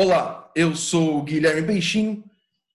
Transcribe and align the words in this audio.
Olá, 0.00 0.48
eu 0.54 0.76
sou 0.76 1.18
o 1.18 1.22
Guilherme 1.24 1.66
Peixinho 1.66 2.22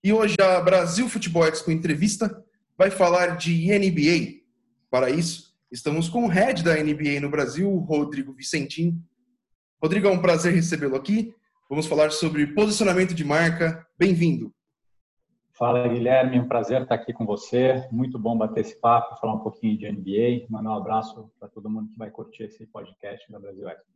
e 0.03 0.11
hoje 0.11 0.35
a 0.41 0.59
Brasil 0.59 1.07
Futebol 1.07 1.47
Expo 1.47 1.71
Entrevista 1.71 2.43
vai 2.77 2.91
falar 2.91 3.37
de 3.37 3.69
NBA. 3.71 4.41
Para 4.91 5.09
isso, 5.09 5.55
estamos 5.71 6.09
com 6.09 6.25
o 6.25 6.27
head 6.27 6.61
da 6.61 6.75
NBA 6.75 7.21
no 7.21 7.29
Brasil, 7.29 7.73
Rodrigo 7.77 8.33
Vicentim. 8.33 9.01
Rodrigo, 9.81 10.09
é 10.09 10.11
um 10.11 10.21
prazer 10.21 10.53
recebê-lo 10.53 10.97
aqui. 10.97 11.33
Vamos 11.69 11.85
falar 11.85 12.11
sobre 12.11 12.45
posicionamento 12.47 13.13
de 13.13 13.23
marca. 13.23 13.87
Bem-vindo. 13.97 14.53
Fala, 15.53 15.87
Guilherme. 15.87 16.41
Um 16.41 16.47
prazer 16.49 16.81
estar 16.81 16.95
aqui 16.95 17.13
com 17.13 17.25
você. 17.25 17.87
Muito 17.89 18.19
bom 18.19 18.37
bater 18.37 18.59
esse 18.59 18.77
papo, 18.81 19.17
falar 19.21 19.35
um 19.35 19.39
pouquinho 19.39 19.77
de 19.77 19.89
NBA. 19.89 20.45
Mandar 20.49 20.71
um 20.71 20.77
abraço 20.77 21.31
para 21.39 21.47
todo 21.47 21.69
mundo 21.69 21.89
que 21.89 21.97
vai 21.97 22.11
curtir 22.11 22.43
esse 22.43 22.65
podcast 22.65 23.31
da 23.31 23.39
Brasil 23.39 23.69
Expo. 23.69 23.93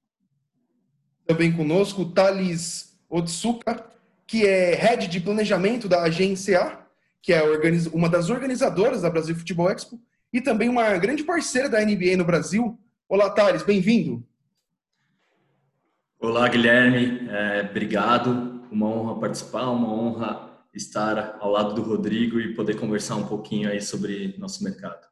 Também 1.26 1.52
conosco, 1.52 2.06
Thales 2.06 2.96
Otsuka, 3.10 3.86
que 4.26 4.46
é 4.46 4.76
head 4.76 5.08
de 5.08 5.20
planejamento 5.20 5.88
da 5.88 6.04
agência 6.04 6.88
que 7.28 7.34
é 7.34 7.44
uma 7.92 8.08
das 8.08 8.30
organizadoras 8.30 9.02
da 9.02 9.10
Brasil 9.10 9.36
Futebol 9.36 9.70
Expo 9.70 10.02
e 10.32 10.40
também 10.40 10.70
uma 10.70 10.98
grande 10.98 11.26
parceira 11.26 11.68
da 11.68 11.84
NBA 11.84 12.16
no 12.16 12.24
Brasil. 12.24 12.80
Olá, 13.10 13.30
Thales, 13.30 13.64
bem-vindo. 13.64 14.26
Olá, 16.22 16.48
Guilherme. 16.48 17.28
É, 17.30 17.68
obrigado. 17.70 18.64
Uma 18.72 18.88
honra 18.88 19.20
participar, 19.20 19.70
uma 19.70 19.92
honra 19.94 20.64
estar 20.74 21.38
ao 21.42 21.52
lado 21.52 21.74
do 21.74 21.82
Rodrigo 21.82 22.40
e 22.40 22.54
poder 22.54 22.80
conversar 22.80 23.18
um 23.18 23.28
pouquinho 23.28 23.70
aí 23.70 23.82
sobre 23.82 24.34
nosso 24.38 24.64
mercado. 24.64 25.06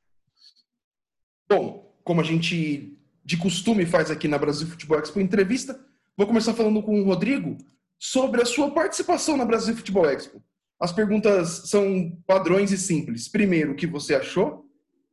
Bom, 1.50 1.94
como 2.02 2.22
a 2.22 2.24
gente 2.24 2.98
de 3.26 3.36
costume 3.36 3.86
faz 3.86 4.10
aqui 4.10 4.30
na 4.30 4.38
Brasil 4.38 4.68
Futebol 4.68 5.00
Expo 5.00 5.20
entrevista, 5.20 5.78
vou 6.16 6.28
começar 6.28 6.54
falando 6.54 6.82
com 6.82 6.98
o 6.98 7.04
Rodrigo 7.04 7.58
sobre 8.00 8.42
a 8.42 8.46
sua 8.46 8.72
participação 8.72 9.38
na 9.38 9.46
Brasil 9.46 9.76
Futebol 9.76 10.10
Expo. 10.10 10.44
As 10.80 10.92
perguntas 10.92 11.70
são 11.70 12.18
padrões 12.28 12.72
e 12.72 12.78
simples. 12.78 13.28
Primeiro, 13.28 13.72
o 13.72 13.76
que 13.76 13.88
você 13.88 14.16
achou? 14.16 14.66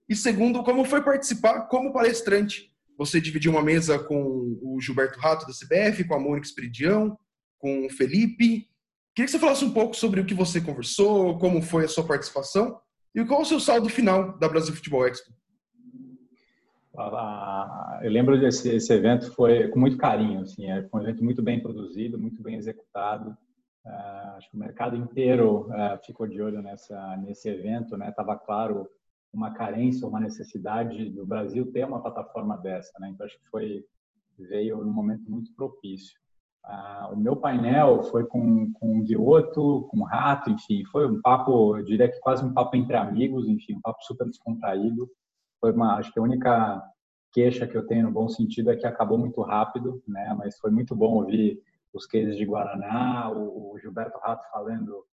E 0.08 0.16
segundo, 0.16 0.62
como 0.62 0.84
foi 0.84 1.02
participar 1.02 1.62
como 1.69 1.92
palestrante? 1.92 2.72
Você 2.98 3.20
dividiu 3.20 3.52
uma 3.52 3.62
mesa 3.62 3.98
com 3.98 4.58
o 4.62 4.78
Gilberto 4.80 5.19
Rato 5.19 5.47
da 5.47 5.52
CBF, 5.52 6.05
com 6.05 6.14
a 6.14 6.20
Mônica 6.20 6.47
Esperidião, 6.47 7.16
com 7.58 7.86
o 7.86 7.91
Felipe. 7.91 8.69
Queria 9.14 9.27
que 9.27 9.30
você 9.30 9.39
falasse 9.39 9.64
um 9.64 9.72
pouco 9.72 9.94
sobre 9.94 10.20
o 10.20 10.27
que 10.27 10.34
você 10.34 10.61
conversou, 10.61 11.39
como 11.39 11.62
foi 11.62 11.84
a 11.84 11.89
sua 11.89 12.06
participação 12.06 12.78
e 13.14 13.24
qual 13.24 13.42
o 13.42 13.44
seu 13.44 13.61
saldo 13.61 13.89
final 13.89 14.39
da 14.39 14.48
Brasil 14.48 14.74
Futebol 14.74 15.06
Expo. 15.06 15.33
Eu 18.03 18.11
lembro 18.11 18.39
desse 18.39 18.69
esse 18.69 18.93
evento 18.93 19.33
foi 19.33 19.69
com 19.69 19.81
muito 19.81 19.97
carinho, 19.97 20.41
assim, 20.41 20.67
é 20.67 20.87
um 20.93 21.01
evento 21.01 21.25
muito 21.25 21.43
bem 21.43 21.61
produzido, 21.61 22.19
muito 22.19 22.43
bem 22.43 22.57
executado. 22.57 23.31
Uh, 23.85 24.37
acho 24.37 24.51
que 24.51 24.57
o 24.57 24.61
mercado 24.61 24.97
inteiro 24.97 25.69
uh, 25.70 25.98
ficou 26.05 26.27
de 26.27 26.41
olho 26.41 26.61
nessa 26.63 27.17
nesse 27.17 27.48
evento, 27.48 27.97
né? 27.97 28.13
Tava 28.13 28.37
claro 28.37 28.87
uma 29.33 29.53
carência, 29.53 30.07
uma 30.07 30.20
necessidade 30.20 31.09
do 31.11 31.27
Brasil 31.27 31.73
ter 31.73 31.85
uma 31.87 32.01
plataforma 32.01 32.59
dessa, 32.59 32.93
né? 33.01 33.09
Então 33.09 33.27
acho 33.27 33.39
que 33.39 33.48
foi 33.48 33.85
veio 34.39 34.85
num 34.85 34.93
momento 34.93 35.31
muito 35.31 35.53
propício. 35.55 36.20
Uh, 36.65 37.15
o 37.15 37.17
meu 37.17 37.37
painel 37.37 38.03
foi 38.05 38.25
com, 38.27 38.73
com 38.75 39.01
o 39.01 39.03
Guioto, 39.03 39.89
com 39.91 40.01
o 40.01 40.05
Rato, 40.05 40.51
enfim, 40.51 40.85
foi 40.85 41.09
um 41.09 41.20
papo, 41.20 41.77
eu 41.77 41.85
diria 41.85 42.09
que 42.09 42.20
quase 42.20 42.45
um 42.45 42.53
papo 42.53 42.77
entre 42.77 42.97
amigos, 42.97 43.48
enfim, 43.48 43.75
um 43.75 43.81
papo 43.81 44.03
super 44.05 44.29
descontraído 44.29 45.11
foi 45.62 45.70
uma, 45.70 45.94
acho 45.94 46.12
que 46.12 46.18
a 46.18 46.22
única 46.22 46.82
queixa 47.30 47.68
que 47.68 47.77
eu 47.77 47.86
tenho 47.86 48.06
no 48.06 48.10
bom 48.10 48.28
sentido 48.28 48.72
é 48.72 48.77
que 48.77 48.84
acabou 48.84 49.16
muito 49.16 49.41
rápido, 49.42 50.02
né? 50.08 50.34
Mas 50.36 50.58
foi 50.58 50.72
muito 50.72 50.94
bom 50.96 51.14
ouvir 51.14 51.62
os 51.92 52.05
cases 52.05 52.36
de 52.36 52.44
Guaraná, 52.44 53.30
o, 53.30 53.78
Gilberto 53.78 54.18
Rato 54.18 54.44
falando 54.50 55.05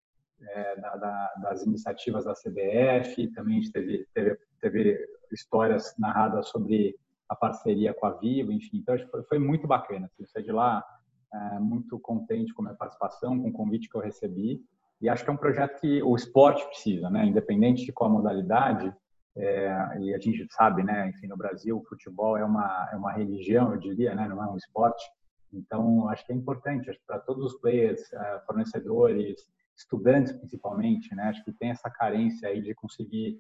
é, 0.42 0.75
da, 0.81 0.95
da, 0.95 1.33
das 1.44 1.66
iniciativas 1.66 2.25
da 2.25 2.33
CBF, 2.33 3.27
também 3.27 3.58
a 3.58 3.61
gente 3.61 3.72
teve, 3.72 4.08
teve, 4.11 4.39
teve 4.59 5.08
histórias 5.32 5.93
narradas 5.99 6.49
sobre 6.49 6.95
a 7.27 7.36
parceria 7.36 7.93
com 7.93 8.08
a 8.08 8.11
Vivo, 8.11 8.52
enfim, 8.52 8.77
então 8.77 8.98
foi, 9.11 9.23
foi 9.23 9.38
muito 9.38 9.67
bacana. 9.67 10.08
Assim, 10.08 10.26
saí 10.26 10.43
de 10.43 10.52
lá 10.52 10.83
é, 11.32 11.59
muito 11.59 11.99
contente 11.99 12.54
com 12.55 12.64
a 12.64 12.65
minha 12.65 12.77
participação, 12.77 13.39
com 13.39 13.49
o 13.49 13.54
convite 13.54 13.88
que 13.88 13.95
eu 13.95 14.02
recebi, 14.02 14.64
e 14.99 15.08
acho 15.08 15.23
que 15.23 15.30
é 15.30 15.33
um 15.33 15.38
projeto 15.38 15.80
que 15.80 16.02
o 16.02 16.15
esporte 16.15 16.65
precisa, 16.65 17.08
né? 17.09 17.26
Independente 17.26 17.86
de 17.86 17.93
qual 17.93 18.09
modalidade, 18.09 18.92
é, 19.38 19.98
e 20.00 20.14
a 20.14 20.20
gente 20.20 20.45
sabe, 20.52 20.84
né, 20.84 21.10
enfim, 21.10 21.28
no 21.28 21.38
Brasil 21.38 21.78
o 21.78 21.86
futebol 21.86 22.38
é 22.38 22.44
uma 22.44 22.90
é 22.92 22.95
uma 22.95 23.12
religião, 23.14 23.73
eu 23.73 23.80
diria, 23.80 24.16
né, 24.16 24.28
não 24.28 24.44
é 24.44 24.48
um 24.48 24.58
esporte. 24.58 25.04
Então, 25.52 26.08
acho 26.10 26.26
que 26.26 26.32
é 26.32 26.36
importante 26.36 26.92
para 27.08 27.20
todos 27.20 27.54
os 27.54 27.60
players, 27.60 28.02
é, 28.14 28.42
fornecedores, 28.45 29.42
estudantes 29.76 30.34
principalmente, 30.34 31.14
né, 31.16 31.23
acho 31.23 31.44
que 31.44 31.54
tem 31.54 31.70
essa 31.72 31.89
carência 31.89 32.50
aí 32.50 32.62
de 32.62 32.73
conseguir 32.76 33.39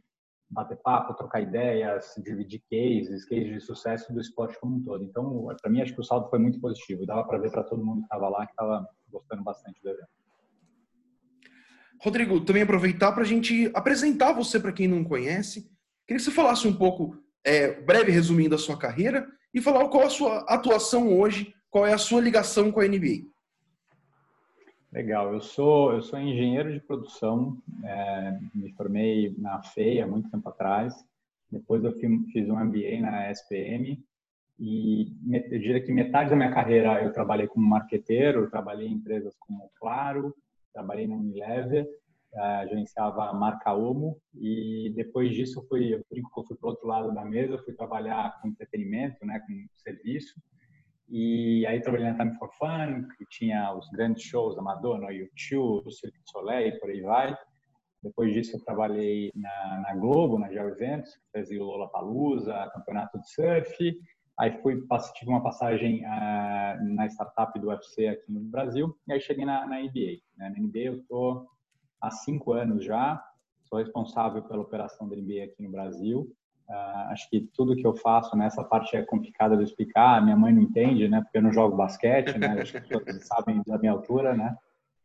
bater 0.49 0.77
papo, 0.77 1.13
trocar 1.13 1.41
ideias, 1.41 2.13
dividir 2.23 2.61
cases, 2.69 3.25
cases 3.25 3.53
de 3.53 3.59
sucesso 3.61 4.11
do 4.11 4.19
esporte 4.19 4.59
como 4.59 4.77
um 4.77 4.83
todo. 4.83 5.03
Então, 5.03 5.47
para 5.61 5.71
mim, 5.71 5.81
acho 5.81 5.93
que 5.93 6.01
o 6.01 6.03
saldo 6.03 6.27
foi 6.29 6.39
muito 6.39 6.59
positivo. 6.59 7.05
Dava 7.05 7.23
para 7.23 7.37
ver 7.37 7.51
para 7.51 7.63
todo 7.63 7.85
mundo 7.85 7.99
que 7.99 8.05
estava 8.05 8.29
lá 8.29 8.45
que 8.47 8.53
estava 8.53 8.87
gostando 9.09 9.43
bastante 9.43 9.79
do 9.81 9.89
evento. 9.89 10.09
Rodrigo, 12.01 12.41
também 12.41 12.63
aproveitar 12.63 13.11
para 13.11 13.23
a 13.23 13.27
gente 13.27 13.69
apresentar 13.75 14.31
você 14.31 14.59
para 14.59 14.71
quem 14.71 14.87
não 14.87 15.03
conhece 15.03 15.69
Queria 16.09 16.17
que 16.17 16.25
você 16.25 16.31
falasse 16.31 16.67
um 16.67 16.75
pouco, 16.75 17.15
é, 17.45 17.81
breve 17.81 18.11
resumindo 18.11 18.55
a 18.55 18.57
sua 18.57 18.75
carreira, 18.75 19.27
e 19.53 19.61
falar 19.61 19.87
qual 19.89 20.07
a 20.07 20.09
sua 20.09 20.39
atuação 20.51 21.15
hoje, 21.15 21.53
qual 21.69 21.85
é 21.85 21.93
a 21.93 21.99
sua 21.99 22.19
ligação 22.19 22.71
com 22.71 22.79
a 22.79 22.87
NBA. 22.87 23.27
Legal, 24.91 25.31
eu 25.31 25.39
sou 25.39 25.93
eu 25.93 26.01
sou 26.01 26.17
engenheiro 26.17 26.73
de 26.73 26.79
produção, 26.79 27.61
é, 27.83 28.39
me 28.55 28.71
formei 28.71 29.35
na 29.37 29.61
FEI 29.61 30.01
há 30.01 30.07
muito 30.07 30.31
tempo 30.31 30.49
atrás, 30.49 30.95
depois 31.51 31.83
eu 31.83 31.91
fiz 31.91 32.49
um 32.49 32.55
MBA 32.55 33.01
na 33.01 33.29
SPM 33.29 34.03
e 34.59 35.13
eu 35.31 35.59
diria 35.59 35.79
que 35.79 35.91
metade 35.91 36.31
da 36.31 36.35
minha 36.35 36.51
carreira 36.51 37.03
eu 37.03 37.13
trabalhei 37.13 37.45
como 37.45 37.67
marqueteiro, 37.67 38.49
trabalhei 38.49 38.87
em 38.87 38.93
empresas 38.93 39.35
como 39.37 39.69
Claro, 39.79 40.33
trabalhei 40.73 41.05
na 41.05 41.13
Unilever 41.13 41.87
uh, 42.33 42.67
gerenciava 42.67 43.29
a 43.29 43.33
marca 43.33 43.73
Omo 43.73 44.19
e 44.35 44.93
depois 44.95 45.33
disso 45.33 45.59
eu 45.59 45.67
fui, 45.67 45.93
eu 45.93 46.03
fui 46.07 46.21
para 46.57 46.69
outro 46.69 46.87
lado 46.87 47.13
da 47.13 47.25
mesa, 47.25 47.57
fui 47.59 47.73
trabalhar 47.73 48.39
com 48.41 48.47
entretenimento, 48.47 49.25
né, 49.25 49.39
com 49.39 49.65
serviço 49.75 50.33
e 51.11 51.65
aí 51.65 51.81
trabalhei 51.81 52.11
na 52.11 52.17
Time 52.17 52.37
for 52.37 52.51
Fun, 52.53 53.07
que 53.17 53.25
tinha 53.31 53.73
os 53.73 53.89
grandes 53.89 54.23
shows, 54.23 54.57
a 54.57 54.61
Madonna, 54.61 55.07
o 55.07 55.09
U2, 55.09 55.85
o 55.85 55.91
Cirque 55.91 56.19
du 56.19 56.29
Soleil, 56.29 56.79
por 56.79 56.89
aí 56.89 57.01
vai. 57.01 57.35
Depois 58.03 58.31
disso 58.31 58.55
eu 58.55 58.63
trabalhei 58.63 59.31
na, 59.35 59.81
na 59.81 59.95
Globo, 59.95 60.37
na 60.37 60.51
Geo 60.51 60.69
Eventos, 60.69 61.15
que 61.15 61.39
fazia 61.39 61.61
o 61.61 61.65
Lollapalooza, 61.65 62.69
campeonato 62.73 63.19
de 63.19 63.27
surf. 63.31 63.99
Aí 64.39 64.61
fui, 64.61 64.81
tive 65.15 65.31
uma 65.31 65.43
passagem 65.43 66.05
uh, 66.05 66.93
na 66.95 67.07
startup 67.07 67.59
do 67.59 67.69
UFC 67.69 68.07
aqui 68.07 68.31
no 68.31 68.41
Brasil. 68.41 68.95
E 69.07 69.13
aí 69.13 69.19
cheguei 69.19 69.45
na, 69.45 69.65
na 69.65 69.81
NBA. 69.81 70.19
Né? 70.37 70.49
Na 70.49 70.59
NBA 70.59 70.79
eu 70.79 70.97
estou 70.97 71.47
há 72.01 72.11
cinco 72.11 72.53
anos 72.53 72.83
já. 72.83 73.23
Sou 73.63 73.79
responsável 73.79 74.41
pela 74.43 74.61
operação 74.61 75.07
da 75.07 75.15
NBA 75.15 75.43
aqui 75.45 75.61
no 75.61 75.71
Brasil. 75.71 76.31
Uh, 76.67 77.11
acho 77.11 77.27
que 77.29 77.49
tudo 77.53 77.75
que 77.75 77.85
eu 77.85 77.95
faço 77.95 78.35
nessa 78.35 78.63
parte 78.63 78.95
é 78.95 79.03
complicada 79.03 79.57
de 79.57 79.63
explicar. 79.63 80.23
Minha 80.23 80.37
mãe 80.37 80.53
não 80.53 80.61
entende, 80.61 81.07
né? 81.07 81.21
Porque 81.21 81.37
eu 81.37 81.41
não 81.41 81.51
jogo 81.51 81.75
basquete, 81.75 82.37
né? 82.37 82.61
Acho 82.61 82.81
que 82.81 82.89
todos 82.89 83.15
sabem 83.27 83.61
da 83.65 83.77
minha 83.77 83.91
altura, 83.91 84.35
né? 84.35 84.55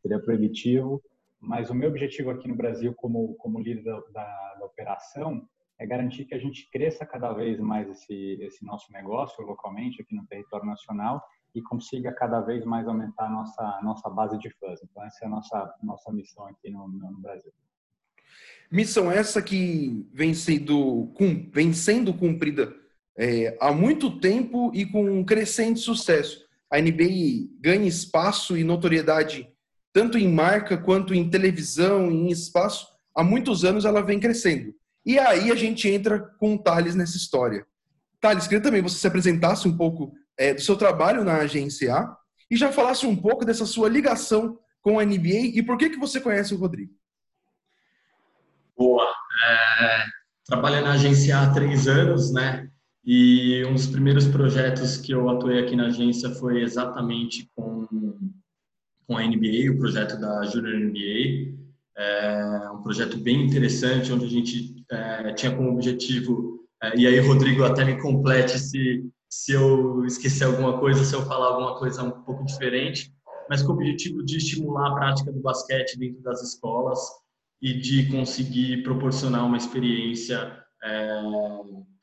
Seria 0.01 0.19
proibitivo. 0.19 1.01
Mas 1.39 1.69
o 1.69 1.75
meu 1.75 1.89
objetivo 1.89 2.29
aqui 2.29 2.47
no 2.47 2.55
Brasil, 2.55 2.93
como 2.95 3.35
como 3.35 3.59
líder 3.59 3.83
da, 3.83 3.99
da, 4.13 4.55
da 4.59 4.65
operação, 4.65 5.47
é 5.79 5.85
garantir 5.85 6.25
que 6.25 6.35
a 6.35 6.39
gente 6.39 6.69
cresça 6.71 7.05
cada 7.05 7.33
vez 7.33 7.59
mais 7.59 7.89
esse 7.89 8.37
esse 8.41 8.63
nosso 8.63 8.91
negócio 8.91 9.43
localmente 9.43 10.01
aqui 10.01 10.15
no 10.15 10.25
território 10.25 10.65
nacional 10.65 11.21
e 11.55 11.61
consiga 11.61 12.11
cada 12.11 12.41
vez 12.41 12.65
mais 12.65 12.87
aumentar 12.87 13.27
a 13.27 13.29
nossa, 13.29 13.79
nossa 13.81 14.09
base 14.09 14.37
de 14.37 14.49
fãs. 14.59 14.79
Então, 14.83 15.03
essa 15.03 15.23
é 15.23 15.27
a 15.27 15.29
nossa, 15.29 15.75
nossa 15.81 16.11
missão 16.11 16.45
aqui 16.47 16.69
no, 16.69 16.87
no 16.87 17.19
Brasil. 17.19 17.51
Missão 18.71 19.11
essa 19.11 19.41
que 19.41 20.07
vem 20.13 20.33
sendo, 20.33 21.13
vem 21.51 21.71
sendo 21.71 22.13
cumprida 22.13 22.73
é, 23.17 23.57
há 23.61 23.71
muito 23.71 24.19
tempo 24.19 24.71
e 24.73 24.85
com 24.85 25.03
um 25.03 25.23
crescente 25.23 25.79
sucesso. 25.79 26.45
A 26.69 26.79
NBA 26.81 27.47
ganha 27.61 27.87
espaço 27.87 28.57
e 28.57 28.63
notoriedade 28.63 29.49
tanto 29.95 30.17
em 30.17 30.27
marca 30.27 30.77
quanto 30.77 31.13
em 31.15 31.29
televisão, 31.29 32.11
em 32.11 32.27
espaço. 32.27 32.85
Há 33.15 33.23
muitos 33.23 33.63
anos 33.63 33.85
ela 33.85 34.01
vem 34.01 34.19
crescendo. 34.19 34.75
E 35.05 35.17
aí 35.17 35.49
a 35.49 35.55
gente 35.55 35.87
entra 35.87 36.19
com 36.37 36.55
o 36.55 36.57
Thales 36.61 36.95
nessa 36.95 37.15
história. 37.15 37.65
Thales, 38.19 38.45
queria 38.45 38.61
também 38.61 38.81
você 38.81 38.97
se 38.97 39.07
apresentasse 39.07 39.69
um 39.69 39.77
pouco 39.77 40.11
é, 40.37 40.53
do 40.53 40.61
seu 40.61 40.75
trabalho 40.75 41.23
na 41.23 41.37
agência 41.37 41.93
A 41.95 42.17
e 42.49 42.55
já 42.55 42.71
falasse 42.71 43.05
um 43.05 43.15
pouco 43.15 43.45
dessa 43.45 43.65
sua 43.65 43.89
ligação 43.89 44.59
com 44.81 44.99
a 44.99 45.05
NBA 45.05 45.53
e 45.55 45.63
por 45.63 45.77
que, 45.77 45.89
que 45.89 45.99
você 45.99 46.21
conhece 46.21 46.53
o 46.53 46.57
Rodrigo. 46.57 46.93
Boa. 48.77 49.07
É, 49.47 50.05
trabalho 50.45 50.81
na 50.81 50.93
agência 50.93 51.39
há 51.39 51.51
três 51.53 51.87
anos, 51.87 52.31
né? 52.31 52.69
E 53.03 53.63
um 53.65 53.73
dos 53.73 53.87
primeiros 53.87 54.27
projetos 54.27 54.97
que 54.97 55.11
eu 55.11 55.29
atuei 55.29 55.59
aqui 55.59 55.75
na 55.75 55.87
agência 55.87 56.29
foi 56.31 56.61
exatamente 56.61 57.49
com 57.55 57.85
com 59.07 59.17
a 59.17 59.21
NBA, 59.21 59.71
o 59.71 59.77
projeto 59.77 60.19
da 60.19 60.43
Junior 60.45 60.79
NBA. 60.79 61.53
É 61.95 62.69
um 62.71 62.81
projeto 62.81 63.17
bem 63.17 63.45
interessante, 63.45 64.11
onde 64.11 64.25
a 64.25 64.29
gente 64.29 64.83
é, 64.89 65.33
tinha 65.33 65.55
como 65.55 65.69
objetivo, 65.69 66.65
é, 66.81 66.97
e 66.97 67.07
aí, 67.07 67.19
Rodrigo, 67.19 67.63
até 67.63 67.85
me 67.85 67.99
complete 68.01 68.59
se, 68.59 69.09
se 69.35 69.51
eu 69.51 70.05
esquecer 70.05 70.45
alguma 70.45 70.79
coisa, 70.79 71.03
se 71.03 71.13
eu 71.13 71.25
falar 71.25 71.47
alguma 71.47 71.77
coisa 71.77 72.01
um 72.01 72.23
pouco 72.23 72.45
diferente, 72.45 73.13
mas 73.49 73.61
com 73.61 73.73
o 73.73 73.75
objetivo 73.75 74.23
de 74.23 74.37
estimular 74.37 74.89
a 74.89 74.95
prática 74.95 75.29
do 75.29 75.41
basquete 75.41 75.99
dentro 75.99 76.21
das 76.23 76.41
escolas 76.41 76.99
e 77.61 77.73
de 77.73 78.09
conseguir 78.09 78.81
proporcionar 78.83 79.45
uma 79.45 79.57
experiência 79.57 80.57
é, 80.81 81.21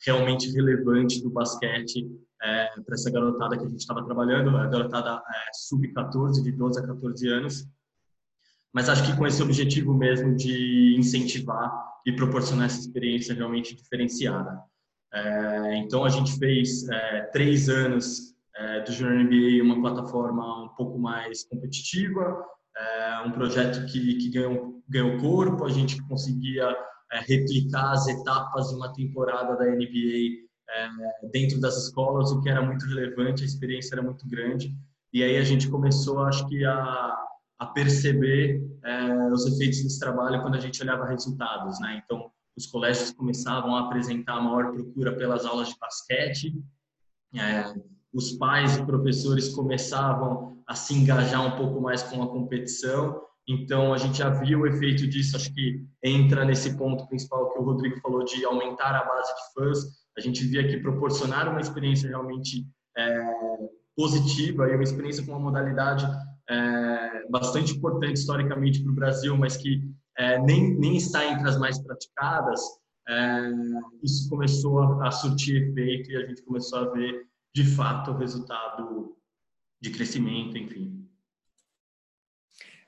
realmente 0.05 0.53
relevante 0.53 1.23
do 1.23 1.31
basquete 1.31 2.07
é, 2.43 2.69
para 2.85 2.95
essa 2.95 3.11
garotada 3.11 3.57
que 3.57 3.65
a 3.65 3.69
gente 3.69 3.81
estava 3.81 4.05
trabalhando, 4.05 4.55
a 4.55 4.67
garotada 4.67 5.15
é, 5.17 5.51
sub-14, 5.55 6.43
de 6.43 6.53
12 6.53 6.81
a 6.81 6.87
14 6.87 7.29
anos. 7.29 7.67
Mas 8.75 8.91
acho 8.91 9.07
que 9.07 9.17
com 9.17 9.27
esse 9.27 9.43
objetivo 9.43 9.95
mesmo 9.95 10.37
de 10.37 10.97
incentivar 10.99 11.73
e 12.07 12.13
proporcionar 12.13 12.67
essa 12.67 12.81
experiência 12.81 13.35
realmente 13.35 13.75
diferenciada. 13.75 14.63
É, 15.15 15.77
então 15.77 16.05
a 16.05 16.09
gente 16.09 16.39
fez 16.39 16.89
é, 16.89 17.23
três 17.33 17.69
anos 17.69 18.35
é, 18.57 18.81
do 18.81 18.93
Junior 18.93 19.25
NBA 19.25 19.63
uma 19.63 19.81
plataforma 19.81 20.65
um 20.65 20.69
pouco 20.71 20.99
mais 20.99 21.45
competitiva, 21.45 22.43
é, 22.77 23.21
um 23.27 23.31
projeto 23.31 23.85
que, 23.87 24.15
que 24.17 24.31
ganhou, 24.31 24.83
ganhou 24.89 25.19
corpo, 25.19 25.67
a 25.67 25.71
gente 25.71 26.03
conseguia 26.07 26.75
é, 27.13 27.21
replicar 27.21 27.93
as 27.93 28.09
etapas 28.09 28.69
de 28.69 28.77
uma 28.77 28.93
temporada 28.93 29.57
da 29.57 29.67
NBA 29.67 30.51
dentro 31.31 31.61
das 31.61 31.77
escolas, 31.77 32.31
o 32.33 32.41
que 32.41 32.49
era 32.49 32.63
muito 32.63 32.87
relevante, 32.87 33.43
a 33.43 33.47
experiência 33.47 33.95
era 33.95 34.03
muito 34.03 34.27
grande. 34.27 34.75
E 35.13 35.23
aí 35.23 35.37
a 35.37 35.43
gente 35.43 35.69
começou, 35.69 36.21
acho 36.21 36.49
que, 36.49 36.65
a, 36.65 37.15
a 37.59 37.67
perceber 37.67 38.59
os 39.35 39.45
efeitos 39.45 39.83
desse 39.83 40.01
trabalho 40.01 40.41
quando 40.41 40.55
a 40.55 40.61
gente 40.61 40.83
olhava 40.83 41.05
resultados, 41.05 41.79
né? 41.79 42.01
Então, 42.03 42.32
os 42.57 42.67
colégios 42.67 43.13
começavam 43.13 43.75
a 43.75 43.87
apresentar 43.87 44.41
maior 44.41 44.73
procura 44.73 45.17
pelas 45.17 45.45
aulas 45.45 45.69
de 45.69 45.79
basquete, 45.79 46.55
é, 47.35 47.75
os 48.13 48.33
pais 48.33 48.77
e 48.77 48.85
professores 48.85 49.49
começavam 49.49 50.63
a 50.67 50.75
se 50.75 50.95
engajar 50.95 51.47
um 51.47 51.57
pouco 51.57 51.81
mais 51.81 52.03
com 52.03 52.23
a 52.23 52.29
competição. 52.29 53.21
Então, 53.49 53.93
a 53.93 53.99
gente 53.99 54.19
já 54.19 54.29
viu 54.29 54.61
o 54.61 54.67
efeito 54.67 55.07
disso, 55.09 55.37
acho 55.37 55.53
que 55.53 55.85
entra 56.03 56.45
nesse 56.45 56.77
ponto 56.77 57.07
principal 57.09 57.53
que 57.53 57.59
o 57.59 57.65
Rodrigo 57.65 57.99
falou 58.01 58.25
de 58.25 58.45
aumentar 58.45 58.95
a 58.95 59.05
base 59.05 59.33
de 59.35 59.55
fãs 59.55 60.03
a 60.17 60.21
gente 60.21 60.45
via 60.45 60.67
que 60.67 60.79
proporcionar 60.79 61.49
uma 61.49 61.61
experiência 61.61 62.09
realmente 62.09 62.67
é, 62.97 63.25
positiva 63.97 64.69
e 64.69 64.75
uma 64.75 64.83
experiência 64.83 65.25
com 65.25 65.33
uma 65.33 65.41
modalidade 65.41 66.07
é, 66.49 67.29
bastante 67.31 67.75
importante 67.75 68.19
historicamente 68.19 68.83
para 68.83 68.93
o 68.93 68.95
Brasil, 68.95 69.37
mas 69.37 69.57
que 69.57 69.83
é, 70.19 70.39
nem, 70.39 70.79
nem 70.79 70.97
está 70.97 71.25
entre 71.27 71.49
as 71.49 71.59
mais 71.59 71.79
praticadas, 71.79 72.61
é, 73.09 73.41
isso 74.03 74.29
começou 74.29 74.81
a, 74.81 75.09
a, 75.09 75.11
surtir 75.11 75.71
efeito 75.71 76.11
e 76.11 76.17
a 76.17 76.27
gente 76.27 76.43
começou 76.43 76.79
a 76.79 76.91
ver, 76.93 77.27
de 77.55 77.65
fato, 77.65 78.13
o 78.13 78.17
resultado 78.17 79.17
de 79.81 79.91
crescimento, 79.91 80.57
enfim. 80.57 81.09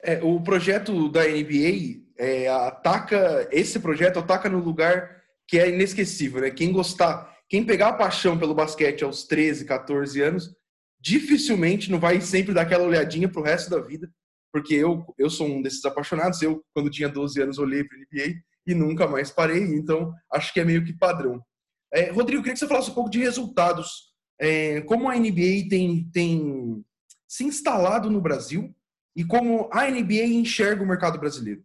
É, 0.03 0.23
o 0.23 0.41
projeto 0.41 1.09
da 1.09 1.25
NBA 1.25 2.05
é, 2.17 2.49
ataca, 2.49 3.49
esse 3.51 3.81
projeto 3.81 4.19
ataca 4.19 4.49
no 4.49 4.61
lugar 4.61 5.23
que 5.47 5.59
é 5.59 5.69
inesquecível, 5.69 6.41
né? 6.41 6.51
Quem 6.51 6.73
gostar, 6.73 7.37
quem 7.49 7.65
pegar 7.65 7.89
a 7.89 7.95
paixão 7.95 8.39
pelo 8.39 8.55
basquete 8.55 9.03
aos 9.03 9.25
13, 9.25 9.65
14 9.65 10.21
anos, 10.21 10.55
dificilmente 11.01 11.91
não 11.91 11.99
vai 11.99 12.21
sempre 12.21 12.55
dar 12.55 12.63
aquela 12.63 12.85
olhadinha 12.85 13.29
pro 13.29 13.43
resto 13.43 13.69
da 13.69 13.81
vida, 13.81 14.11
porque 14.55 14.73
eu, 14.73 15.05
eu 15.19 15.29
sou 15.29 15.49
um 15.49 15.61
desses 15.61 15.85
apaixonados. 15.85 16.41
Eu, 16.41 16.65
quando 16.73 16.89
tinha 16.89 17.09
12 17.09 17.43
anos, 17.43 17.59
olhei 17.59 17.83
para 17.83 17.99
NBA 17.99 18.41
e 18.65 18.73
nunca 18.73 19.05
mais 19.09 19.33
parei, 19.33 19.65
então 19.65 20.15
acho 20.33 20.55
que 20.55 20.61
é 20.61 20.65
meio 20.65 20.85
que 20.85 20.97
padrão. 20.97 21.45
É, 21.93 22.13
Rodrigo, 22.13 22.41
queria 22.41 22.53
que 22.53 22.61
você 22.61 22.69
falasse 22.69 22.89
um 22.89 22.95
pouco 22.95 23.11
de 23.11 23.19
resultados. 23.19 24.15
É, 24.41 24.81
como 24.83 25.09
a 25.09 25.17
NBA 25.17 25.69
tem, 25.69 26.09
tem 26.13 26.85
se 27.27 27.43
instalado 27.43 28.09
no 28.09 28.21
Brasil 28.21 28.73
e 29.17 29.25
como 29.25 29.69
a 29.73 29.91
NBA 29.91 30.27
enxerga 30.27 30.85
o 30.85 30.87
mercado 30.87 31.19
brasileiro. 31.19 31.65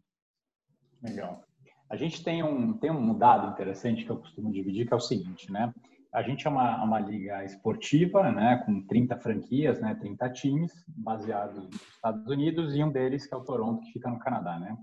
Legal. 1.03 1.45
A 1.91 1.95
gente 1.95 2.24
tem 2.24 2.41
um, 2.41 2.74
tem 2.74 2.89
um 2.89 3.15
dado 3.15 3.53
interessante 3.53 4.03
que 4.03 4.09
eu 4.09 4.18
costumo 4.18 4.51
dividir, 4.51 4.88
que 4.88 4.94
é 4.94 4.97
o 4.97 5.00
seguinte, 5.00 5.51
né? 5.51 5.71
A 6.11 6.23
gente 6.23 6.47
é 6.47 6.50
uma, 6.50 6.83
uma 6.83 7.00
liga 7.00 7.44
esportiva, 7.45 8.31
né, 8.31 8.63
com 8.65 8.85
30 8.88 9.17
franquias, 9.17 9.79
né, 9.79 9.94
30 9.94 10.29
times, 10.31 10.83
baseados 10.88 11.65
nos 11.65 11.81
Estados 11.94 12.27
Unidos, 12.27 12.75
e 12.75 12.83
um 12.83 12.91
deles 12.91 13.27
que 13.27 13.33
é 13.33 13.38
o 13.38 13.44
Toronto, 13.44 13.81
que 13.81 13.94
fica 13.94 14.09
no 14.09 14.17
Canadá, 14.17 14.57
né? 14.57 14.75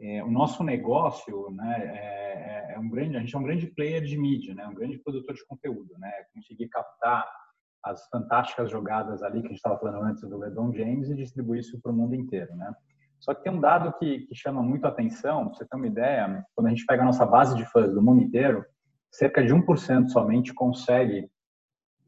É, 0.00 0.22
o 0.22 0.30
nosso 0.30 0.62
negócio, 0.64 1.50
né, 1.50 1.80
é, 1.80 2.72
é, 2.72 2.74
é, 2.74 2.78
um 2.78 2.88
grande, 2.88 3.16
a 3.16 3.20
gente 3.20 3.34
é 3.34 3.38
um 3.38 3.42
grande 3.42 3.66
player 3.68 4.02
de 4.02 4.16
mídia, 4.16 4.54
né, 4.54 4.66
um 4.66 4.74
grande 4.74 4.98
produtor 4.98 5.34
de 5.34 5.46
conteúdo, 5.46 5.96
né, 5.98 6.10
conseguir 6.34 6.68
captar 6.68 7.28
as 7.84 8.08
fantásticas 8.08 8.70
jogadas 8.70 9.22
ali 9.22 9.40
que 9.40 9.46
a 9.46 9.50
gente 9.50 9.58
estava 9.58 9.78
falando 9.78 10.04
antes 10.04 10.22
do 10.28 10.38
LeBron 10.38 10.72
James 10.72 11.08
e 11.08 11.14
distribuir 11.14 11.60
isso 11.60 11.80
para 11.80 11.92
o 11.92 11.94
mundo 11.94 12.14
inteiro, 12.14 12.54
né? 12.56 12.74
Só 13.20 13.34
que 13.34 13.42
tem 13.42 13.52
um 13.52 13.60
dado 13.60 13.92
que, 13.98 14.20
que 14.20 14.34
chama 14.34 14.62
muito 14.62 14.86
atenção, 14.86 15.46
para 15.46 15.54
você 15.54 15.66
ter 15.66 15.76
uma 15.76 15.86
ideia, 15.86 16.44
quando 16.54 16.68
a 16.68 16.70
gente 16.70 16.86
pega 16.86 17.02
a 17.02 17.06
nossa 17.06 17.26
base 17.26 17.56
de 17.56 17.64
fãs 17.66 17.92
do 17.92 18.02
mundo 18.02 18.22
inteiro, 18.22 18.64
cerca 19.10 19.42
de 19.44 19.54
1% 19.54 20.08
somente 20.08 20.54
consegue 20.54 21.30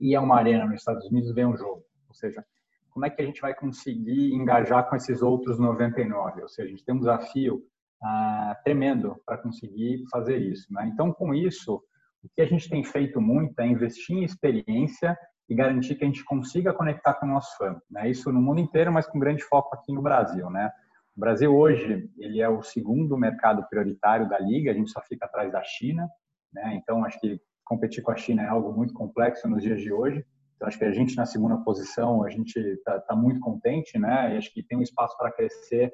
ir 0.00 0.16
a 0.16 0.20
uma 0.20 0.36
arena 0.36 0.64
nos 0.64 0.80
Estados 0.80 1.06
Unidos 1.10 1.34
ver 1.34 1.46
um 1.46 1.56
jogo. 1.56 1.84
Ou 2.08 2.14
seja, 2.14 2.44
como 2.90 3.06
é 3.06 3.10
que 3.10 3.22
a 3.22 3.24
gente 3.24 3.40
vai 3.40 3.54
conseguir 3.54 4.32
engajar 4.34 4.88
com 4.88 4.96
esses 4.96 5.22
outros 5.22 5.58
99? 5.58 6.42
Ou 6.42 6.48
seja, 6.48 6.68
a 6.68 6.70
gente 6.70 6.84
tem 6.84 6.94
um 6.94 6.98
desafio 6.98 7.62
ah, 8.02 8.56
tremendo 8.64 9.16
para 9.24 9.38
conseguir 9.38 10.04
fazer 10.10 10.38
isso. 10.38 10.72
Né? 10.72 10.90
Então, 10.92 11.12
com 11.12 11.34
isso, 11.34 11.82
o 12.22 12.28
que 12.34 12.42
a 12.42 12.46
gente 12.46 12.68
tem 12.68 12.82
feito 12.82 13.20
muito 13.20 13.58
é 13.60 13.66
investir 13.66 14.16
em 14.16 14.24
experiência 14.24 15.16
e 15.48 15.54
garantir 15.54 15.96
que 15.96 16.04
a 16.04 16.06
gente 16.06 16.24
consiga 16.24 16.72
conectar 16.72 17.14
com 17.14 17.26
o 17.26 17.28
nosso 17.28 17.56
fã. 17.56 17.80
Né? 17.90 18.10
Isso 18.10 18.32
no 18.32 18.40
mundo 18.40 18.60
inteiro, 18.60 18.92
mas 18.92 19.06
com 19.06 19.18
grande 19.18 19.42
foco 19.42 19.74
aqui 19.74 19.92
no 19.92 20.02
Brasil. 20.02 20.48
Né? 20.48 20.70
O 21.16 21.20
Brasil 21.20 21.54
hoje 21.54 22.08
ele 22.18 22.40
é 22.40 22.48
o 22.48 22.62
segundo 22.62 23.16
mercado 23.16 23.66
prioritário 23.68 24.28
da 24.28 24.38
liga, 24.38 24.70
a 24.70 24.74
gente 24.74 24.90
só 24.90 25.00
fica 25.02 25.26
atrás 25.26 25.52
da 25.52 25.62
China, 25.62 26.08
né? 26.52 26.74
Então 26.76 27.04
acho 27.04 27.18
que 27.20 27.40
competir 27.64 28.02
com 28.02 28.10
a 28.10 28.16
China 28.16 28.42
é 28.42 28.48
algo 28.48 28.72
muito 28.72 28.92
complexo 28.94 29.48
nos 29.48 29.62
dias 29.62 29.80
de 29.80 29.92
hoje. 29.92 30.24
Então 30.56 30.68
acho 30.68 30.78
que 30.78 30.84
a 30.84 30.92
gente 30.92 31.16
na 31.16 31.26
segunda 31.26 31.56
posição 31.58 32.22
a 32.22 32.30
gente 32.30 32.56
está 32.58 33.00
tá 33.00 33.16
muito 33.16 33.40
contente, 33.40 33.98
né? 33.98 34.34
E 34.34 34.38
acho 34.38 34.52
que 34.52 34.62
tem 34.62 34.78
um 34.78 34.82
espaço 34.82 35.16
para 35.16 35.32
crescer 35.32 35.92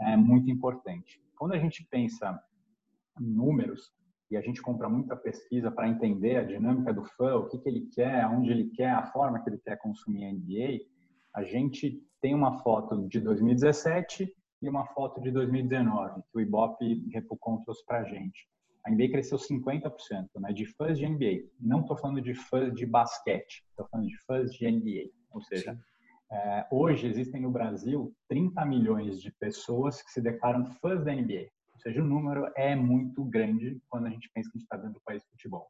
é 0.00 0.16
muito 0.16 0.50
importante. 0.50 1.20
Quando 1.36 1.54
a 1.54 1.58
gente 1.58 1.86
pensa 1.90 2.38
em 3.20 3.24
números 3.24 3.92
e 4.30 4.36
a 4.36 4.40
gente 4.40 4.60
compra 4.60 4.88
muita 4.88 5.16
pesquisa 5.16 5.70
para 5.70 5.88
entender 5.88 6.36
a 6.36 6.44
dinâmica 6.44 6.92
do 6.92 7.04
fã, 7.04 7.36
o 7.36 7.48
que, 7.48 7.58
que 7.58 7.68
ele 7.68 7.88
quer, 7.92 8.26
onde 8.26 8.50
ele 8.50 8.70
quer, 8.70 8.90
a 8.90 9.06
forma 9.06 9.42
que 9.42 9.50
ele 9.50 9.58
quer 9.58 9.76
consumir 9.78 10.26
a 10.26 10.32
NBA, 10.32 10.84
a 11.34 11.42
gente 11.42 12.02
tem 12.20 12.34
uma 12.34 12.58
foto 12.62 13.08
de 13.08 13.20
2017 13.20 14.32
e 14.60 14.68
uma 14.68 14.86
foto 14.86 15.20
de 15.20 15.30
2019, 15.30 16.22
que 16.22 16.38
o 16.38 16.40
Ibope 16.40 17.04
trouxe 17.64 17.84
para 17.86 18.00
a 18.00 18.04
gente. 18.04 18.48
A 18.86 18.90
NBA 18.90 19.10
cresceu 19.10 19.38
50%, 19.38 19.92
né, 20.36 20.52
de 20.52 20.66
fãs 20.66 20.98
de 20.98 21.06
NBA. 21.06 21.48
Não 21.60 21.80
estou 21.80 21.96
falando 21.96 22.20
de 22.20 22.34
fãs 22.34 22.72
de 22.74 22.86
basquete, 22.86 23.64
estou 23.70 23.86
falando 23.88 24.06
de 24.06 24.16
fãs 24.24 24.52
de 24.52 24.70
NBA. 24.70 25.10
Ou 25.30 25.42
seja, 25.42 25.78
é, 26.30 26.66
hoje 26.70 27.06
existem 27.06 27.40
no 27.42 27.50
Brasil 27.50 28.14
30 28.28 28.64
milhões 28.64 29.20
de 29.20 29.30
pessoas 29.32 30.02
que 30.02 30.10
se 30.10 30.20
declaram 30.20 30.64
fãs 30.64 31.04
da 31.04 31.12
NBA. 31.12 31.48
Ou 31.74 31.80
seja, 31.80 32.02
o 32.02 32.06
número 32.06 32.50
é 32.56 32.74
muito 32.74 33.24
grande 33.24 33.80
quando 33.88 34.06
a 34.06 34.10
gente 34.10 34.30
pensa 34.34 34.50
que 34.50 34.56
a 34.56 34.58
gente 34.58 34.64
está 34.64 34.76
dentro 34.76 34.94
do 34.94 35.02
país 35.04 35.22
de 35.22 35.28
futebol. 35.30 35.68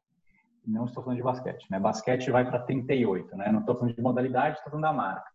Não 0.65 0.85
estou 0.85 1.03
falando 1.03 1.17
de 1.17 1.23
basquete, 1.23 1.65
né? 1.69 1.79
Basquete 1.79 2.29
vai 2.31 2.47
para 2.47 2.59
38, 2.59 3.35
né? 3.37 3.51
Não 3.51 3.61
estou 3.61 3.75
falando 3.75 3.95
de 3.95 4.01
modalidade, 4.01 4.57
estou 4.57 4.71
falando 4.71 4.83
da 4.83 4.93
marca. 4.93 5.29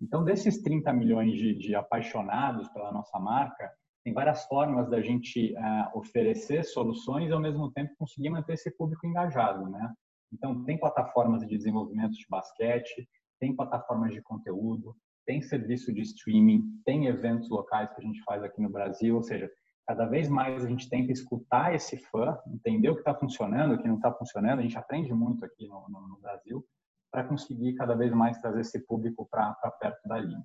Então, 0.00 0.24
desses 0.24 0.62
30 0.62 0.92
milhões 0.92 1.32
de, 1.34 1.54
de 1.54 1.74
apaixonados 1.74 2.68
pela 2.68 2.90
nossa 2.90 3.18
marca, 3.18 3.70
tem 4.02 4.12
várias 4.12 4.44
formas 4.46 4.88
da 4.88 5.00
gente 5.00 5.54
uh, 5.54 5.98
oferecer 5.98 6.64
soluções 6.64 7.28
e, 7.28 7.32
ao 7.32 7.40
mesmo 7.40 7.70
tempo, 7.72 7.94
conseguir 7.98 8.30
manter 8.30 8.54
esse 8.54 8.70
público 8.70 9.06
engajado, 9.06 9.68
né? 9.68 9.92
Então, 10.32 10.64
tem 10.64 10.78
plataformas 10.78 11.42
de 11.42 11.56
desenvolvimento 11.56 12.12
de 12.12 12.26
basquete, 12.28 13.08
tem 13.38 13.54
plataformas 13.54 14.12
de 14.14 14.22
conteúdo, 14.22 14.96
tem 15.26 15.42
serviço 15.42 15.92
de 15.92 16.00
streaming, 16.02 16.62
tem 16.84 17.06
eventos 17.06 17.48
locais 17.50 17.92
que 17.92 18.00
a 18.00 18.04
gente 18.04 18.22
faz 18.22 18.42
aqui 18.42 18.60
no 18.60 18.70
Brasil, 18.70 19.16
ou 19.16 19.22
seja, 19.22 19.50
cada 19.86 20.06
vez 20.06 20.28
mais 20.28 20.64
a 20.64 20.68
gente 20.68 20.88
tenta 20.88 21.12
escutar 21.12 21.74
esse 21.74 21.96
fã, 21.96 22.38
entender 22.46 22.88
o 22.90 22.94
que 22.94 23.00
está 23.00 23.14
funcionando, 23.14 23.74
o 23.74 23.78
que 23.78 23.88
não 23.88 23.96
está 23.96 24.12
funcionando. 24.12 24.60
A 24.60 24.62
gente 24.62 24.78
aprende 24.78 25.12
muito 25.12 25.44
aqui 25.44 25.66
no, 25.66 25.88
no, 25.88 26.08
no 26.08 26.18
Brasil 26.20 26.64
para 27.10 27.24
conseguir 27.24 27.74
cada 27.74 27.94
vez 27.94 28.12
mais 28.12 28.38
trazer 28.38 28.60
esse 28.60 28.78
público 28.86 29.26
para 29.28 29.52
perto 29.80 30.08
da 30.08 30.18
linha. 30.18 30.44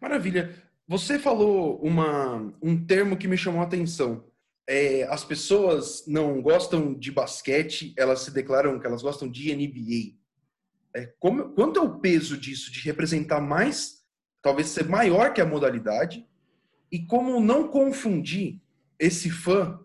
Maravilha. 0.00 0.71
Você 0.92 1.18
falou 1.18 1.80
uma, 1.80 2.52
um 2.60 2.76
termo 2.84 3.16
que 3.16 3.26
me 3.26 3.38
chamou 3.38 3.62
a 3.62 3.64
atenção. 3.64 4.26
É, 4.68 5.04
as 5.04 5.24
pessoas 5.24 6.04
não 6.06 6.42
gostam 6.42 6.92
de 6.92 7.10
basquete, 7.10 7.94
elas 7.96 8.20
se 8.20 8.30
declaram 8.30 8.78
que 8.78 8.86
elas 8.86 9.00
gostam 9.00 9.26
de 9.26 9.56
NBA. 9.56 10.18
É, 10.94 11.10
como, 11.18 11.48
quanto 11.54 11.80
é 11.80 11.82
o 11.82 11.98
peso 11.98 12.36
disso, 12.36 12.70
de 12.70 12.80
representar 12.80 13.40
mais 13.40 14.02
talvez 14.42 14.68
ser 14.68 14.86
maior 14.86 15.32
que 15.32 15.40
a 15.40 15.46
modalidade 15.46 16.26
e 16.90 16.98
como 17.06 17.40
não 17.40 17.68
confundir 17.68 18.60
esse 18.98 19.30
fã 19.30 19.80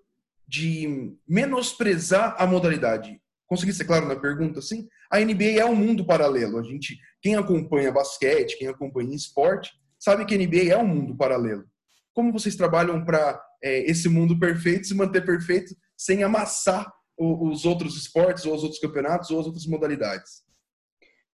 de 0.46 1.16
menosprezar 1.26 2.36
a 2.38 2.46
modalidade. 2.46 3.22
Consegui 3.48 3.72
ser 3.72 3.86
claro 3.86 4.10
na 4.10 4.18
pergunta, 4.18 4.62
sim? 4.62 4.90
A 5.10 5.22
NBA 5.22 5.58
é 5.58 5.64
um 5.64 5.74
mundo 5.74 6.06
paralelo. 6.06 6.60
A 6.60 6.64
gente, 6.64 7.00
quem 7.22 7.38
acompanha 7.38 7.94
basquete, 7.94 8.58
quem 8.58 8.68
acompanha 8.68 9.16
esporte, 9.16 9.72
sabe 10.00 10.26
que 10.26 10.36
a 10.36 10.38
NBA 10.38 10.74
é 10.74 10.78
um 10.78 10.88
mundo 10.88 11.16
paralelo. 11.16 11.66
Como 12.14 12.32
vocês 12.32 12.56
trabalham 12.56 13.04
para 13.04 13.42
é, 13.64 13.90
esse 13.90 14.10
mundo 14.10 14.40
perfeito 14.40 14.88
se 14.88 14.96
manter 14.96 15.26
perfeito 15.26 15.76
sem 15.98 16.24
amassar 16.24 16.92
o, 17.18 17.50
os 17.50 17.66
outros 17.66 17.98
esportes, 17.98 18.46
ou 18.46 18.54
os 18.54 18.64
outros 18.64 18.80
campeonatos, 18.80 19.32
ou 19.32 19.40
as 19.40 19.46
outras 19.46 19.66
modalidades? 19.66 20.46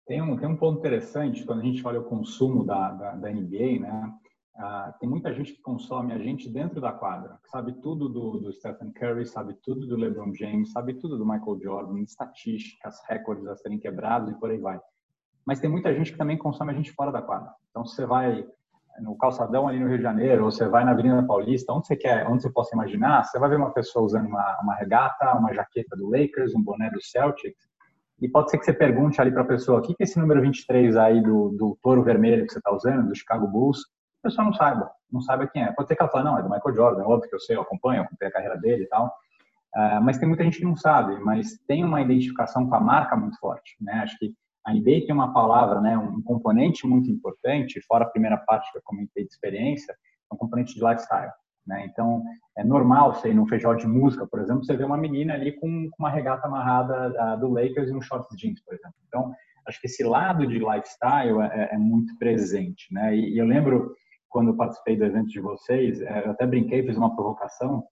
Tem 0.06 0.22
um, 0.22 0.36
tem 0.36 0.48
um 0.48 0.56
ponto 0.56 0.78
interessante 0.78 1.44
quando 1.44 1.60
a 1.60 1.64
gente 1.64 1.86
olha 1.86 2.00
o 2.00 2.04
consumo 2.04 2.64
da, 2.64 2.92
da, 2.92 3.14
da 3.14 3.30
NBA, 3.30 3.80
né? 3.80 4.12
Ah, 4.56 4.92
tem 4.98 5.08
muita 5.08 5.32
gente 5.32 5.52
que 5.52 5.60
consome 5.60 6.12
a 6.12 6.18
gente 6.18 6.50
dentro 6.50 6.80
da 6.80 6.90
quadra, 6.90 7.38
que 7.44 7.48
sabe 7.48 7.74
tudo 7.74 8.08
do, 8.08 8.40
do, 8.40 8.52
Stephen 8.52 8.90
Curry, 8.92 9.24
sabe 9.24 9.54
tudo 9.62 9.86
do 9.86 9.94
LeBron 9.94 10.34
James, 10.34 10.72
sabe 10.72 10.94
tudo 10.94 11.16
do 11.16 11.24
Michael 11.24 11.60
Jordan, 11.62 12.00
estatísticas, 12.00 13.00
recordes 13.08 13.46
a 13.46 13.54
serem 13.54 13.78
quebrados 13.78 14.30
e 14.32 14.34
por 14.34 14.50
aí 14.50 14.58
vai. 14.58 14.80
Mas 15.48 15.60
tem 15.60 15.70
muita 15.70 15.94
gente 15.94 16.12
que 16.12 16.18
também 16.18 16.36
consome 16.36 16.72
a 16.72 16.74
gente 16.74 16.92
fora 16.92 17.10
da 17.10 17.22
quadra. 17.22 17.50
Então, 17.70 17.82
você 17.82 18.04
vai 18.04 18.46
no 19.00 19.16
calçadão 19.16 19.66
ali 19.66 19.80
no 19.80 19.88
Rio 19.88 19.96
de 19.96 20.02
Janeiro, 20.02 20.44
ou 20.44 20.50
você 20.50 20.68
vai 20.68 20.84
na 20.84 20.90
Avenida 20.90 21.22
Paulista, 21.22 21.72
onde 21.72 21.86
você 21.86 21.96
quer, 21.96 22.28
onde 22.28 22.42
você 22.42 22.50
possa 22.50 22.74
imaginar, 22.74 23.24
você 23.24 23.38
vai 23.38 23.48
ver 23.48 23.56
uma 23.56 23.72
pessoa 23.72 24.04
usando 24.04 24.26
uma, 24.26 24.58
uma 24.62 24.74
regata, 24.74 25.34
uma 25.38 25.54
jaqueta 25.54 25.96
do 25.96 26.10
Lakers, 26.10 26.54
um 26.54 26.62
boné 26.62 26.90
do 26.90 27.02
Celtics, 27.02 27.66
e 28.20 28.28
pode 28.28 28.50
ser 28.50 28.58
que 28.58 28.66
você 28.66 28.74
pergunte 28.74 29.22
ali 29.22 29.32
para 29.32 29.40
a 29.40 29.46
pessoa, 29.46 29.78
o 29.78 29.82
que 29.82 29.94
é 29.98 30.04
esse 30.04 30.18
número 30.18 30.42
23 30.42 30.94
aí 30.98 31.22
do, 31.22 31.48
do 31.56 31.78
touro 31.82 32.02
vermelho 32.02 32.44
que 32.44 32.52
você 32.52 32.58
está 32.58 32.70
usando, 32.70 33.08
do 33.08 33.16
Chicago 33.16 33.46
Bulls? 33.46 33.78
A 34.22 34.28
pessoa 34.28 34.44
não 34.44 34.52
saiba, 34.52 34.90
não 35.10 35.22
saiba 35.22 35.46
quem 35.46 35.62
é. 35.62 35.72
Pode 35.72 35.88
ser 35.88 35.96
que 35.96 36.02
ela 36.02 36.10
fale, 36.10 36.26
não, 36.26 36.38
é 36.38 36.42
do 36.42 36.50
Michael 36.50 36.74
Jordan, 36.74 37.02
é 37.04 37.06
óbvio 37.06 37.30
que 37.30 37.34
eu 37.34 37.40
sei, 37.40 37.56
eu 37.56 37.62
acompanho, 37.62 38.00
eu 38.00 38.04
acompanho 38.04 38.28
a 38.28 38.34
carreira 38.34 38.58
dele 38.58 38.82
e 38.82 38.88
tal. 38.88 39.06
Uh, 39.74 40.02
mas 40.02 40.18
tem 40.18 40.28
muita 40.28 40.44
gente 40.44 40.58
que 40.58 40.64
não 40.64 40.76
sabe, 40.76 41.18
mas 41.20 41.56
tem 41.66 41.82
uma 41.84 42.02
identificação 42.02 42.68
com 42.68 42.74
a 42.74 42.80
marca 42.80 43.16
muito 43.16 43.38
forte, 43.38 43.76
né? 43.80 44.00
Acho 44.02 44.18
que 44.18 44.34
a 44.68 44.76
eBay 44.76 45.06
tem 45.06 45.14
uma 45.14 45.32
palavra, 45.32 45.80
né, 45.80 45.96
um 45.96 46.20
componente 46.20 46.86
muito 46.86 47.10
importante, 47.10 47.80
fora 47.88 48.04
a 48.04 48.08
primeira 48.08 48.36
parte 48.36 48.70
que 48.70 48.76
eu 48.76 48.82
comentei 48.84 49.24
de 49.24 49.32
experiência, 49.32 49.92
é 49.92 50.34
um 50.34 50.36
componente 50.36 50.74
de 50.74 50.84
lifestyle. 50.84 51.32
Né? 51.66 51.86
Então, 51.90 52.22
é 52.56 52.62
normal 52.62 53.14
você 53.14 53.30
ir 53.30 53.34
num 53.34 53.46
feijão 53.46 53.74
de 53.74 53.86
música, 53.86 54.26
por 54.26 54.40
exemplo, 54.40 54.62
você 54.62 54.76
ver 54.76 54.84
uma 54.84 54.98
menina 54.98 55.32
ali 55.32 55.52
com, 55.52 55.88
uma 55.98 56.10
regata 56.10 56.46
amarrada 56.46 57.36
do 57.38 57.48
Lakers 57.48 57.88
e 57.88 57.94
um 57.94 58.02
shorts 58.02 58.36
jeans, 58.36 58.62
por 58.62 58.74
exemplo. 58.74 58.94
Então, 59.06 59.32
acho 59.66 59.80
que 59.80 59.86
esse 59.86 60.04
lado 60.04 60.46
de 60.46 60.58
lifestyle 60.58 61.40
é, 61.40 61.70
é 61.72 61.78
muito 61.78 62.14
presente. 62.18 62.92
Né? 62.92 63.16
E, 63.16 63.34
e, 63.34 63.38
eu 63.38 63.46
lembro, 63.46 63.94
quando 64.28 64.48
eu 64.48 64.56
participei 64.56 64.98
do 64.98 65.04
evento 65.04 65.28
de 65.28 65.40
vocês, 65.40 66.02
é, 66.02 66.26
eu 66.26 66.32
até 66.32 66.46
brinquei, 66.46 66.82
fiz 66.82 66.98
uma 66.98 67.16
provocação, 67.16 67.84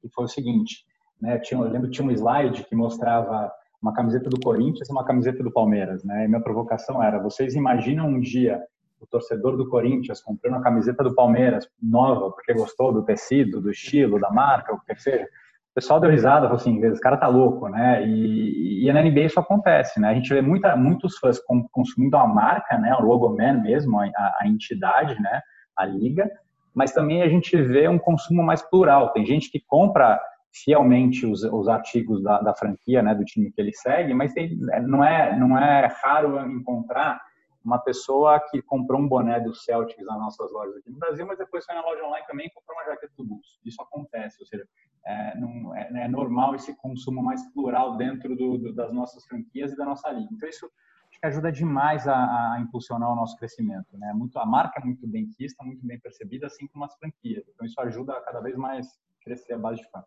que 0.00 0.08
foi 0.14 0.24
o 0.26 0.28
seguinte, 0.28 0.84
né? 1.20 1.36
tinha, 1.40 1.60
eu 1.60 1.68
lembro 1.68 1.88
que 1.88 1.96
tinha 1.96 2.06
um 2.06 2.12
slide 2.12 2.64
que 2.64 2.76
mostrava 2.76 3.50
uma 3.86 3.94
camiseta 3.94 4.28
do 4.28 4.40
Corinthians 4.40 4.88
e 4.88 4.92
uma 4.92 5.04
camiseta 5.04 5.42
do 5.42 5.50
Palmeiras, 5.50 6.02
né? 6.04 6.24
E 6.24 6.28
minha 6.28 6.40
provocação 6.40 7.02
era: 7.02 7.22
vocês 7.22 7.54
imaginam 7.54 8.08
um 8.08 8.20
dia 8.20 8.60
o 9.00 9.06
torcedor 9.06 9.56
do 9.56 9.68
Corinthians 9.68 10.22
comprando 10.22 10.56
a 10.56 10.62
camiseta 10.62 11.04
do 11.04 11.14
Palmeiras 11.14 11.68
nova 11.80 12.30
porque 12.30 12.54
gostou 12.54 12.92
do 12.92 13.04
tecido, 13.04 13.60
do 13.60 13.70
estilo, 13.70 14.18
da 14.18 14.30
marca, 14.30 14.74
o 14.74 14.80
que 14.80 14.96
seja? 14.96 15.24
O 15.24 15.74
pessoal 15.74 16.00
deu 16.00 16.10
risada, 16.10 16.46
falou 16.46 16.56
assim: 16.56 16.82
esse 16.84 17.00
cara 17.00 17.16
tá 17.16 17.28
louco, 17.28 17.68
né? 17.68 18.04
E, 18.06 18.86
e 18.88 18.92
na 18.92 19.02
NBA 19.02 19.26
isso 19.26 19.38
acontece, 19.38 20.00
né? 20.00 20.08
A 20.08 20.14
gente 20.14 20.32
vê 20.32 20.40
muita, 20.40 20.74
muitos 20.76 21.18
fãs 21.18 21.38
consumindo 21.70 22.16
a 22.16 22.26
marca, 22.26 22.78
né? 22.78 22.96
O 22.98 23.04
logoman 23.04 23.62
mesmo, 23.62 24.00
a, 24.00 24.06
a 24.40 24.48
entidade, 24.48 25.20
né? 25.20 25.40
A 25.76 25.84
liga, 25.84 26.28
mas 26.74 26.92
também 26.92 27.22
a 27.22 27.28
gente 27.28 27.56
vê 27.62 27.86
um 27.88 27.98
consumo 27.98 28.42
mais 28.42 28.62
plural. 28.62 29.12
Tem 29.12 29.24
gente 29.24 29.50
que 29.50 29.62
compra 29.66 30.18
fielmente 30.64 31.26
os, 31.26 31.42
os 31.42 31.68
artigos 31.68 32.22
da, 32.22 32.40
da, 32.40 32.54
franquia, 32.54 33.02
né, 33.02 33.14
do 33.14 33.24
time 33.24 33.50
que 33.50 33.60
ele 33.60 33.72
segue, 33.72 34.14
mas 34.14 34.32
tem, 34.32 34.56
não, 34.56 35.04
é, 35.04 35.36
não 35.38 35.58
é 35.58 35.86
raro 36.02 36.40
encontrar 36.50 37.20
uma 37.64 37.78
pessoa 37.78 38.40
que 38.48 38.62
comprou 38.62 39.00
um 39.00 39.08
boné 39.08 39.40
do 39.40 39.52
Celtics 39.52 40.06
nas 40.06 40.18
nossas 40.18 40.52
lojas 40.52 40.76
aqui 40.76 40.88
no 40.88 40.98
Brasil, 40.98 41.26
mas 41.26 41.36
depois 41.36 41.64
foi 41.64 41.74
na 41.74 41.82
loja 41.82 42.04
online 42.04 42.26
também 42.26 42.46
e 42.46 42.50
comprou 42.50 42.76
uma 42.78 42.84
jaqueta 42.84 43.12
do 43.16 43.24
Bulls. 43.24 43.58
Isso 43.64 43.82
acontece, 43.82 44.36
ou 44.40 44.46
seja, 44.46 44.64
é, 45.04 45.36
não, 45.36 45.74
é, 45.74 46.04
é 46.04 46.08
normal 46.08 46.54
esse 46.54 46.74
consumo 46.76 47.22
mais 47.22 47.44
plural 47.52 47.96
dentro 47.96 48.36
do, 48.36 48.56
do, 48.56 48.72
das 48.72 48.92
nossas 48.92 49.24
franquias 49.26 49.72
e 49.72 49.76
da 49.76 49.84
nossa 49.84 50.08
liga. 50.10 50.28
Então, 50.32 50.48
isso 50.48 50.70
acho 51.10 51.20
que 51.20 51.26
ajuda 51.26 51.50
demais 51.50 52.06
a, 52.06 52.14
a, 52.14 52.60
impulsionar 52.60 53.10
o 53.10 53.16
nosso 53.16 53.36
crescimento. 53.36 53.98
Né? 53.98 54.12
Muito, 54.14 54.38
a 54.38 54.46
marca 54.46 54.80
é 54.80 54.84
muito 54.84 55.06
bem 55.06 55.28
vista, 55.38 55.64
muito 55.64 55.84
bem 55.84 55.98
percebida, 55.98 56.46
assim 56.46 56.68
como 56.68 56.84
as 56.84 56.94
franquias. 56.96 57.44
Então, 57.48 57.66
isso 57.66 57.80
ajuda 57.80 58.12
a 58.12 58.20
cada 58.20 58.40
vez 58.40 58.56
mais 58.56 58.86
crescer 59.20 59.54
a 59.54 59.58
base 59.58 59.80
de 59.80 59.90
fã. 59.90 60.04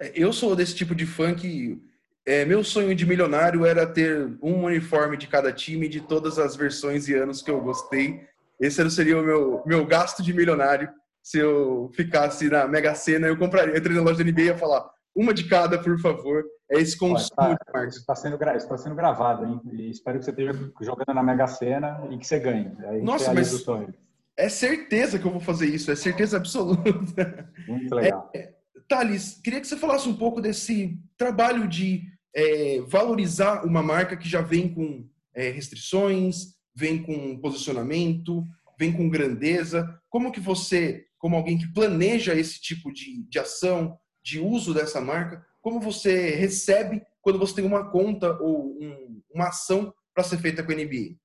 É, 0.00 0.12
eu 0.14 0.32
sou 0.32 0.54
desse 0.56 0.74
tipo 0.74 0.94
de 0.94 1.06
fã 1.06 1.34
que 1.34 1.80
é, 2.26 2.44
meu 2.44 2.62
sonho 2.62 2.94
de 2.94 3.04
milionário 3.04 3.66
era 3.66 3.86
ter 3.86 4.36
um 4.40 4.64
uniforme 4.64 5.16
de 5.16 5.26
cada 5.26 5.52
time 5.52 5.88
de 5.88 6.00
todas 6.00 6.38
as 6.38 6.54
versões 6.54 7.08
e 7.08 7.14
anos 7.14 7.42
que 7.42 7.50
eu 7.50 7.60
gostei. 7.60 8.24
Esse 8.60 8.88
seria 8.90 9.18
o 9.18 9.24
meu, 9.24 9.62
meu 9.66 9.84
gasto 9.84 10.22
de 10.22 10.32
milionário. 10.32 10.88
Se 11.22 11.38
eu 11.38 11.90
ficasse 11.94 12.48
na 12.48 12.66
Mega 12.66 12.94
Sena, 12.94 13.26
eu 13.26 13.36
compraria. 13.36 13.74
Eu 13.74 13.78
entrei 13.78 13.96
na 13.96 14.02
loja 14.02 14.22
da 14.22 14.30
NBA 14.30 14.40
e 14.40 14.44
ia 14.46 14.58
falar 14.58 14.88
uma 15.14 15.34
de 15.34 15.48
cada, 15.48 15.78
por 15.78 15.98
favor. 16.00 16.44
É 16.70 16.80
esse 16.80 16.96
consumo 16.96 17.34
Olha, 17.36 17.58
tá, 17.70 17.86
Isso 17.86 17.98
está 17.98 18.14
sendo, 18.14 18.38
tá 18.38 18.78
sendo 18.78 18.94
gravado, 18.94 19.44
hein? 19.44 19.60
E 19.72 19.90
espero 19.90 20.18
que 20.18 20.24
você 20.24 20.30
esteja 20.30 20.52
jogando 20.80 21.14
na 21.14 21.22
Mega 21.22 21.46
Sena 21.46 22.06
e 22.10 22.18
que 22.18 22.26
você 22.26 22.38
ganhe. 22.38 22.72
Nossa, 23.02 23.34
mas 23.34 23.64
é 24.36 24.48
certeza 24.48 25.18
que 25.18 25.26
eu 25.26 25.30
vou 25.30 25.40
fazer 25.40 25.66
isso. 25.66 25.90
É 25.90 25.96
certeza 25.96 26.36
absoluta. 26.38 27.50
Muito 27.68 27.94
legal. 27.94 28.30
É, 28.34 28.52
Thales, 28.88 29.40
queria 29.42 29.60
que 29.60 29.66
você 29.66 29.76
falasse 29.76 30.08
um 30.08 30.16
pouco 30.16 30.40
desse 30.40 30.98
trabalho 31.16 31.68
de 31.68 32.04
é, 32.34 32.80
valorizar 32.86 33.64
uma 33.64 33.82
marca 33.82 34.16
que 34.16 34.28
já 34.28 34.40
vem 34.40 34.72
com 34.72 35.08
é, 35.34 35.50
restrições, 35.50 36.54
vem 36.74 37.02
com 37.02 37.38
posicionamento, 37.38 38.44
vem 38.78 38.92
com 38.92 39.08
grandeza. 39.08 40.00
Como 40.08 40.32
que 40.32 40.40
você, 40.40 41.06
como 41.18 41.36
alguém 41.36 41.58
que 41.58 41.72
planeja 41.72 42.34
esse 42.34 42.60
tipo 42.60 42.92
de, 42.92 43.22
de 43.28 43.38
ação, 43.38 43.98
de 44.22 44.38
uso 44.38 44.72
dessa 44.72 45.00
marca, 45.00 45.44
como 45.60 45.80
você 45.80 46.30
recebe 46.30 47.02
quando 47.20 47.38
você 47.38 47.54
tem 47.54 47.64
uma 47.64 47.90
conta 47.90 48.36
ou 48.40 48.76
um, 48.80 49.22
uma 49.32 49.48
ação 49.48 49.94
para 50.14 50.24
ser 50.24 50.38
feita 50.38 50.62
com 50.62 50.72
a 50.72 50.74
NBA? 50.74 51.16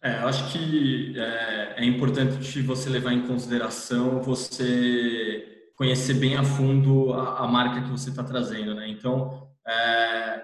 É, 0.00 0.10
acho 0.10 0.52
que 0.52 1.18
é, 1.18 1.74
é 1.78 1.84
importante 1.84 2.62
você 2.62 2.88
levar 2.88 3.12
em 3.12 3.26
consideração 3.26 4.22
você 4.22 5.57
conhecer 5.78 6.14
bem 6.14 6.36
a 6.36 6.42
fundo 6.42 7.12
a, 7.12 7.44
a 7.44 7.46
marca 7.46 7.80
que 7.82 7.90
você 7.90 8.10
está 8.10 8.24
trazendo, 8.24 8.74
né? 8.74 8.88
Então, 8.88 9.48
é, 9.66 10.42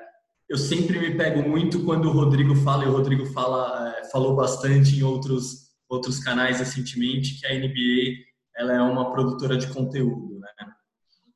eu 0.48 0.56
sempre 0.56 0.96
me 1.00 1.16
pego 1.16 1.46
muito 1.46 1.84
quando 1.84 2.08
o 2.08 2.12
Rodrigo 2.12 2.54
fala, 2.54 2.84
e 2.84 2.88
o 2.88 2.92
Rodrigo 2.92 3.26
fala, 3.26 3.96
é, 3.98 4.04
falou 4.04 4.36
bastante 4.36 4.96
em 4.96 5.02
outros, 5.02 5.72
outros 5.88 6.20
canais 6.20 6.60
recentemente, 6.60 7.40
que 7.40 7.46
a 7.46 7.52
NBA 7.52 8.22
ela 8.56 8.74
é 8.74 8.80
uma 8.80 9.10
produtora 9.10 9.56
de 9.56 9.66
conteúdo, 9.66 10.38
né? 10.38 10.48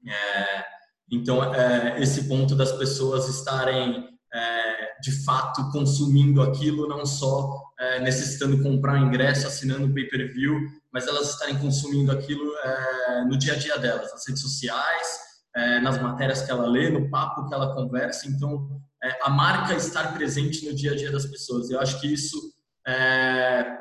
É, 0.06 0.64
então, 1.10 1.52
é, 1.52 2.00
esse 2.00 2.28
ponto 2.28 2.54
das 2.54 2.70
pessoas 2.70 3.28
estarem 3.28 4.08
é, 4.32 5.00
de 5.00 5.24
fato 5.24 5.72
consumindo 5.72 6.40
aquilo, 6.40 6.86
não 6.86 7.04
só 7.04 7.72
é, 7.80 8.00
necessitando 8.00 8.62
comprar 8.62 9.00
ingresso, 9.00 9.48
assinando 9.48 9.92
pay-per-view, 9.92 10.60
mas 10.92 11.06
elas 11.06 11.30
estarem 11.30 11.58
consumindo 11.58 12.10
aquilo 12.10 12.54
é, 12.56 13.24
no 13.24 13.38
dia 13.38 13.54
a 13.54 13.56
dia 13.56 13.78
delas, 13.78 14.10
nas 14.12 14.26
redes 14.26 14.42
sociais, 14.42 15.18
é, 15.54 15.80
nas 15.80 16.00
matérias 16.00 16.42
que 16.42 16.50
ela 16.50 16.66
lê, 16.66 16.88
no 16.90 17.10
papo 17.10 17.46
que 17.48 17.54
ela 17.54 17.74
conversa. 17.74 18.28
Então, 18.28 18.80
é, 19.02 19.18
a 19.22 19.30
marca 19.30 19.74
estar 19.74 20.14
presente 20.14 20.66
no 20.66 20.74
dia 20.74 20.92
a 20.92 20.96
dia 20.96 21.10
das 21.10 21.26
pessoas. 21.26 21.70
Eu 21.70 21.80
acho 21.80 22.00
que 22.00 22.12
isso 22.12 22.38
é, 22.86 23.78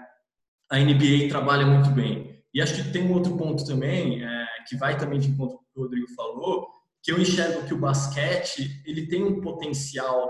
a 0.70 0.78
NBA 0.78 1.30
trabalha 1.30 1.66
muito 1.66 1.90
bem. 1.92 2.44
E 2.54 2.62
acho 2.62 2.76
que 2.76 2.92
tem 2.92 3.04
um 3.04 3.14
outro 3.14 3.38
ponto 3.38 3.66
também, 3.66 4.24
é, 4.24 4.46
que 4.68 4.76
vai 4.76 4.98
também 4.98 5.20
de 5.20 5.30
encontro 5.30 5.58
com 5.58 5.64
o 5.64 5.74
que 5.74 5.80
o 5.80 5.84
Rodrigo 5.84 6.08
falou, 6.16 6.68
que 7.04 7.12
eu 7.12 7.20
enxergo 7.20 7.66
que 7.66 7.74
o 7.74 7.80
basquete 7.80 8.82
ele 8.86 9.08
tem 9.08 9.24
um 9.24 9.40
potencial 9.40 10.30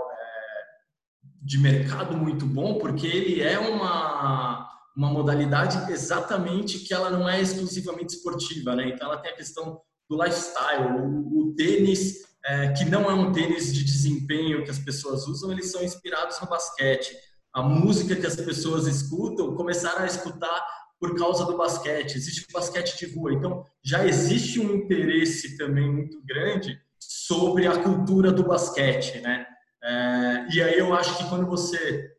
de 1.40 1.58
mercado 1.58 2.16
muito 2.16 2.44
bom, 2.44 2.78
porque 2.78 3.06
ele 3.06 3.40
é 3.40 3.58
uma, 3.58 4.68
uma 4.98 5.08
modalidade 5.08 5.92
exatamente 5.92 6.80
que 6.80 6.92
ela 6.92 7.08
não 7.08 7.28
é 7.28 7.40
exclusivamente 7.40 8.16
esportiva, 8.16 8.74
né? 8.74 8.88
Então 8.88 9.06
ela 9.06 9.22
tem 9.22 9.30
a 9.30 9.36
questão 9.36 9.80
do 10.10 10.20
lifestyle, 10.20 11.00
o, 11.00 11.38
o 11.38 11.54
tênis 11.54 12.26
é, 12.44 12.72
que 12.72 12.84
não 12.84 13.08
é 13.08 13.14
um 13.14 13.30
tênis 13.30 13.72
de 13.72 13.84
desempenho 13.84 14.64
que 14.64 14.70
as 14.70 14.78
pessoas 14.80 15.28
usam, 15.28 15.52
eles 15.52 15.70
são 15.70 15.84
inspirados 15.84 16.40
no 16.40 16.48
basquete. 16.48 17.16
A 17.54 17.62
música 17.62 18.16
que 18.16 18.26
as 18.26 18.34
pessoas 18.34 18.88
escutam 18.88 19.54
começaram 19.54 20.02
a 20.02 20.06
escutar 20.06 20.66
por 20.98 21.16
causa 21.16 21.44
do 21.44 21.56
basquete. 21.56 22.16
Existe 22.16 22.52
basquete 22.52 22.98
de 22.98 23.14
rua, 23.14 23.32
então 23.32 23.64
já 23.84 24.04
existe 24.04 24.58
um 24.58 24.74
interesse 24.74 25.56
também 25.56 25.88
muito 25.88 26.20
grande 26.24 26.76
sobre 26.98 27.68
a 27.68 27.82
cultura 27.84 28.32
do 28.32 28.42
basquete, 28.42 29.20
né? 29.20 29.46
É, 29.80 30.46
e 30.54 30.60
aí 30.60 30.76
eu 30.76 30.92
acho 30.92 31.16
que 31.16 31.28
quando 31.28 31.46
você 31.46 32.10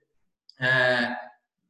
é, 0.61 1.28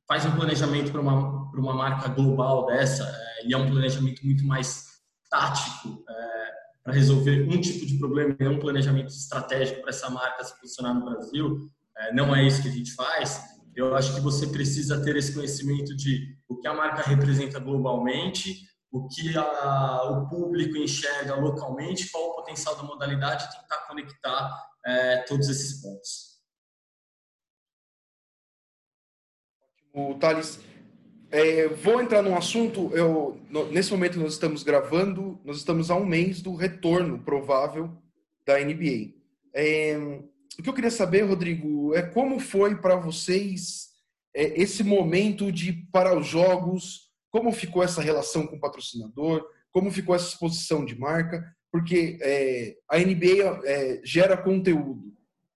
faz 0.10 0.26
um 0.26 0.32
planejamento 0.32 0.92
para 0.92 1.00
uma, 1.00 1.52
uma 1.54 1.74
marca 1.74 2.10
global 2.10 2.66
dessa, 2.66 3.04
é, 3.04 3.48
e 3.48 3.54
é 3.54 3.58
um 3.58 3.70
planejamento 3.70 4.26
muito 4.26 4.44
mais 4.44 4.88
tático 5.30 6.04
é, 6.10 6.52
para 6.84 6.94
resolver 6.94 7.48
um 7.48 7.62
tipo 7.62 7.86
de 7.86 8.00
problema, 8.00 8.36
e 8.40 8.44
não 8.44 8.54
um 8.54 8.60
planejamento 8.60 9.10
estratégico 9.10 9.82
para 9.82 9.92
essa 9.92 10.10
marca 10.10 10.44
se 10.44 10.60
posicionar 10.60 10.96
no 10.96 11.06
Brasil, 11.06 11.70
é, 11.96 12.12
não 12.12 12.36
é 12.36 12.44
isso 12.44 12.64
que 12.64 12.70
a 12.70 12.72
gente 12.72 12.92
faz. 12.96 13.40
Eu 13.76 13.96
acho 13.96 14.16
que 14.16 14.22
você 14.22 14.48
precisa 14.48 15.00
ter 15.04 15.16
esse 15.16 15.32
conhecimento 15.32 15.96
de 15.96 16.36
o 16.50 16.58
que 16.58 16.68
a 16.68 16.74
marca 16.74 17.08
representa 17.08 17.60
globalmente, 17.60 18.68
o 18.92 19.08
que 19.08 19.38
a, 19.38 20.10
o 20.10 20.28
público 20.28 20.76
enxerga 20.76 21.36
localmente, 21.36 22.10
qual 22.10 22.32
o 22.32 22.36
potencial 22.38 22.76
da 22.76 22.82
modalidade 22.82 23.46
e 23.46 23.62
tentar 23.62 23.86
conectar 23.88 24.60
é, 24.84 25.18
todos 25.28 25.48
esses 25.48 25.80
pontos. 25.80 26.29
O 30.00 30.16
Thales, 30.16 30.60
é, 31.32 31.68
vou 31.68 32.02
entrar 32.02 32.22
num 32.22 32.36
assunto. 32.36 32.92
Eu, 32.94 33.40
nesse 33.72 33.92
momento 33.92 34.20
nós 34.20 34.34
estamos 34.34 34.64
gravando, 34.64 35.40
nós 35.44 35.58
estamos 35.58 35.92
a 35.92 35.96
um 35.96 36.06
mês 36.06 36.42
do 36.42 36.56
retorno 36.56 37.20
provável 37.20 37.92
da 38.46 38.60
NBA. 38.60 39.14
É, 39.54 39.98
o 40.58 40.64
que 40.64 40.70
eu 40.70 40.74
queria 40.74 40.92
saber, 40.92 41.22
Rodrigo, 41.22 41.94
é 41.96 42.02
como 42.02 42.40
foi 42.40 42.76
para 42.76 42.96
vocês 42.96 43.90
é, 44.36 44.62
esse 44.62 44.84
momento 44.84 45.52
de 45.52 45.74
para 45.92 46.18
os 46.18 46.28
jogos, 46.28 47.10
como 47.32 47.52
ficou 47.52 47.84
essa 47.84 48.02
relação 48.02 48.48
com 48.48 48.56
o 48.56 48.60
patrocinador, 48.60 49.46
como 49.72 49.92
ficou 49.92 50.16
essa 50.16 50.30
exposição 50.30 50.84
de 50.84 50.98
marca, 50.98 51.44
porque 51.72 52.18
é, 52.22 52.76
a 52.90 52.98
NBA 52.98 53.62
é, 53.66 54.02
gera 54.04 54.36
conteúdo. 54.36 55.14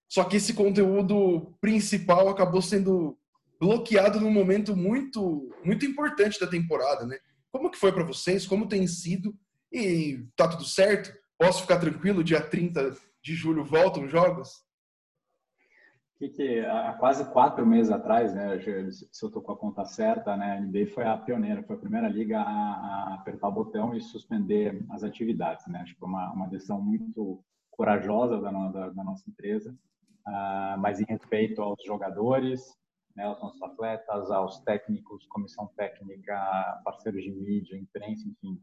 Só 0.07 0.23
que 0.23 0.37
esse 0.37 0.53
conteúdo 0.53 1.55
principal 1.59 2.29
acabou 2.29 2.61
sendo 2.61 3.17
bloqueado 3.63 4.19
num 4.19 4.31
momento 4.31 4.75
muito 4.75 5.49
muito 5.63 5.85
importante 5.85 6.39
da 6.39 6.47
temporada, 6.47 7.05
né? 7.05 7.17
Como 7.51 7.71
que 7.71 7.77
foi 7.77 7.93
para 7.93 8.03
vocês? 8.03 8.45
Como 8.45 8.67
tem 8.67 8.85
sido? 8.85 9.33
E 9.71 10.25
tá 10.35 10.47
tudo 10.47 10.65
certo? 10.65 11.13
Posso 11.37 11.61
ficar 11.61 11.79
tranquilo? 11.79 12.23
Dia 12.23 12.41
30 12.41 12.91
de 13.23 13.33
julho 13.33 13.63
voltam 13.63 14.07
jogos? 14.07 14.63
Que, 16.17 16.29
que 16.29 16.59
há 16.59 16.93
quase 16.93 17.31
quatro 17.31 17.65
meses 17.65 17.91
atrás, 17.91 18.33
né, 18.33 18.59
se 18.59 18.69
eu 19.25 19.27
estou 19.27 19.41
com 19.41 19.51
a 19.51 19.57
conta 19.57 19.83
certa, 19.83 20.37
né, 20.37 20.57
a 20.57 20.61
NBA 20.61 20.87
foi 20.93 21.03
a 21.03 21.17
pioneira, 21.17 21.63
foi 21.63 21.75
a 21.75 21.79
primeira 21.79 22.07
liga 22.07 22.39
a, 22.39 22.43
a 22.43 23.13
apertar 23.15 23.47
o 23.47 23.51
botão 23.51 23.95
e 23.95 24.01
suspender 24.01 24.85
as 24.89 25.03
atividades, 25.03 25.65
né? 25.67 25.79
Acho 25.79 25.93
que 25.93 25.99
foi 25.99 26.07
uma, 26.07 26.31
uma 26.31 26.47
decisão 26.47 26.79
muito 26.81 27.43
corajosa 27.71 28.39
da, 28.39 28.51
da, 28.51 28.89
da 28.89 29.03
nossa 29.03 29.27
empresa, 29.29 29.71
uh, 30.27 30.79
mas 30.79 30.99
em 30.99 31.05
respeito 31.05 31.61
aos 31.61 31.83
jogadores, 31.83 32.61
né, 33.15 33.25
aos 33.25 33.41
nossos 33.41 33.61
atletas, 33.61 34.31
aos 34.31 34.59
técnicos, 34.61 35.25
comissão 35.27 35.69
técnica, 35.75 36.81
parceiros 36.83 37.23
de 37.23 37.31
mídia, 37.31 37.77
imprensa, 37.77 38.27
enfim, 38.27 38.59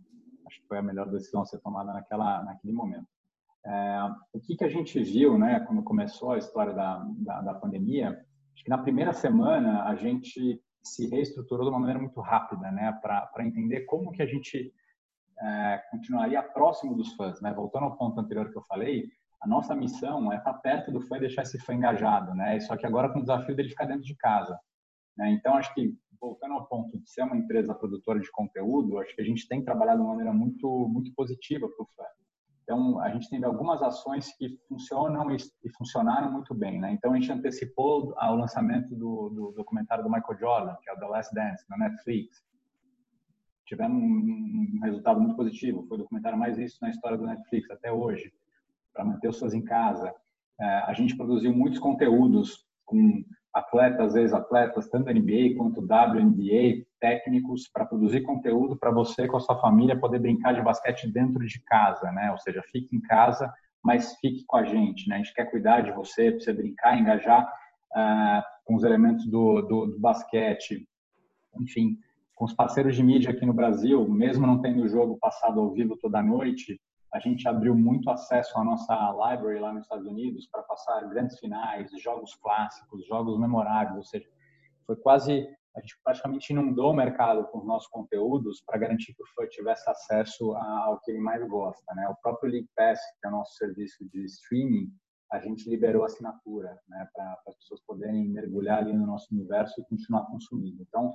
acho 0.46 0.60
que 0.60 0.66
foi 0.66 0.78
a 0.78 0.82
melhor 0.82 1.10
decisão 1.10 1.42
a 1.42 1.46
ser 1.46 1.60
tomada 1.60 1.92
naquela, 1.92 2.42
naquele 2.42 2.72
momento. 2.72 3.06
É, 3.64 3.98
o 4.32 4.40
que, 4.40 4.56
que 4.56 4.64
a 4.64 4.68
gente 4.68 5.02
viu, 5.02 5.38
né, 5.38 5.60
quando 5.60 5.82
começou 5.82 6.32
a 6.32 6.38
história 6.38 6.72
da, 6.72 7.04
da, 7.18 7.40
da 7.42 7.54
pandemia, 7.54 8.08
acho 8.54 8.64
que 8.64 8.70
na 8.70 8.78
primeira 8.78 9.12
semana 9.12 9.84
a 9.84 9.94
gente 9.94 10.60
se 10.82 11.06
reestruturou 11.08 11.66
de 11.66 11.70
uma 11.70 11.78
maneira 11.78 12.00
muito 12.00 12.20
rápida, 12.20 12.70
né, 12.72 12.98
para 13.02 13.46
entender 13.46 13.82
como 13.82 14.10
que 14.12 14.22
a 14.22 14.26
gente 14.26 14.72
é, 15.38 15.82
continuaria 15.90 16.42
próximo 16.42 16.96
dos 16.96 17.14
fãs, 17.14 17.40
né, 17.40 17.52
voltando 17.52 17.84
ao 17.84 17.96
ponto 17.96 18.18
anterior 18.18 18.50
que 18.50 18.56
eu 18.56 18.64
falei, 18.64 19.08
a 19.40 19.48
nossa 19.48 19.74
missão 19.74 20.30
é 20.32 20.36
estar 20.36 20.52
perto 20.54 20.92
do 20.92 21.00
fã 21.00 21.16
e 21.16 21.20
deixar 21.20 21.42
esse 21.42 21.58
fã 21.58 21.72
engajado, 21.72 22.34
né? 22.34 22.60
Só 22.60 22.76
que 22.76 22.86
agora 22.86 23.10
com 23.10 23.20
o 23.20 23.22
desafio 23.22 23.56
dele 23.56 23.70
ficar 23.70 23.86
dentro 23.86 24.02
de 24.02 24.14
casa. 24.14 24.58
Né? 25.16 25.30
Então, 25.30 25.54
acho 25.54 25.72
que, 25.74 25.94
voltando 26.20 26.54
ao 26.54 26.66
ponto 26.66 26.98
de 26.98 27.10
ser 27.10 27.22
uma 27.22 27.36
empresa 27.36 27.74
produtora 27.74 28.20
de 28.20 28.30
conteúdo, 28.30 28.98
acho 28.98 29.14
que 29.14 29.22
a 29.22 29.24
gente 29.24 29.48
tem 29.48 29.64
trabalhado 29.64 29.98
de 29.98 30.04
uma 30.04 30.10
maneira 30.10 30.32
muito, 30.32 30.68
muito 30.88 31.12
positiva 31.14 31.66
para 31.68 31.82
o 31.82 31.88
fã. 31.96 32.04
Então, 32.62 33.00
a 33.00 33.08
gente 33.10 33.30
tem 33.30 33.42
algumas 33.42 33.82
ações 33.82 34.30
que 34.36 34.58
funcionam 34.68 35.30
e, 35.30 35.36
e, 35.64 35.70
funcionaram 35.70 36.30
muito 36.30 36.54
bem, 36.54 36.78
né? 36.78 36.92
Então, 36.92 37.12
a 37.12 37.16
gente 37.16 37.32
antecipou 37.32 38.14
o 38.14 38.34
lançamento 38.36 38.94
do, 38.94 39.30
do 39.30 39.52
documentário 39.56 40.04
do 40.04 40.10
Michael 40.10 40.38
Jordan, 40.38 40.76
que 40.82 40.90
é 40.90 40.92
o 40.92 40.98
The 40.98 41.06
Last 41.06 41.34
Dance, 41.34 41.64
na 41.68 41.78
Netflix. 41.78 42.44
Tivemos 43.64 43.96
um, 44.02 44.76
um 44.76 44.80
resultado 44.84 45.18
muito 45.18 45.34
positivo. 45.34 45.86
Foi 45.88 45.96
o 45.96 46.00
documentário 46.02 46.38
mais 46.38 46.58
visto 46.58 46.78
na 46.82 46.90
história 46.90 47.16
do 47.16 47.26
Netflix 47.26 47.70
até 47.70 47.90
hoje 47.90 48.30
para 48.92 49.04
manter 49.04 49.28
os 49.28 49.38
seus 49.38 49.54
em 49.54 49.62
casa. 49.62 50.14
É, 50.60 50.66
a 50.86 50.92
gente 50.92 51.16
produziu 51.16 51.52
muitos 51.52 51.78
conteúdos 51.78 52.64
com 52.84 53.24
atletas, 53.52 54.14
ex-atletas, 54.14 54.88
tanto 54.88 55.12
NBA 55.12 55.56
quanto 55.56 55.80
WNBA, 55.80 56.84
técnicos, 57.00 57.68
para 57.72 57.84
produzir 57.84 58.20
conteúdo 58.22 58.76
para 58.76 58.90
você 58.90 59.26
com 59.26 59.36
a 59.36 59.40
sua 59.40 59.60
família 59.60 59.98
poder 59.98 60.20
brincar 60.20 60.54
de 60.54 60.62
basquete 60.62 61.10
dentro 61.10 61.44
de 61.44 61.60
casa, 61.64 62.12
né? 62.12 62.30
Ou 62.30 62.38
seja, 62.38 62.62
fique 62.70 62.94
em 62.94 63.00
casa, 63.00 63.52
mas 63.82 64.14
fique 64.16 64.44
com 64.46 64.56
a 64.56 64.64
gente, 64.64 65.08
né? 65.08 65.16
A 65.16 65.18
gente 65.18 65.34
quer 65.34 65.50
cuidar 65.50 65.80
de 65.80 65.92
você, 65.92 66.30
para 66.30 66.40
você 66.40 66.52
brincar, 66.52 66.98
engajar 66.98 67.44
uh, 67.92 68.42
com 68.64 68.74
os 68.76 68.84
elementos 68.84 69.26
do, 69.26 69.62
do, 69.62 69.86
do 69.86 69.98
basquete, 69.98 70.86
enfim, 71.58 71.98
com 72.34 72.44
os 72.44 72.54
parceiros 72.54 72.94
de 72.94 73.02
mídia 73.02 73.30
aqui 73.30 73.44
no 73.44 73.52
Brasil, 73.52 74.08
mesmo 74.08 74.46
não 74.46 74.60
tendo 74.60 74.82
o 74.82 74.88
jogo 74.88 75.18
passado 75.18 75.60
ao 75.60 75.72
vivo 75.72 75.96
toda 75.96 76.22
noite, 76.22 76.80
a 77.12 77.18
gente 77.18 77.46
abriu 77.48 77.74
muito 77.74 78.08
acesso 78.10 78.56
à 78.58 78.64
nossa 78.64 78.94
library 79.12 79.58
lá 79.58 79.72
nos 79.72 79.82
Estados 79.82 80.06
Unidos 80.06 80.46
para 80.46 80.62
passar 80.62 81.00
grandes 81.08 81.38
finais, 81.38 81.90
jogos 82.00 82.34
clássicos, 82.36 83.06
jogos 83.06 83.38
memoráveis, 83.38 83.96
ou 83.96 84.04
seja, 84.04 84.28
foi 84.86 84.96
quase 84.96 85.46
a 85.76 85.80
gente 85.80 85.96
praticamente 86.02 86.52
inundou 86.52 86.90
o 86.90 86.94
mercado 86.94 87.46
com 87.46 87.58
os 87.58 87.66
nossos 87.66 87.88
conteúdos 87.88 88.60
para 88.66 88.78
garantir 88.78 89.14
que 89.14 89.22
o 89.22 89.26
fã 89.36 89.46
tivesse 89.46 89.88
acesso 89.88 90.52
ao 90.56 91.00
que 91.00 91.12
ele 91.12 91.20
mais 91.20 91.46
gosta, 91.46 91.94
né? 91.94 92.08
O 92.08 92.16
próprio 92.20 92.50
League 92.50 92.68
Pass, 92.76 92.98
que 93.20 93.26
é 93.26 93.28
o 93.28 93.32
nosso 93.32 93.54
serviço 93.54 94.04
de 94.10 94.24
streaming, 94.24 94.92
a 95.30 95.38
gente 95.38 95.70
liberou 95.70 96.04
assinatura, 96.04 96.76
né, 96.88 97.08
para 97.14 97.40
as 97.46 97.56
pessoas 97.56 97.80
poderem 97.86 98.28
mergulhar 98.28 98.78
ali 98.78 98.92
no 98.92 99.06
nosso 99.06 99.32
universo 99.32 99.80
e 99.80 99.84
continuar 99.84 100.26
consumindo. 100.26 100.82
Então, 100.82 101.14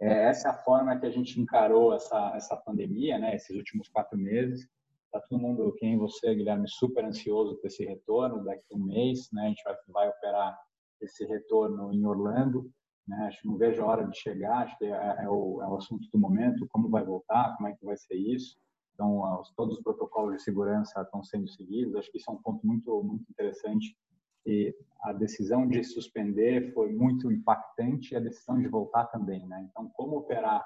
é, 0.00 0.28
essa 0.28 0.48
é 0.48 0.50
a 0.52 0.62
forma 0.62 0.96
que 1.00 1.06
a 1.06 1.10
gente 1.10 1.40
encarou 1.40 1.92
essa 1.92 2.32
essa 2.36 2.56
pandemia, 2.56 3.18
né, 3.18 3.34
esses 3.34 3.56
últimos 3.56 3.88
quatro 3.88 4.16
meses 4.16 4.68
Tá 5.16 5.22
todo 5.30 5.40
mundo, 5.40 5.74
quem 5.78 5.96
você, 5.96 6.34
Guilherme, 6.34 6.68
super 6.68 7.02
ansioso 7.02 7.56
por 7.56 7.68
esse 7.68 7.86
retorno 7.86 8.44
daqui 8.44 8.66
a 8.70 8.76
um 8.76 8.84
mês, 8.84 9.30
né? 9.32 9.46
A 9.46 9.48
gente 9.48 9.64
vai, 9.64 9.74
vai 9.88 10.08
operar 10.10 10.58
esse 11.00 11.24
retorno 11.24 11.90
em 11.90 12.04
Orlando, 12.04 12.70
né? 13.08 13.16
Acho 13.26 13.40
que 13.40 13.48
não 13.48 13.56
vejo 13.56 13.82
a 13.82 13.86
hora 13.86 14.06
de 14.06 14.14
chegar, 14.14 14.64
acho 14.64 14.76
que 14.76 14.84
é, 14.84 15.16
é, 15.20 15.26
o, 15.26 15.62
é 15.62 15.68
o 15.68 15.76
assunto 15.76 16.06
do 16.12 16.18
momento, 16.18 16.66
como 16.68 16.90
vai 16.90 17.02
voltar, 17.02 17.56
como 17.56 17.66
é 17.66 17.74
que 17.74 17.82
vai 17.82 17.96
ser 17.96 18.14
isso. 18.14 18.58
Então, 18.92 19.40
os, 19.40 19.50
todos 19.54 19.78
os 19.78 19.82
protocolos 19.82 20.36
de 20.36 20.42
segurança 20.42 21.00
estão 21.00 21.24
sendo 21.24 21.48
seguidos. 21.48 21.96
Acho 21.96 22.12
que 22.12 22.18
isso 22.18 22.30
é 22.30 22.34
um 22.34 22.42
ponto 22.42 22.66
muito, 22.66 23.02
muito 23.02 23.24
interessante. 23.30 23.96
E 24.44 24.76
a 25.00 25.14
decisão 25.14 25.66
de 25.66 25.82
suspender 25.82 26.74
foi 26.74 26.92
muito 26.92 27.32
impactante 27.32 28.12
e 28.12 28.18
a 28.18 28.20
decisão 28.20 28.60
de 28.60 28.68
voltar 28.68 29.06
também, 29.06 29.46
né? 29.46 29.66
Então, 29.70 29.88
como 29.94 30.18
operar 30.18 30.62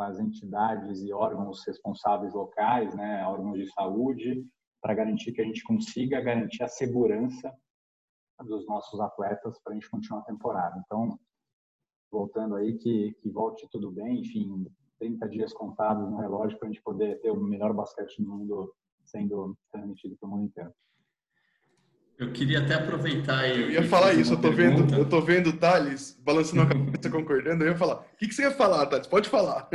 com 0.00 0.04
as 0.04 0.18
entidades 0.18 1.02
e 1.02 1.12
órgãos 1.12 1.62
responsáveis 1.66 2.32
locais, 2.32 2.94
né, 2.94 3.22
órgãos 3.26 3.58
de 3.58 3.70
saúde, 3.70 4.46
para 4.80 4.94
garantir 4.94 5.30
que 5.30 5.42
a 5.42 5.44
gente 5.44 5.62
consiga 5.62 6.22
garantir 6.22 6.62
a 6.62 6.68
segurança 6.68 7.54
dos 8.42 8.66
nossos 8.66 8.98
atletas 8.98 9.60
para 9.62 9.72
a 9.72 9.74
gente 9.74 9.90
continuar 9.90 10.20
a 10.20 10.24
temporada. 10.24 10.82
Então, 10.86 11.18
voltando 12.10 12.56
aí, 12.56 12.78
que, 12.78 13.12
que 13.20 13.28
volte 13.28 13.68
tudo 13.70 13.92
bem, 13.92 14.20
enfim, 14.20 14.66
30 14.98 15.28
dias 15.28 15.52
contados 15.52 16.10
no 16.10 16.16
relógio 16.16 16.58
para 16.58 16.68
a 16.68 16.72
gente 16.72 16.82
poder 16.82 17.20
ter 17.20 17.30
o 17.30 17.38
melhor 17.38 17.74
basquete 17.74 18.22
do 18.22 18.30
mundo 18.30 18.74
sendo 19.04 19.54
transmitido 19.70 20.16
para 20.16 20.26
o 20.26 20.30
mundo 20.30 20.44
inteiro. 20.44 20.72
Eu 22.20 22.30
queria 22.32 22.58
até 22.58 22.74
aproveitar 22.74 23.48
e. 23.48 23.62
Eu 23.62 23.70
ia 23.70 23.88
falar 23.88 24.12
isso, 24.12 24.34
eu 24.34 24.36
tô 24.36 24.52
vendo, 24.52 24.94
eu 24.94 25.08
tô 25.08 25.22
vendo 25.22 25.48
o 25.48 25.52
Thales 25.54 26.18
balançando 26.22 26.60
a 26.60 26.66
cabeça, 26.66 27.08
concordando. 27.08 27.64
Eu 27.64 27.68
ia 27.68 27.78
falar. 27.78 27.94
O 27.94 28.16
que, 28.18 28.28
que 28.28 28.34
você 28.34 28.42
ia 28.42 28.50
falar, 28.50 28.84
Thales? 28.84 29.06
Pode 29.06 29.30
falar. 29.30 29.70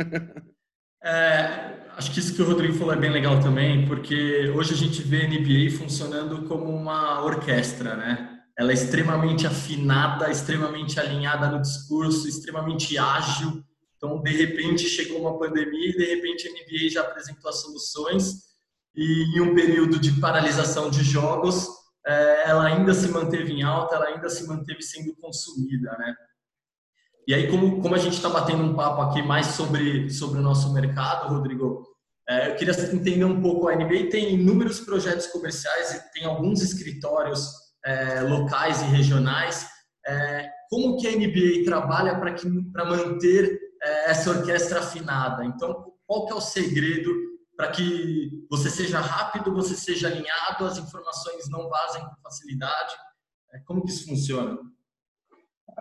É, 1.04 1.86
acho 1.96 2.12
que 2.12 2.18
isso 2.18 2.34
que 2.34 2.42
o 2.42 2.46
Rodrigo 2.46 2.74
falou 2.74 2.92
é 2.92 2.96
bem 2.96 3.10
legal 3.10 3.38
também, 3.38 3.86
porque 3.86 4.50
hoje 4.56 4.74
a 4.74 4.76
gente 4.76 5.02
vê 5.02 5.24
a 5.24 5.28
NBA 5.28 5.76
funcionando 5.78 6.48
como 6.48 6.64
uma 6.64 7.22
orquestra, 7.22 7.94
né? 7.94 8.40
Ela 8.58 8.72
é 8.72 8.74
extremamente 8.74 9.46
afinada, 9.46 10.30
extremamente 10.30 10.98
alinhada 10.98 11.48
no 11.48 11.60
discurso, 11.60 12.26
extremamente 12.26 12.98
ágil. 12.98 13.62
Então, 13.96 14.20
de 14.20 14.32
repente, 14.32 14.88
chegou 14.88 15.20
uma 15.20 15.38
pandemia 15.38 15.90
e, 15.90 15.96
de 15.96 16.04
repente, 16.06 16.48
a 16.48 16.50
NBA 16.50 16.90
já 16.90 17.02
apresentou 17.02 17.50
as 17.50 17.60
soluções. 17.60 18.46
E 18.94 19.36
em 19.36 19.40
um 19.42 19.54
período 19.54 20.00
de 20.00 20.12
paralisação 20.12 20.90
de 20.90 21.04
jogos, 21.04 21.68
ela 22.06 22.66
ainda 22.66 22.94
se 22.94 23.08
manteve 23.08 23.52
em 23.52 23.62
alta, 23.62 23.96
ela 23.96 24.06
ainda 24.06 24.28
se 24.28 24.46
manteve 24.46 24.82
sendo 24.82 25.14
consumida, 25.16 25.90
né? 25.98 26.14
E 27.26 27.34
aí, 27.34 27.50
como, 27.50 27.80
como 27.82 27.94
a 27.94 27.98
gente 27.98 28.14
está 28.14 28.28
batendo 28.28 28.62
um 28.62 28.76
papo 28.76 29.02
aqui 29.02 29.20
mais 29.20 29.46
sobre, 29.46 30.08
sobre 30.10 30.38
o 30.38 30.42
nosso 30.42 30.72
mercado, 30.72 31.28
Rodrigo, 31.28 31.84
é, 32.28 32.50
eu 32.50 32.56
queria 32.56 32.72
entender 32.92 33.24
um 33.24 33.40
pouco. 33.40 33.68
A 33.68 33.74
NBA 33.74 34.10
tem 34.10 34.34
inúmeros 34.34 34.80
projetos 34.80 35.26
comerciais 35.26 35.92
e 35.92 36.12
tem 36.12 36.24
alguns 36.24 36.62
escritórios 36.62 37.50
é, 37.84 38.20
locais 38.20 38.80
e 38.82 38.84
regionais. 38.84 39.66
É, 40.06 40.48
como 40.70 40.96
que 40.98 41.08
a 41.08 41.12
NBA 41.12 41.64
trabalha 41.64 42.20
para 42.20 42.84
manter 42.84 43.58
é, 43.82 44.10
essa 44.10 44.30
orquestra 44.30 44.78
afinada? 44.78 45.44
Então, 45.44 45.92
qual 46.06 46.26
que 46.26 46.32
é 46.32 46.36
o 46.36 46.40
segredo 46.40 47.12
para 47.56 47.70
que 47.70 48.46
você 48.50 48.68
seja 48.68 49.00
rápido, 49.00 49.54
você 49.54 49.74
seja 49.74 50.08
alinhado, 50.08 50.66
as 50.66 50.78
informações 50.78 51.48
não 51.48 51.68
vazem 51.68 52.04
com 52.04 52.14
facilidade? 52.22 52.94
É, 53.52 53.58
como 53.60 53.82
que 53.82 53.90
isso 53.90 54.06
funciona? 54.06 54.58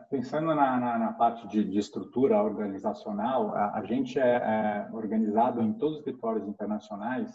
Pensando 0.09 0.47
na, 0.47 0.79
na, 0.79 0.97
na 0.97 1.13
parte 1.13 1.47
de, 1.47 1.63
de, 1.63 1.77
estrutura 1.77 2.41
organizacional, 2.41 3.53
a, 3.55 3.77
a 3.79 3.83
gente 3.83 4.19
é, 4.19 4.35
é, 4.35 4.89
organizado 4.93 5.61
em 5.61 5.73
todos 5.73 5.95
os 5.95 5.99
escritórios 5.99 6.47
internacionais 6.47 7.31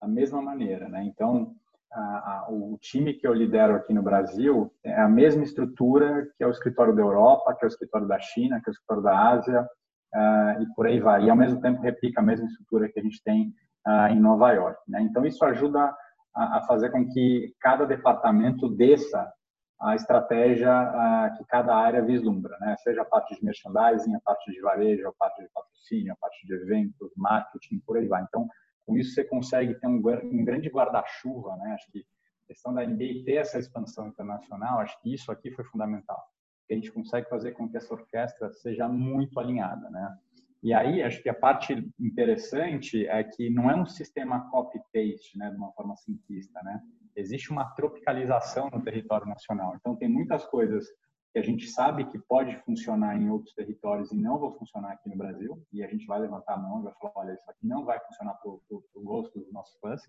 da 0.00 0.08
mesma 0.08 0.42
maneira, 0.42 0.88
né? 0.88 1.04
Então, 1.04 1.54
a, 1.92 2.00
a, 2.00 2.46
o 2.50 2.76
time 2.80 3.14
que 3.14 3.26
eu 3.26 3.32
lidero 3.32 3.76
aqui 3.76 3.92
no 3.92 4.02
Brasil 4.02 4.72
é 4.82 5.00
a 5.00 5.08
mesma 5.08 5.44
estrutura 5.44 6.28
que 6.36 6.42
é 6.42 6.46
o 6.46 6.50
escritório 6.50 6.94
da 6.94 7.02
Europa, 7.02 7.54
que 7.54 7.64
é 7.64 7.68
o 7.68 7.68
escritório 7.68 8.06
da 8.06 8.18
China, 8.18 8.60
que 8.60 8.68
é 8.68 8.70
o 8.70 8.74
escritório 8.74 9.02
da 9.02 9.28
Ásia, 9.30 9.62
uh, 9.62 10.62
e 10.62 10.66
por 10.74 10.86
aí 10.86 11.00
vai. 11.00 11.24
E 11.24 11.30
ao 11.30 11.36
mesmo 11.36 11.60
tempo 11.60 11.80
replica 11.80 12.20
a 12.20 12.24
mesma 12.24 12.46
estrutura 12.46 12.88
que 12.88 12.98
a 12.98 13.02
gente 13.02 13.22
tem 13.22 13.54
uh, 13.86 14.12
em 14.12 14.20
Nova 14.20 14.52
York. 14.52 14.80
Né? 14.88 15.02
Então 15.02 15.24
isso 15.24 15.44
ajuda 15.44 15.94
a, 16.34 16.58
a, 16.58 16.62
fazer 16.62 16.90
com 16.90 17.06
que 17.08 17.54
cada 17.60 17.86
departamento 17.86 18.68
desça 18.68 19.32
a 19.80 19.94
estratégia 19.94 20.70
uh, 20.70 21.36
que 21.36 21.44
cada 21.46 21.74
área 21.76 22.02
vislumbra, 22.02 22.56
né? 22.60 22.76
Seja 22.78 23.02
a 23.02 23.04
parte 23.04 23.34
de 23.34 23.44
merchandising, 23.44 24.14
a 24.14 24.20
parte 24.20 24.50
de 24.50 24.60
varejo, 24.60 25.08
a 25.08 25.12
parte 25.12 25.42
de 25.42 25.48
patrocínio, 25.52 26.12
a 26.12 26.16
parte 26.16 26.46
de 26.46 26.54
eventos, 26.54 27.10
marketing, 27.16 27.80
por 27.86 27.98
aí 27.98 28.06
vai. 28.06 28.22
Então 28.22 28.48
com 28.86 28.96
isso 28.96 29.14
você 29.14 29.24
consegue 29.24 29.74
ter 29.74 29.86
um, 29.86 29.96
um 29.96 30.44
grande 30.44 30.68
guarda-chuva, 30.68 31.56
né? 31.56 31.72
Acho 31.74 31.90
que 31.90 31.98
a 31.98 32.46
questão 32.48 32.72
da 32.72 32.86
NBA 32.86 33.24
ter 33.24 33.36
essa 33.36 33.58
expansão 33.58 34.08
internacional, 34.08 34.80
acho 34.80 35.00
que 35.00 35.12
isso 35.12 35.32
aqui 35.32 35.50
foi 35.50 35.64
fundamental 35.64 36.22
a 36.70 36.74
gente 36.74 36.92
consegue 36.92 37.28
fazer 37.28 37.52
com 37.52 37.68
que 37.68 37.76
essa 37.76 37.92
orquestra 37.92 38.50
seja 38.52 38.88
muito 38.88 39.38
alinhada, 39.38 39.90
né? 39.90 40.18
E 40.64 40.72
aí, 40.72 41.02
acho 41.02 41.22
que 41.22 41.28
a 41.28 41.34
parte 41.34 41.74
interessante 42.00 43.06
é 43.06 43.22
que 43.22 43.50
não 43.50 43.70
é 43.70 43.76
um 43.76 43.84
sistema 43.84 44.48
copy-paste, 44.50 45.36
né, 45.36 45.50
de 45.50 45.56
uma 45.58 45.70
forma 45.72 45.94
simplista, 45.94 46.58
né? 46.62 46.80
Existe 47.14 47.50
uma 47.50 47.66
tropicalização 47.74 48.70
no 48.70 48.82
território 48.82 49.26
nacional. 49.26 49.76
Então, 49.76 49.94
tem 49.94 50.08
muitas 50.08 50.42
coisas 50.46 50.86
que 51.34 51.38
a 51.38 51.42
gente 51.42 51.68
sabe 51.68 52.06
que 52.06 52.18
pode 52.18 52.56
funcionar 52.64 53.14
em 53.14 53.28
outros 53.28 53.52
territórios 53.54 54.10
e 54.10 54.16
não 54.16 54.38
vão 54.38 54.54
funcionar 54.54 54.92
aqui 54.92 55.06
no 55.06 55.18
Brasil, 55.18 55.62
e 55.70 55.84
a 55.84 55.86
gente 55.86 56.06
vai 56.06 56.18
levantar 56.18 56.54
a 56.54 56.58
mão 56.58 56.80
e 56.80 56.84
vai 56.84 56.94
falar, 56.94 57.12
olha, 57.16 57.34
isso 57.34 57.50
aqui 57.50 57.66
não 57.66 57.84
vai 57.84 58.00
funcionar 58.00 58.32
para 58.32 58.50
o 58.50 58.80
gosto 59.02 59.38
dos 59.38 59.52
nossos 59.52 59.78
fãs. 59.80 60.00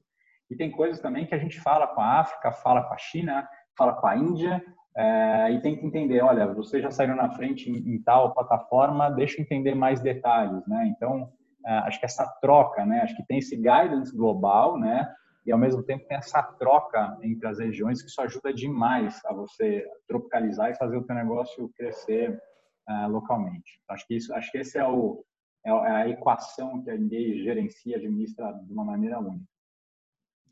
E 0.50 0.56
tem 0.56 0.72
coisas 0.72 1.02
também 1.02 1.28
que 1.28 1.36
a 1.36 1.40
gente 1.40 1.60
fala 1.60 1.86
com 1.86 2.00
a 2.00 2.22
África, 2.22 2.54
fala 2.54 2.82
com 2.88 2.94
a 2.94 2.98
China, 2.98 3.46
fala 3.78 3.94
com 3.94 4.08
a 4.08 4.16
Índia, 4.16 4.64
é, 4.98 5.52
e 5.52 5.62
tem 5.62 5.76
que 5.76 5.86
entender, 5.86 6.22
olha, 6.22 6.48
você 6.54 6.82
já 6.82 6.90
saiu 6.90 7.16
na 7.16 7.30
frente 7.30 7.70
em, 7.70 7.96
em, 7.96 8.02
tal 8.02 8.34
plataforma, 8.34 9.10
deixa 9.10 9.38
eu 9.38 9.44
entender 9.44 9.76
mais 9.76 10.00
detalhes, 10.00 10.66
né? 10.68 10.88
Então, 10.88 11.30
é, 11.66 11.72
acho 11.80 12.00
que 12.00 12.06
essa 12.06 12.26
troca, 12.42 12.86
né? 12.86 13.02
Acho 13.02 13.16
que 13.16 13.26
tem 13.26 13.40
esse 13.40 13.58
guidance 13.58 14.16
global, 14.16 14.80
né? 14.80 15.14
E 15.46 15.52
ao 15.52 15.60
mesmo 15.60 15.84
tempo 15.84 16.08
tem 16.08 16.18
essa 16.18 16.42
troca 16.42 17.18
entre 17.22 17.48
as 17.48 17.60
regiões 17.60 18.02
que 18.02 18.08
isso 18.08 18.22
ajuda 18.22 18.54
demais 18.54 19.24
a 19.26 19.34
você 19.34 19.86
tropicalizar 20.08 20.72
e 20.72 20.76
fazer 20.76 20.98
o 20.98 21.04
teu 21.04 21.16
negócio 21.16 21.70
crescer 21.76 22.42
uh, 22.90 23.08
localmente. 23.10 23.80
Então, 23.84 23.96
acho 23.96 24.08
que 24.08 24.16
isso, 24.16 24.34
acho 24.34 24.50
que 24.50 24.60
esse 24.60 24.78
é 24.78 24.88
o 24.88 25.24
é, 25.66 25.70
é 25.70 25.92
a 25.92 26.08
equação 26.08 26.82
que 26.84 26.90
a 26.90 26.98
NBA 26.98 27.44
gerencia, 27.44 27.98
administra 27.98 28.54
de 28.54 28.72
uma 28.72 28.86
maneira 28.86 29.20
única. 29.20 29.46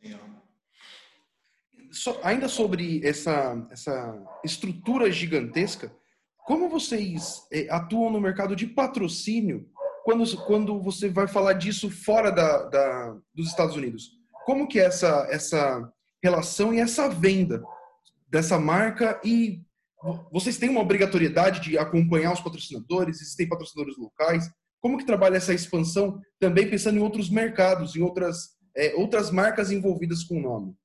Legal 0.04 0.43
so, 1.94 2.20
ainda 2.24 2.48
sobre 2.48 3.02
essa, 3.06 3.68
essa 3.72 4.22
estrutura 4.44 5.12
gigantesca, 5.12 5.94
como 6.46 6.68
vocês 6.68 7.44
é, 7.52 7.68
atuam 7.70 8.12
no 8.12 8.20
mercado 8.20 8.56
de 8.56 8.68
patrocínio 8.68 9.70
quando, 10.04 10.38
quando 10.46 10.82
você 10.82 11.08
vai 11.08 11.28
falar 11.28 11.54
disso 11.54 11.90
fora 11.90 12.32
da, 12.32 12.64
da, 12.66 13.18
dos 13.34 13.48
Estados 13.48 13.76
Unidos? 13.76 14.12
Como 14.46 14.68
que 14.68 14.80
é 14.80 14.86
essa, 14.86 15.28
essa 15.30 15.90
relação 16.22 16.74
e 16.74 16.80
essa 16.80 17.08
venda 17.08 17.64
dessa 18.28 18.60
marca 18.60 19.22
e 19.24 19.62
vocês 20.32 20.58
têm 20.58 20.70
uma 20.70 20.82
obrigatoriedade 20.82 21.62
de 21.62 21.78
acompanhar 21.78 22.34
os 22.34 22.42
patrocinadores? 22.42 23.22
Existem 23.22 23.48
patrocinadores 23.48 23.98
locais? 23.98 24.50
Como 24.82 24.98
que 24.98 25.06
trabalha 25.06 25.38
essa 25.38 25.54
expansão 25.54 26.20
também 26.38 26.70
pensando 26.70 26.98
em 26.98 27.02
outros 27.02 27.30
mercados, 27.30 27.96
em 27.96 28.02
outras, 28.02 28.50
é, 28.76 28.94
outras 28.96 29.32
marcas 29.32 29.72
envolvidas 29.72 30.26
com 30.26 30.40
o 30.40 30.42
nome? 30.42 30.76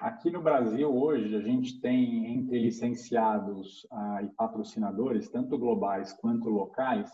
Aqui 0.00 0.30
no 0.30 0.42
Brasil, 0.42 0.94
hoje, 0.94 1.34
a 1.36 1.40
gente 1.40 1.80
tem 1.80 2.34
entre 2.34 2.58
licenciados 2.58 3.86
ah, 3.90 4.22
e 4.22 4.28
patrocinadores, 4.28 5.28
tanto 5.28 5.58
globais 5.58 6.12
quanto 6.12 6.48
locais, 6.48 7.10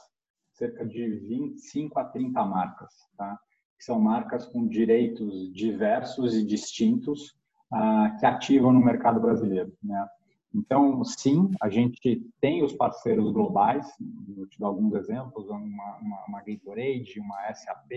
cerca 0.52 0.87
de 0.87 1.09
25 1.20 1.98
a 1.98 2.04
30 2.04 2.44
marcas, 2.44 2.92
tá? 3.16 3.38
que 3.76 3.85
são 3.85 4.00
marcas 4.00 4.46
com 4.46 4.66
direitos 4.66 5.52
diversos 5.52 6.35
e 6.35 6.44
distintos 6.44 7.35
ah, 7.72 8.16
que 8.18 8.26
ativam 8.26 8.72
no 8.72 8.85
mercado 8.85 9.20
brasileiro. 9.20 9.72
Né? 9.83 10.09
Então, 10.54 11.04
sim, 11.04 11.50
a 11.61 11.68
gente 11.68 12.24
tem 12.40 12.62
os 12.62 12.72
parceiros 12.72 13.33
globais, 13.33 13.87
vou 14.28 14.46
te 14.46 14.59
dar 14.59 14.68
alguns 14.68 14.94
exemplos, 14.94 15.48
uma, 15.48 15.96
uma, 15.98 16.24
uma 16.26 16.42
Gatorade, 16.42 17.20
uma 17.20 17.52
SAP, 17.52 17.90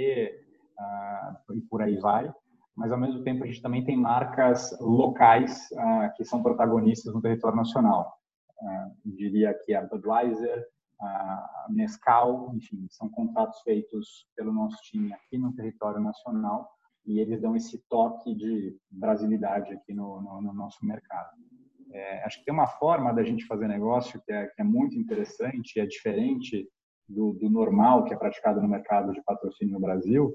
ah, 0.79 1.37
e 1.53 1.61
por 1.61 1.81
aí 1.81 1.97
vai 1.97 2.33
mas 2.75 2.91
ao 2.91 2.99
mesmo 2.99 3.23
tempo 3.23 3.43
a 3.43 3.47
gente 3.47 3.61
também 3.61 3.83
tem 3.83 3.95
marcas 3.95 4.75
locais 4.79 5.69
uh, 5.73 6.13
que 6.15 6.25
são 6.25 6.41
protagonistas 6.41 7.13
no 7.13 7.21
território 7.21 7.57
nacional. 7.57 8.13
Uh, 8.61 8.91
diria 9.05 9.53
que 9.53 9.73
a 9.73 9.81
Budweiser, 9.83 10.65
a 10.99 11.67
Nescau, 11.69 12.51
enfim, 12.55 12.87
são 12.89 13.09
contratos 13.09 13.61
feitos 13.61 14.27
pelo 14.35 14.53
nosso 14.53 14.77
time 14.83 15.13
aqui 15.13 15.37
no 15.37 15.53
território 15.53 15.99
nacional 15.99 16.69
e 17.05 17.19
eles 17.19 17.41
dão 17.41 17.55
esse 17.55 17.83
toque 17.89 18.33
de 18.33 18.77
brasilidade 18.89 19.73
aqui 19.73 19.93
no, 19.93 20.21
no, 20.21 20.41
no 20.41 20.53
nosso 20.53 20.85
mercado. 20.85 21.31
É, 21.91 22.23
acho 22.25 22.39
que 22.39 22.45
tem 22.45 22.53
uma 22.53 22.67
forma 22.67 23.13
da 23.13 23.23
gente 23.23 23.45
fazer 23.45 23.67
negócio 23.67 24.21
que 24.25 24.31
é, 24.31 24.47
que 24.47 24.61
é 24.61 24.63
muito 24.63 24.97
interessante, 24.97 25.79
é 25.79 25.85
diferente 25.85 26.67
do, 27.07 27.33
do 27.33 27.49
normal 27.49 28.05
que 28.05 28.13
é 28.13 28.17
praticado 28.17 28.61
no 28.61 28.67
mercado 28.67 29.11
de 29.11 29.21
patrocínio 29.21 29.73
no 29.73 29.79
Brasil, 29.79 30.33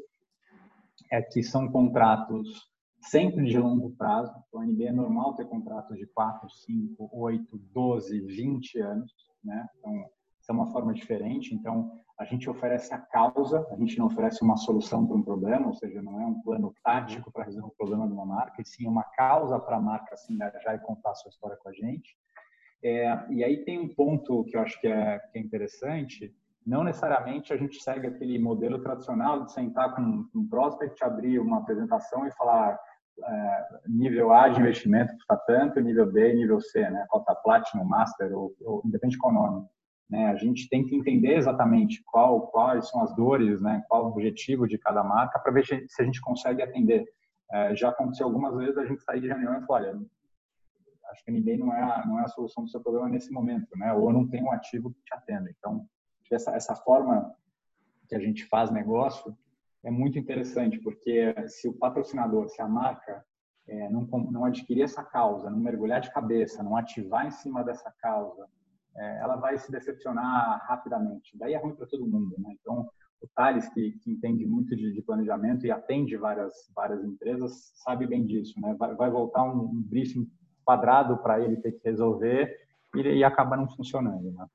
é 1.10 1.22
que 1.22 1.42
são 1.42 1.70
contratos 1.70 2.68
sempre 3.00 3.44
de 3.46 3.58
longo 3.58 3.90
prazo. 3.90 4.32
Então, 4.48 4.60
a 4.60 4.66
NBA 4.66 4.88
é 4.88 4.92
normal 4.92 5.34
ter 5.34 5.46
contratos 5.46 5.96
de 5.96 6.06
4, 6.06 6.48
5, 6.50 7.10
8, 7.12 7.58
12, 7.72 8.20
20 8.20 8.80
anos, 8.80 9.12
né? 9.42 9.66
Então, 9.78 10.10
é 10.48 10.52
uma 10.52 10.70
forma 10.72 10.94
diferente. 10.94 11.54
Então, 11.54 11.92
a 12.18 12.24
gente 12.24 12.48
oferece 12.50 12.92
a 12.92 12.98
causa, 12.98 13.66
a 13.70 13.76
gente 13.76 13.98
não 13.98 14.06
oferece 14.06 14.42
uma 14.42 14.56
solução 14.56 15.06
para 15.06 15.16
um 15.16 15.22
problema, 15.22 15.66
ou 15.68 15.74
seja, 15.74 16.02
não 16.02 16.20
é 16.20 16.26
um 16.26 16.40
plano 16.42 16.74
tático 16.82 17.30
para 17.30 17.44
resolver 17.44 17.68
o 17.68 17.76
problema 17.76 18.06
de 18.06 18.12
uma 18.12 18.26
marca, 18.26 18.60
e 18.60 18.64
sim 18.66 18.86
uma 18.86 19.04
causa 19.04 19.58
para 19.58 19.76
a 19.76 19.80
marca 19.80 20.16
se 20.16 20.32
engajar 20.32 20.74
e 20.74 20.80
contar 20.80 21.10
a 21.10 21.14
sua 21.14 21.28
história 21.28 21.56
com 21.56 21.68
a 21.68 21.72
gente. 21.72 22.16
É, 22.82 23.26
e 23.30 23.44
aí 23.44 23.64
tem 23.64 23.78
um 23.78 23.88
ponto 23.88 24.44
que 24.44 24.56
eu 24.56 24.60
acho 24.60 24.80
que 24.80 24.88
é, 24.88 25.18
que 25.30 25.38
é 25.38 25.40
interessante, 25.40 26.34
não 26.68 26.84
necessariamente 26.84 27.52
a 27.52 27.56
gente 27.56 27.82
segue 27.82 28.06
aquele 28.06 28.38
modelo 28.38 28.78
tradicional 28.80 29.42
de 29.42 29.52
sentar 29.52 29.94
com 29.94 30.28
um 30.34 30.48
prospect, 30.48 31.02
abrir 31.02 31.38
uma 31.38 31.58
apresentação 31.58 32.26
e 32.26 32.32
falar 32.32 32.78
é, 33.24 33.66
nível 33.86 34.32
A 34.32 34.50
de 34.50 34.60
investimento 34.60 35.14
custa 35.14 35.36
tanto, 35.46 35.80
nível 35.80 36.12
B, 36.12 36.34
nível 36.34 36.60
C, 36.60 36.88
né? 36.90 37.06
Cota 37.08 37.34
Platinum, 37.34 37.84
Master, 37.84 38.36
ou, 38.36 38.54
ou 38.60 38.82
independente 38.84 39.16
qual 39.16 39.32
nome. 39.32 39.66
Né? 40.10 40.26
A 40.26 40.36
gente 40.36 40.68
tem 40.68 40.84
que 40.84 40.94
entender 40.94 41.36
exatamente 41.36 42.02
qual, 42.04 42.48
quais 42.48 42.88
são 42.90 43.02
as 43.02 43.14
dores, 43.16 43.60
né? 43.62 43.82
qual 43.88 44.04
o 44.04 44.08
objetivo 44.08 44.68
de 44.68 44.76
cada 44.76 45.02
marca, 45.02 45.38
para 45.38 45.52
ver 45.52 45.64
se 45.64 46.02
a 46.02 46.04
gente 46.04 46.20
consegue 46.20 46.62
atender. 46.62 47.06
É, 47.50 47.74
já 47.74 47.88
aconteceu 47.88 48.26
algumas 48.26 48.54
vezes 48.54 48.76
a 48.76 48.84
gente 48.84 49.02
sair 49.02 49.22
de 49.22 49.28
reunião 49.28 49.58
e 49.58 49.66
falar, 49.66 49.88
olha, 49.88 49.98
acho 51.12 51.24
que 51.24 51.32
ninguém 51.32 51.56
não 51.56 51.72
é, 51.72 51.82
a, 51.82 52.06
não 52.06 52.20
é 52.20 52.24
a 52.24 52.28
solução 52.28 52.64
do 52.64 52.70
seu 52.70 52.82
problema 52.82 53.08
nesse 53.08 53.32
momento, 53.32 53.68
né? 53.74 53.90
ou 53.94 54.12
não 54.12 54.28
tem 54.28 54.44
um 54.44 54.52
ativo 54.52 54.90
que 54.90 55.02
te 55.02 55.14
atenda. 55.14 55.50
Então, 55.58 55.86
essa, 56.34 56.54
essa 56.54 56.74
forma 56.74 57.34
que 58.08 58.14
a 58.14 58.18
gente 58.18 58.44
faz 58.46 58.70
negócio 58.70 59.36
é 59.84 59.90
muito 59.90 60.18
interessante, 60.18 60.78
porque 60.78 61.34
se 61.48 61.68
o 61.68 61.72
patrocinador, 61.72 62.48
se 62.48 62.60
a 62.60 62.68
marca 62.68 63.24
é, 63.66 63.88
não, 63.90 64.02
não 64.30 64.44
adquirir 64.44 64.82
essa 64.82 65.04
causa, 65.04 65.50
não 65.50 65.58
mergulhar 65.58 66.00
de 66.00 66.12
cabeça, 66.12 66.62
não 66.62 66.76
ativar 66.76 67.26
em 67.26 67.30
cima 67.30 67.62
dessa 67.62 67.92
causa, 68.00 68.46
é, 68.96 69.18
ela 69.20 69.36
vai 69.36 69.56
se 69.58 69.70
decepcionar 69.70 70.64
rapidamente. 70.66 71.36
Daí 71.36 71.54
é 71.54 71.58
ruim 71.58 71.74
para 71.74 71.86
todo 71.86 72.06
mundo. 72.06 72.34
Né? 72.38 72.56
Então, 72.60 72.88
o 73.20 73.28
Thales, 73.34 73.68
que, 73.68 73.92
que 74.02 74.10
entende 74.10 74.46
muito 74.46 74.74
de, 74.74 74.92
de, 74.92 75.02
planejamento 75.02 75.66
e 75.66 75.70
atende 75.70 76.16
várias, 76.16 76.70
várias 76.74 77.04
empresas, 77.04 77.72
sabe 77.76 78.06
bem 78.06 78.26
disso. 78.26 78.60
Né? 78.60 78.74
Vai, 78.78 78.94
vai 78.94 79.10
voltar 79.10 79.44
um, 79.44 79.64
um 79.64 79.82
briefing 79.82 80.28
quadrado 80.64 81.18
para 81.18 81.40
ele 81.40 81.56
ter 81.56 81.72
que 81.72 81.88
resolver 81.88 82.56
e, 82.94 83.00
e 83.00 83.24
acaba 83.24 83.56
não 83.56 83.68
funcionando. 83.68 84.32
Né? 84.32 84.46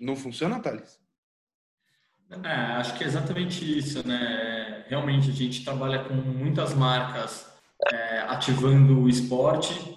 Não 0.00 0.16
funciona, 0.16 0.60
Thales? 0.60 0.98
É, 2.42 2.50
acho 2.50 2.94
que 2.94 3.04
é 3.04 3.06
exatamente 3.06 3.78
isso, 3.78 4.06
né? 4.06 4.84
Realmente 4.88 5.30
a 5.30 5.32
gente 5.32 5.64
trabalha 5.64 6.04
com 6.04 6.14
muitas 6.14 6.74
marcas 6.74 7.46
é, 7.92 8.20
ativando 8.20 9.00
o 9.00 9.08
esporte. 9.08 9.96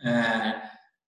É, 0.00 0.62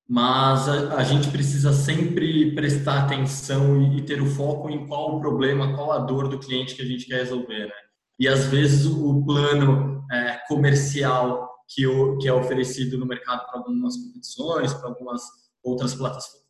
mas 0.08 0.68
a, 0.68 0.96
a, 0.96 1.04
gente 1.04 1.30
precisa 1.30 1.72
sempre 1.72 2.54
prestar 2.54 3.04
atenção 3.04 3.82
e, 3.82 3.98
e, 3.98 4.02
ter 4.02 4.22
o 4.22 4.26
foco 4.26 4.70
em 4.70 4.86
qual 4.86 5.16
o 5.16 5.20
problema, 5.20 5.74
qual 5.74 5.92
a 5.92 5.98
dor 5.98 6.28
do 6.28 6.38
cliente 6.38 6.74
que 6.74 6.82
a 6.82 6.86
gente 6.86 7.06
quer 7.06 7.16
resolver, 7.16 7.66
né? 7.66 7.74
E 8.18 8.28
às 8.28 8.46
vezes 8.46 8.86
o, 8.86 9.10
o 9.10 9.24
plano 9.24 10.06
é, 10.10 10.38
comercial 10.48 11.50
que, 11.68 11.86
o, 11.86 12.16
que 12.18 12.28
é 12.28 12.32
oferecido 12.32 12.96
no 12.96 13.06
mercado 13.06 13.46
para 13.46 13.58
algumas 13.58 13.96
competições, 13.96 14.72
para 14.72 14.88
algumas 14.88 15.22
outras 15.62 15.94
plataformas 15.94 16.45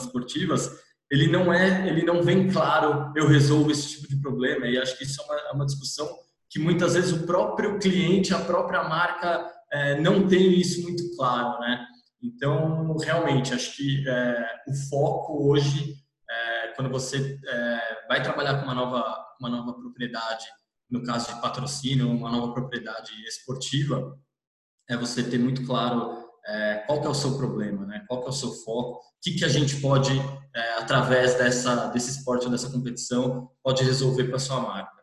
esportivas, 0.00 0.70
ele 1.10 1.26
não 1.26 1.52
é, 1.52 1.88
ele 1.88 2.02
não 2.02 2.22
vem 2.22 2.50
claro, 2.50 3.12
eu 3.16 3.26
resolvo 3.26 3.70
esse 3.70 3.88
tipo 3.88 4.08
de 4.08 4.20
problema. 4.20 4.66
E 4.66 4.78
acho 4.78 4.96
que 4.96 5.04
isso 5.04 5.20
é 5.22 5.24
uma, 5.24 5.40
é 5.40 5.52
uma 5.52 5.66
discussão 5.66 6.08
que 6.50 6.58
muitas 6.58 6.94
vezes 6.94 7.12
o 7.12 7.26
próprio 7.26 7.78
cliente, 7.78 8.34
a 8.34 8.40
própria 8.40 8.84
marca 8.84 9.50
é, 9.70 10.00
não 10.00 10.26
tem 10.26 10.58
isso 10.58 10.82
muito 10.82 11.14
claro, 11.16 11.60
né? 11.60 11.86
Então, 12.22 12.96
realmente, 12.96 13.54
acho 13.54 13.76
que 13.76 14.04
é, 14.08 14.46
o 14.66 14.74
foco 14.88 15.50
hoje, 15.50 15.94
é, 16.28 16.68
quando 16.74 16.90
você 16.90 17.38
é, 17.46 18.06
vai 18.08 18.22
trabalhar 18.22 18.58
com 18.58 18.64
uma 18.64 18.74
nova, 18.74 19.26
uma 19.40 19.48
nova 19.48 19.72
propriedade, 19.74 20.46
no 20.90 21.02
caso 21.04 21.32
de 21.32 21.40
patrocínio, 21.40 22.10
uma 22.10 22.30
nova 22.30 22.52
propriedade 22.52 23.12
esportiva, 23.26 24.18
é 24.88 24.96
você 24.96 25.22
ter 25.22 25.38
muito 25.38 25.64
claro 25.64 26.27
é, 26.48 26.82
qual 26.86 27.00
que 27.00 27.06
é 27.06 27.10
o 27.10 27.14
seu 27.14 27.36
problema, 27.36 27.84
né? 27.84 28.04
qual 28.08 28.20
que 28.20 28.26
é 28.26 28.30
o 28.30 28.32
seu 28.32 28.50
foco, 28.64 28.98
o 28.98 29.20
que, 29.22 29.32
que 29.32 29.44
a 29.44 29.48
gente 29.48 29.80
pode, 29.80 30.12
é, 30.54 30.78
através 30.78 31.34
dessa, 31.34 31.88
desse 31.88 32.10
esporte, 32.10 32.48
dessa 32.48 32.70
competição, 32.70 33.50
pode 33.62 33.84
resolver 33.84 34.24
para 34.24 34.38
sua 34.38 34.60
marca. 34.60 34.98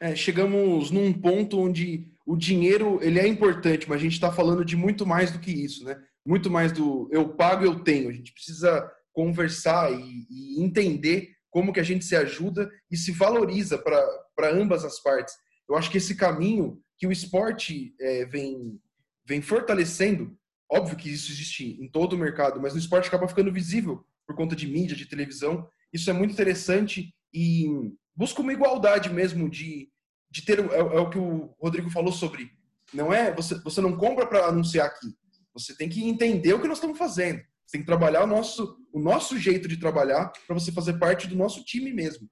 É, 0.00 0.14
chegamos 0.14 0.90
num 0.90 1.12
ponto 1.12 1.58
onde 1.58 2.12
o 2.26 2.36
dinheiro 2.36 2.98
ele 3.00 3.18
é 3.18 3.26
importante, 3.26 3.88
mas 3.88 3.98
a 3.98 4.02
gente 4.02 4.12
está 4.12 4.30
falando 4.30 4.64
de 4.64 4.76
muito 4.76 5.06
mais 5.06 5.30
do 5.30 5.38
que 5.38 5.50
isso, 5.50 5.84
né? 5.84 5.98
Muito 6.26 6.50
mais 6.50 6.72
do 6.72 7.08
eu 7.10 7.30
pago, 7.30 7.64
eu 7.64 7.80
tenho. 7.80 8.10
A 8.10 8.12
gente 8.12 8.32
precisa 8.32 8.90
conversar 9.12 9.90
e, 9.92 10.26
e 10.28 10.62
entender 10.62 11.30
como 11.50 11.72
que 11.72 11.80
a 11.80 11.84
gente 11.84 12.04
se 12.04 12.16
ajuda 12.16 12.68
e 12.90 12.96
se 12.96 13.12
valoriza 13.12 13.78
para 13.78 14.52
ambas 14.52 14.84
as 14.84 15.00
partes. 15.00 15.34
Eu 15.68 15.76
acho 15.76 15.90
que 15.90 15.98
esse 15.98 16.16
caminho 16.16 16.82
que 16.98 17.06
o 17.06 17.12
esporte 17.12 17.94
é, 18.00 18.24
vem, 18.26 18.80
vem 19.26 19.40
fortalecendo, 19.40 20.36
óbvio 20.70 20.96
que 20.96 21.10
isso 21.10 21.32
existe 21.32 21.80
em 21.80 21.88
todo 21.88 22.14
o 22.14 22.18
mercado, 22.18 22.60
mas 22.60 22.72
no 22.72 22.78
esporte 22.78 23.08
acaba 23.08 23.28
ficando 23.28 23.52
visível 23.52 24.04
por 24.26 24.36
conta 24.36 24.56
de 24.56 24.66
mídia, 24.66 24.96
de 24.96 25.06
televisão. 25.06 25.68
Isso 25.92 26.10
é 26.10 26.12
muito 26.12 26.32
interessante 26.32 27.14
e 27.32 27.66
busca 28.14 28.40
uma 28.40 28.52
igualdade 28.52 29.12
mesmo 29.12 29.48
de, 29.48 29.88
de 30.30 30.42
ter. 30.42 30.58
É, 30.58 30.78
é 30.78 31.00
o 31.00 31.10
que 31.10 31.18
o 31.18 31.54
Rodrigo 31.60 31.90
falou 31.90 32.12
sobre. 32.12 32.50
Não 32.92 33.12
é 33.12 33.34
você, 33.34 33.54
você 33.62 33.80
não 33.80 33.96
compra 33.96 34.26
para 34.26 34.46
anunciar 34.46 34.86
aqui. 34.86 35.14
Você 35.52 35.76
tem 35.76 35.88
que 35.88 36.04
entender 36.04 36.52
o 36.52 36.60
que 36.60 36.68
nós 36.68 36.78
estamos 36.78 36.98
fazendo. 36.98 37.38
Você 37.64 37.72
tem 37.72 37.80
que 37.80 37.86
trabalhar 37.86 38.24
o 38.24 38.26
nosso, 38.26 38.76
o 38.92 39.00
nosso 39.00 39.38
jeito 39.38 39.68
de 39.68 39.76
trabalhar 39.76 40.32
para 40.46 40.54
você 40.54 40.70
fazer 40.70 40.98
parte 40.98 41.26
do 41.26 41.36
nosso 41.36 41.64
time 41.64 41.92
mesmo. 41.92 42.28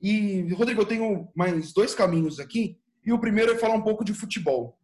E, 0.00 0.52
Rodrigo, 0.52 0.82
eu 0.82 0.86
tenho 0.86 1.28
mais 1.34 1.72
dois 1.72 1.94
caminhos 1.94 2.38
aqui. 2.38 2.78
E 3.04 3.12
o 3.12 3.18
primeiro 3.18 3.52
é 3.52 3.58
falar 3.58 3.74
um 3.74 3.82
pouco 3.82 4.04
de 4.04 4.12
futebol. 4.12 4.77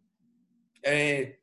É, 0.85 1.37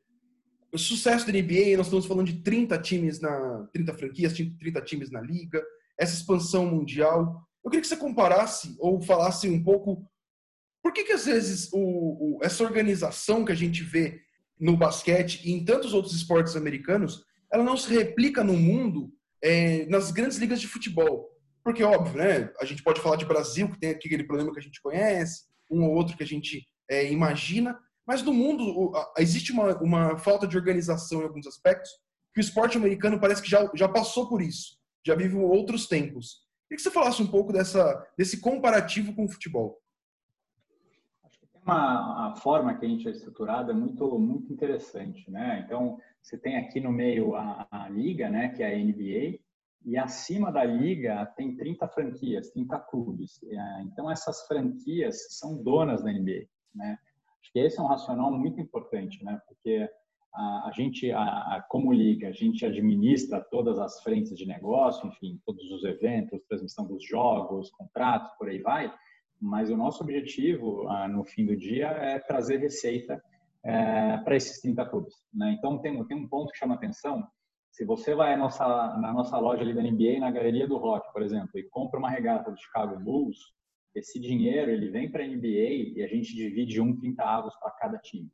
o 0.72 0.78
sucesso 0.78 1.26
da 1.26 1.32
NBA, 1.32 1.76
nós 1.76 1.86
estamos 1.86 2.06
falando 2.06 2.26
de 2.26 2.42
30 2.42 2.78
times 2.78 3.20
na 3.20 3.68
30 3.72 3.94
franquias, 3.94 4.32
30 4.32 4.80
times 4.82 5.10
na 5.10 5.20
liga, 5.20 5.62
essa 5.98 6.14
expansão 6.14 6.66
mundial. 6.66 7.46
Eu 7.64 7.70
queria 7.70 7.82
que 7.82 7.88
você 7.88 7.96
comparasse 7.96 8.74
ou 8.78 9.00
falasse 9.00 9.48
um 9.48 9.62
pouco 9.62 10.08
por 10.82 10.92
que, 10.92 11.04
que 11.04 11.12
às 11.12 11.26
vezes 11.26 11.68
o, 11.72 11.78
o, 11.78 12.38
essa 12.42 12.64
organização 12.64 13.44
que 13.44 13.52
a 13.52 13.56
gente 13.56 13.84
vê 13.84 14.20
no 14.58 14.76
basquete 14.76 15.40
e 15.44 15.52
em 15.52 15.64
tantos 15.64 15.92
outros 15.92 16.14
esportes 16.14 16.56
americanos, 16.56 17.24
ela 17.52 17.62
não 17.62 17.76
se 17.76 17.92
replica 17.92 18.42
no 18.42 18.54
mundo 18.54 19.12
é, 19.42 19.86
nas 19.86 20.10
grandes 20.10 20.38
ligas 20.38 20.60
de 20.60 20.66
futebol? 20.66 21.30
Porque, 21.64 21.84
óbvio, 21.84 22.18
né? 22.18 22.52
A 22.60 22.64
gente 22.64 22.82
pode 22.82 23.00
falar 23.00 23.16
de 23.16 23.24
Brasil, 23.24 23.70
que 23.70 23.78
tem 23.78 23.90
aquele 23.90 24.24
problema 24.24 24.52
que 24.52 24.58
a 24.58 24.62
gente 24.62 24.80
conhece, 24.80 25.44
um 25.70 25.84
ou 25.84 25.94
outro 25.94 26.16
que 26.16 26.22
a 26.22 26.26
gente 26.26 26.66
é, 26.88 27.10
imagina, 27.10 27.78
mas 28.06 28.22
no 28.22 28.32
mundo 28.32 28.92
existe 29.18 29.52
uma, 29.52 29.76
uma 29.80 30.18
falta 30.18 30.46
de 30.46 30.56
organização 30.56 31.20
em 31.20 31.24
alguns 31.24 31.46
aspectos 31.46 31.90
que 32.34 32.40
o 32.40 32.42
esporte 32.42 32.76
americano 32.76 33.20
parece 33.20 33.42
que 33.42 33.50
já, 33.50 33.70
já 33.74 33.88
passou 33.88 34.28
por 34.28 34.40
isso, 34.40 34.78
já 35.06 35.14
vive 35.14 35.36
outros 35.36 35.86
tempos. 35.86 36.42
Queria 36.68 36.76
que 36.76 36.82
você 36.82 36.90
falasse 36.90 37.22
um 37.22 37.26
pouco 37.26 37.52
dessa, 37.52 38.06
desse 38.16 38.40
comparativo 38.40 39.14
com 39.14 39.24
o 39.24 39.28
futebol 39.28 39.82
uma 41.64 42.28
a 42.28 42.34
forma 42.36 42.74
que 42.76 42.84
a 42.84 42.88
gente 42.88 43.08
é 43.08 43.12
estruturado 43.12 43.70
é 43.70 43.74
muito 43.74 44.18
muito 44.18 44.52
interessante, 44.52 45.30
né? 45.30 45.62
Então 45.64 45.98
você 46.20 46.36
tem 46.36 46.56
aqui 46.58 46.80
no 46.80 46.92
meio 46.92 47.34
a, 47.34 47.66
a, 47.70 47.88
liga, 47.88 48.28
né, 48.28 48.48
que 48.48 48.62
é 48.62 48.74
a 48.74 48.78
NBA, 48.78 49.38
e 49.84 49.96
acima 49.96 50.52
da 50.52 50.64
liga 50.64 51.26
tem 51.36 51.56
30 51.56 51.88
franquias, 51.88 52.50
30 52.50 52.78
clubes. 52.80 53.42
É, 53.44 53.82
então 53.82 54.10
essas 54.10 54.46
franquias 54.46 55.38
são 55.38 55.62
donas 55.62 56.02
da 56.02 56.12
NBA, 56.12 56.46
né? 56.74 56.98
Acho 57.42 57.52
que 57.52 57.58
esse 57.58 57.78
é 57.78 57.82
um 57.82 57.86
racional 57.86 58.30
muito 58.30 58.60
importante, 58.60 59.22
né? 59.24 59.40
Porque 59.46 59.88
a, 60.34 60.68
a 60.68 60.72
gente, 60.72 61.10
a, 61.10 61.22
a, 61.22 61.66
como 61.68 61.92
liga, 61.92 62.28
a 62.28 62.32
gente 62.32 62.64
administra 62.64 63.40
todas 63.50 63.78
as 63.78 64.00
frentes 64.02 64.36
de 64.36 64.46
negócio, 64.46 65.06
enfim, 65.08 65.40
todos 65.44 65.70
os 65.70 65.84
eventos, 65.84 66.40
transmissão 66.48 66.86
dos 66.86 67.04
jogos, 67.04 67.70
contratos, 67.70 68.30
por 68.38 68.48
aí 68.48 68.60
vai 68.60 68.92
mas 69.42 69.70
o 69.70 69.76
nosso 69.76 70.04
objetivo 70.04 70.86
no 71.10 71.24
fim 71.24 71.44
do 71.44 71.56
dia 71.56 71.88
é 71.88 72.20
trazer 72.20 72.58
receita 72.58 73.20
é, 73.64 74.18
para 74.18 74.36
esses 74.36 74.60
30 74.60 74.86
clubes. 74.86 75.14
Né? 75.34 75.56
Então, 75.58 75.78
tem, 75.78 76.02
tem 76.06 76.16
um 76.16 76.28
ponto 76.28 76.52
que 76.52 76.58
chama 76.58 76.76
atenção. 76.76 77.26
Se 77.72 77.84
você 77.84 78.14
vai 78.14 78.36
nossa, 78.36 78.64
na 78.98 79.12
nossa 79.12 79.36
loja 79.38 79.62
ali 79.62 79.74
da 79.74 79.82
NBA, 79.82 80.20
na 80.20 80.30
Galeria 80.30 80.68
do 80.68 80.76
Rock, 80.76 81.12
por 81.12 81.22
exemplo, 81.22 81.58
e 81.58 81.64
compra 81.64 81.98
uma 81.98 82.08
regata 82.08 82.52
do 82.52 82.60
Chicago 82.60 83.00
Bulls, 83.00 83.36
esse 83.94 84.18
dinheiro 84.18 84.70
ele 84.70 84.90
vem 84.90 85.10
para 85.10 85.22
a 85.22 85.26
NBA 85.26 85.96
e 85.96 86.02
a 86.02 86.08
gente 86.08 86.34
divide 86.34 86.80
um 86.80 86.96
30 86.96 87.22
avos 87.22 87.54
para 87.56 87.70
cada 87.72 87.98
time. 87.98 88.30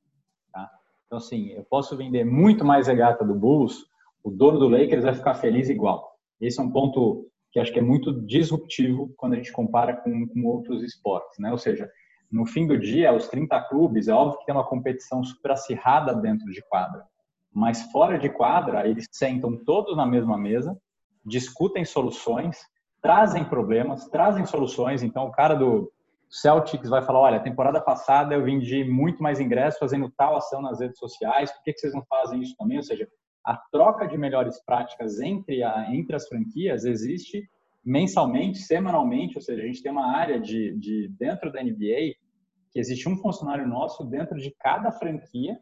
Tá? 0.53 0.71
Então, 1.07 1.18
assim, 1.18 1.49
eu 1.49 1.64
posso 1.64 1.97
vender 1.97 2.25
muito 2.25 2.64
mais 2.64 2.87
regata 2.87 3.25
do 3.25 3.35
Bulls, 3.35 3.87
o 4.23 4.31
dono 4.31 4.59
do 4.59 4.68
Lakers 4.68 5.05
vai 5.05 5.14
ficar 5.14 5.35
feliz 5.35 5.68
igual. 5.68 6.16
Esse 6.40 6.61
é 6.61 6.62
um 6.62 6.71
ponto 6.71 7.29
que 7.51 7.59
acho 7.59 7.73
que 7.73 7.79
é 7.79 7.83
muito 7.83 8.12
disruptivo 8.27 9.12
quando 9.16 9.33
a 9.33 9.37
gente 9.37 9.53
compara 9.53 9.97
com, 9.97 10.29
com 10.29 10.44
outros 10.44 10.83
esportes, 10.83 11.38
né? 11.38 11.51
Ou 11.51 11.59
seja, 11.59 11.90
no 12.31 12.44
fim 12.44 12.66
do 12.66 12.79
dia, 12.79 13.14
os 13.14 13.27
30 13.29 13.61
clubes, 13.68 14.07
é 14.07 14.12
óbvio 14.12 14.38
que 14.38 14.47
tem 14.47 14.55
uma 14.55 14.66
competição 14.66 15.25
super 15.25 15.53
acirrada 15.53 16.14
dentro 16.14 16.47
de 16.53 16.62
quadra, 16.68 17.07
mas 17.53 17.90
fora 17.90 18.18
de 18.18 18.29
quadra, 18.29 18.87
eles 18.87 19.07
sentam 19.11 19.57
todos 19.64 19.97
na 19.97 20.05
mesma 20.05 20.37
mesa, 20.37 20.79
discutem 21.25 21.85
soluções, 21.85 22.59
trazem 23.01 23.45
problemas, 23.45 24.09
trazem 24.09 24.45
soluções. 24.47 25.03
Então, 25.03 25.27
o 25.27 25.33
cara 25.33 25.55
do 25.55 25.93
Celtics 26.29 26.89
vai 26.89 27.03
falar: 27.03 27.21
olha, 27.21 27.41
temporada 27.41 27.81
passada 27.81 28.35
eu 28.35 28.45
vendi 28.45 28.85
muito 28.85 29.23
mais 29.23 29.41
ingressos 29.41 29.79
fazendo 29.79 30.13
tal 30.17 30.37
ação 30.37 30.61
nas 30.61 30.81
redes 30.81 30.99
sociais, 30.99 31.51
por 31.53 31.63
que, 31.63 31.73
que 31.73 31.81
vocês 31.81 31.95
não 31.95 32.05
fazem 32.05 32.41
isso 32.43 32.57
também? 32.57 32.77
Ou 32.77 32.83
seja, 32.83 33.09
a 33.45 33.57
troca 33.73 34.07
de 34.07 34.19
melhores 34.19 34.63
práticas 34.65 35.21
entre, 35.21 35.63
a, 35.63 35.95
entre 35.95 36.15
as 36.15 36.29
franquias 36.29 36.85
existe 36.85 37.49
mensalmente, 37.85 38.59
semanalmente, 38.59 39.37
ou 39.37 39.41
seja, 39.41 39.63
a 39.63 39.67
gente 39.67 39.83
tem 39.83 39.91
uma 39.91 40.15
área 40.15 40.39
de, 40.39 40.77
de 40.79 41.09
dentro 41.19 41.51
da 41.51 41.63
NBA 41.63 42.15
que 42.71 42.79
existe 42.79 43.09
um 43.09 43.17
funcionário 43.17 43.67
nosso 43.67 44.05
dentro 44.05 44.39
de 44.39 44.55
cada 44.59 44.93
franquia 44.93 45.59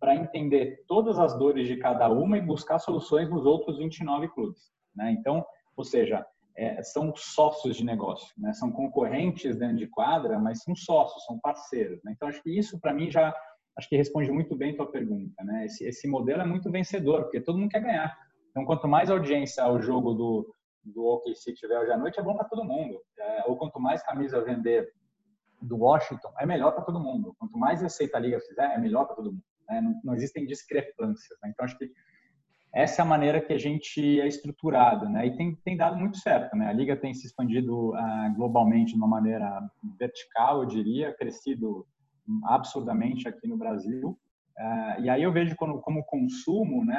para 0.00 0.16
entender 0.16 0.82
todas 0.88 1.18
as 1.18 1.38
dores 1.38 1.68
de 1.68 1.76
cada 1.76 2.08
uma 2.08 2.38
e 2.38 2.40
buscar 2.40 2.78
soluções 2.78 3.30
nos 3.30 3.44
outros 3.44 3.78
29 3.78 4.28
clubes. 4.28 4.72
Né? 4.96 5.12
Então, 5.12 5.44
ou 5.76 5.84
seja, 5.84 6.26
é, 6.56 6.82
são 6.82 7.14
sócios 7.16 7.76
de 7.76 7.84
negócio, 7.84 8.32
né? 8.38 8.52
são 8.52 8.70
concorrentes 8.70 9.56
dentro 9.56 9.76
de 9.76 9.86
quadra, 9.86 10.38
mas 10.38 10.62
são 10.62 10.74
sócios, 10.74 11.24
são 11.24 11.38
parceiros. 11.38 12.02
Né? 12.04 12.12
Então, 12.14 12.28
acho 12.28 12.42
que 12.42 12.56
isso 12.56 12.80
para 12.80 12.92
mim 12.92 13.10
já 13.10 13.34
acho 13.78 13.88
que 13.88 13.96
responde 13.96 14.30
muito 14.30 14.56
bem 14.56 14.72
a 14.72 14.76
tua 14.76 14.90
pergunta, 14.90 15.42
né? 15.42 15.64
Esse, 15.64 15.84
esse 15.86 16.08
modelo 16.08 16.42
é 16.42 16.44
muito 16.44 16.70
vencedor, 16.70 17.22
porque 17.22 17.40
todo 17.40 17.58
mundo 17.58 17.70
quer 17.70 17.80
ganhar. 17.80 18.14
Então, 18.50 18.64
quanto 18.64 18.86
mais 18.86 19.10
audiência 19.10 19.66
o 19.68 19.80
jogo 19.80 20.12
do, 20.12 20.54
do 20.84 21.04
OKC 21.04 21.54
tiver 21.54 21.78
hoje 21.78 21.92
à 21.92 21.96
noite, 21.96 22.18
é 22.18 22.22
bom 22.22 22.36
para 22.36 22.48
todo 22.48 22.64
mundo. 22.64 23.00
É, 23.18 23.44
ou 23.46 23.56
quanto 23.56 23.80
mais 23.80 24.02
camisa 24.02 24.42
vender 24.44 24.92
do 25.62 25.78
Washington, 25.78 26.32
é 26.38 26.46
melhor 26.46 26.72
para 26.72 26.84
todo 26.84 27.00
mundo. 27.00 27.34
Quanto 27.38 27.56
mais 27.56 27.80
receita 27.80 28.16
a 28.16 28.20
liga 28.20 28.40
fizer, 28.40 28.74
é 28.74 28.78
melhor 28.78 29.06
para 29.06 29.16
todo 29.16 29.32
mundo. 29.32 29.44
Né? 29.68 29.80
Não, 29.80 30.00
não, 30.04 30.14
existem 30.14 30.46
discrepâncias. 30.46 31.38
Né? 31.42 31.50
Então, 31.50 31.64
acho 31.64 31.78
que 31.78 31.90
essa 32.72 33.02
é 33.02 33.04
a 33.04 33.08
maneira 33.08 33.40
que 33.40 33.52
a 33.52 33.58
gente 33.58 34.20
é 34.20 34.26
estruturado, 34.26 35.08
né? 35.08 35.26
E 35.26 35.36
tem, 35.36 35.56
tem 35.56 35.76
dado 35.76 35.96
muito 35.96 36.18
certo, 36.18 36.56
né? 36.56 36.68
A 36.68 36.72
liga 36.72 36.96
tem 36.96 37.12
se 37.12 37.26
expandido 37.26 37.90
uh, 37.90 38.34
globalmente 38.36 38.92
de 38.92 38.96
uma 38.96 39.08
maneira 39.08 39.60
vertical, 39.98 40.62
eu 40.62 40.66
diria, 40.66 41.12
crescido 41.12 41.84
absurdamente 42.44 43.26
aqui 43.26 43.48
no 43.48 43.56
Brasil. 43.56 44.16
Uh, 44.56 45.00
e 45.00 45.10
aí 45.10 45.22
eu 45.22 45.32
vejo 45.32 45.56
como, 45.56 45.80
como 45.80 46.04
consumo, 46.04 46.84
né? 46.84 46.96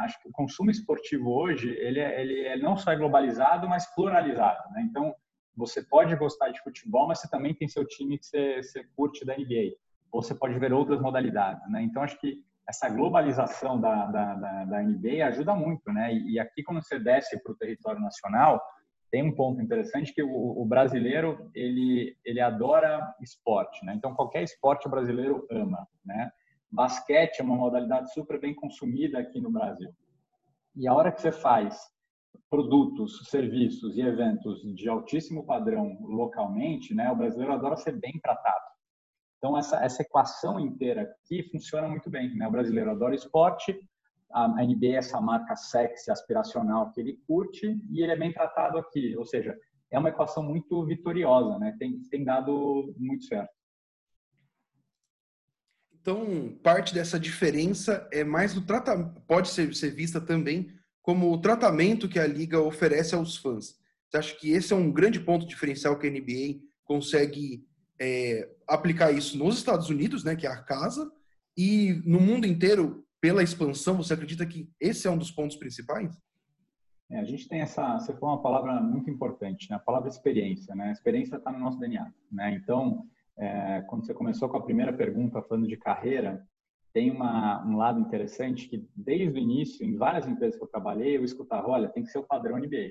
Acho 0.00 0.22
que 0.22 0.28
o 0.28 0.32
consumo 0.32 0.70
esportivo 0.70 1.30
hoje 1.30 1.68
ele 1.68 2.00
é, 2.00 2.22
ele 2.22 2.40
é 2.46 2.56
não 2.56 2.76
só 2.76 2.94
globalizado, 2.96 3.68
mas 3.68 3.92
pluralizado. 3.94 4.72
Né? 4.72 4.86
Então 4.88 5.14
você 5.54 5.82
pode 5.82 6.16
gostar 6.16 6.48
de 6.48 6.62
futebol, 6.62 7.08
mas 7.08 7.20
você 7.20 7.28
também 7.28 7.52
tem 7.52 7.68
seu 7.68 7.86
time 7.86 8.16
que 8.16 8.24
você, 8.24 8.62
você 8.62 8.84
curte 8.96 9.26
da 9.26 9.36
NBA. 9.36 9.74
Ou 10.12 10.22
você 10.22 10.34
pode 10.34 10.58
ver 10.58 10.72
outras 10.72 11.00
modalidades. 11.00 11.68
Né? 11.70 11.82
Então 11.82 12.02
acho 12.02 12.18
que 12.18 12.42
essa 12.68 12.88
globalização 12.88 13.80
da, 13.80 14.06
da, 14.06 14.34
da, 14.34 14.64
da 14.64 14.82
NBA 14.82 15.26
ajuda 15.26 15.54
muito, 15.54 15.92
né? 15.92 16.12
E, 16.12 16.34
e 16.34 16.40
aqui, 16.40 16.62
quando 16.62 16.82
você 16.82 16.98
desce 16.98 17.42
para 17.42 17.52
o 17.52 17.56
território 17.56 18.00
nacional, 18.00 18.60
tem 19.10 19.22
um 19.22 19.34
ponto 19.34 19.60
interessante 19.60 20.14
que 20.14 20.22
o, 20.22 20.60
o, 20.60 20.64
brasileiro 20.64 21.50
ele 21.54 22.16
ele 22.24 22.40
adora 22.40 23.14
esporte, 23.20 23.84
né? 23.84 23.94
Então 23.94 24.14
qualquer 24.14 24.42
esporte 24.42 24.86
o 24.86 24.90
brasileiro 24.90 25.46
ama, 25.50 25.86
né? 26.04 26.30
Basquete 26.70 27.40
é 27.40 27.42
uma 27.42 27.56
modalidade 27.56 28.12
super 28.12 28.40
bem 28.40 28.54
consumida 28.54 29.18
aqui 29.18 29.40
no 29.40 29.50
Brasil. 29.50 29.90
E 30.76 30.86
a 30.86 30.94
hora 30.94 31.10
que 31.10 31.20
você 31.20 31.32
faz 31.32 31.76
produtos, 32.48 33.28
serviços 33.28 33.96
e 33.96 34.02
eventos 34.02 34.62
de 34.76 34.88
altíssimo 34.88 35.44
padrão 35.44 35.98
localmente, 36.00 36.94
né? 36.94 37.10
O 37.10 37.16
brasileiro 37.16 37.52
adora 37.52 37.76
ser 37.76 37.98
bem 37.98 38.12
tratado. 38.22 38.70
Então 39.40 39.56
essa 39.56 39.82
essa 39.82 40.02
equação 40.02 40.60
inteira 40.60 41.02
aqui 41.02 41.42
funciona 41.50 41.88
muito 41.88 42.10
bem, 42.10 42.36
né? 42.36 42.46
O 42.46 42.50
brasileiro 42.50 42.90
adora 42.90 43.14
esporte, 43.14 43.74
a 44.30 44.46
NBA 44.62 44.86
é 44.86 44.94
essa 44.96 45.20
marca 45.20 45.56
sexy, 45.56 46.10
aspiracional 46.10 46.92
que 46.92 47.00
ele 47.00 47.18
curte 47.26 47.80
e 47.90 48.02
ele 48.02 48.12
é 48.12 48.16
bem 48.16 48.32
tratado 48.32 48.78
aqui. 48.78 49.16
Ou 49.16 49.24
seja, 49.24 49.58
é 49.90 49.98
uma 49.98 50.10
equação 50.10 50.42
muito 50.42 50.84
vitoriosa, 50.84 51.58
né? 51.58 51.74
Tem, 51.78 51.98
tem 52.10 52.22
dado 52.22 52.94
muito 52.98 53.24
certo. 53.24 53.50
Então, 56.00 56.56
parte 56.62 56.94
dessa 56.94 57.18
diferença 57.18 58.08
é 58.12 58.24
mais 58.24 58.54
do 58.54 58.62
tratamento, 58.62 59.20
pode 59.22 59.48
ser, 59.48 59.74
ser 59.74 59.90
vista 59.90 60.20
também 60.20 60.72
como 61.02 61.30
o 61.32 61.38
tratamento 61.40 62.08
que 62.08 62.18
a 62.18 62.26
liga 62.26 62.60
oferece 62.60 63.14
aos 63.14 63.36
fãs. 63.36 63.78
Você 64.08 64.16
acha 64.16 64.34
que 64.36 64.50
esse 64.50 64.72
é 64.72 64.76
um 64.76 64.90
grande 64.90 65.20
ponto 65.20 65.46
diferencial 65.46 65.98
que 65.98 66.06
a 66.06 66.10
NBA 66.10 66.60
consegue 66.84 67.66
é, 68.00 68.48
aplicar 68.66 69.12
isso 69.12 69.36
nos 69.36 69.58
Estados 69.58 69.90
Unidos, 69.90 70.24
né, 70.24 70.34
que 70.34 70.46
é 70.46 70.50
a 70.50 70.62
casa, 70.62 71.10
e 71.56 72.00
no 72.04 72.20
mundo 72.20 72.46
inteiro 72.46 73.04
pela 73.20 73.42
expansão, 73.42 73.98
você 73.98 74.14
acredita 74.14 74.46
que 74.46 74.70
esse 74.80 75.06
é 75.06 75.10
um 75.10 75.18
dos 75.18 75.30
pontos 75.30 75.56
principais? 75.56 76.16
É, 77.10 77.18
a 77.18 77.24
gente 77.24 77.48
tem 77.48 77.60
essa, 77.60 77.98
você 77.98 78.12
falou 78.14 78.36
uma 78.36 78.42
palavra 78.42 78.80
muito 78.80 79.10
importante, 79.10 79.68
né? 79.68 79.76
a 79.76 79.80
palavra 79.80 80.08
experiência. 80.08 80.74
Né? 80.74 80.86
A 80.86 80.92
experiência 80.92 81.36
está 81.36 81.52
no 81.52 81.58
nosso 81.58 81.78
DNA. 81.78 82.10
Né? 82.32 82.54
Então, 82.54 83.04
é, 83.36 83.82
quando 83.82 84.06
você 84.06 84.14
começou 84.14 84.48
com 84.48 84.56
a 84.56 84.62
primeira 84.62 84.92
pergunta 84.92 85.42
falando 85.42 85.66
de 85.66 85.76
carreira, 85.76 86.42
tem 86.92 87.10
uma, 87.10 87.64
um 87.66 87.76
lado 87.76 88.00
interessante 88.00 88.68
que 88.68 88.88
desde 88.96 89.38
o 89.38 89.42
início, 89.42 89.84
em 89.84 89.96
várias 89.96 90.26
empresas 90.26 90.56
que 90.56 90.64
eu 90.64 90.68
trabalhei, 90.68 91.16
eu 91.16 91.24
escutava, 91.24 91.68
olha, 91.68 91.88
tem 91.88 92.02
que 92.02 92.10
ser 92.10 92.18
o 92.18 92.26
padrão 92.26 92.58
NBA. 92.58 92.90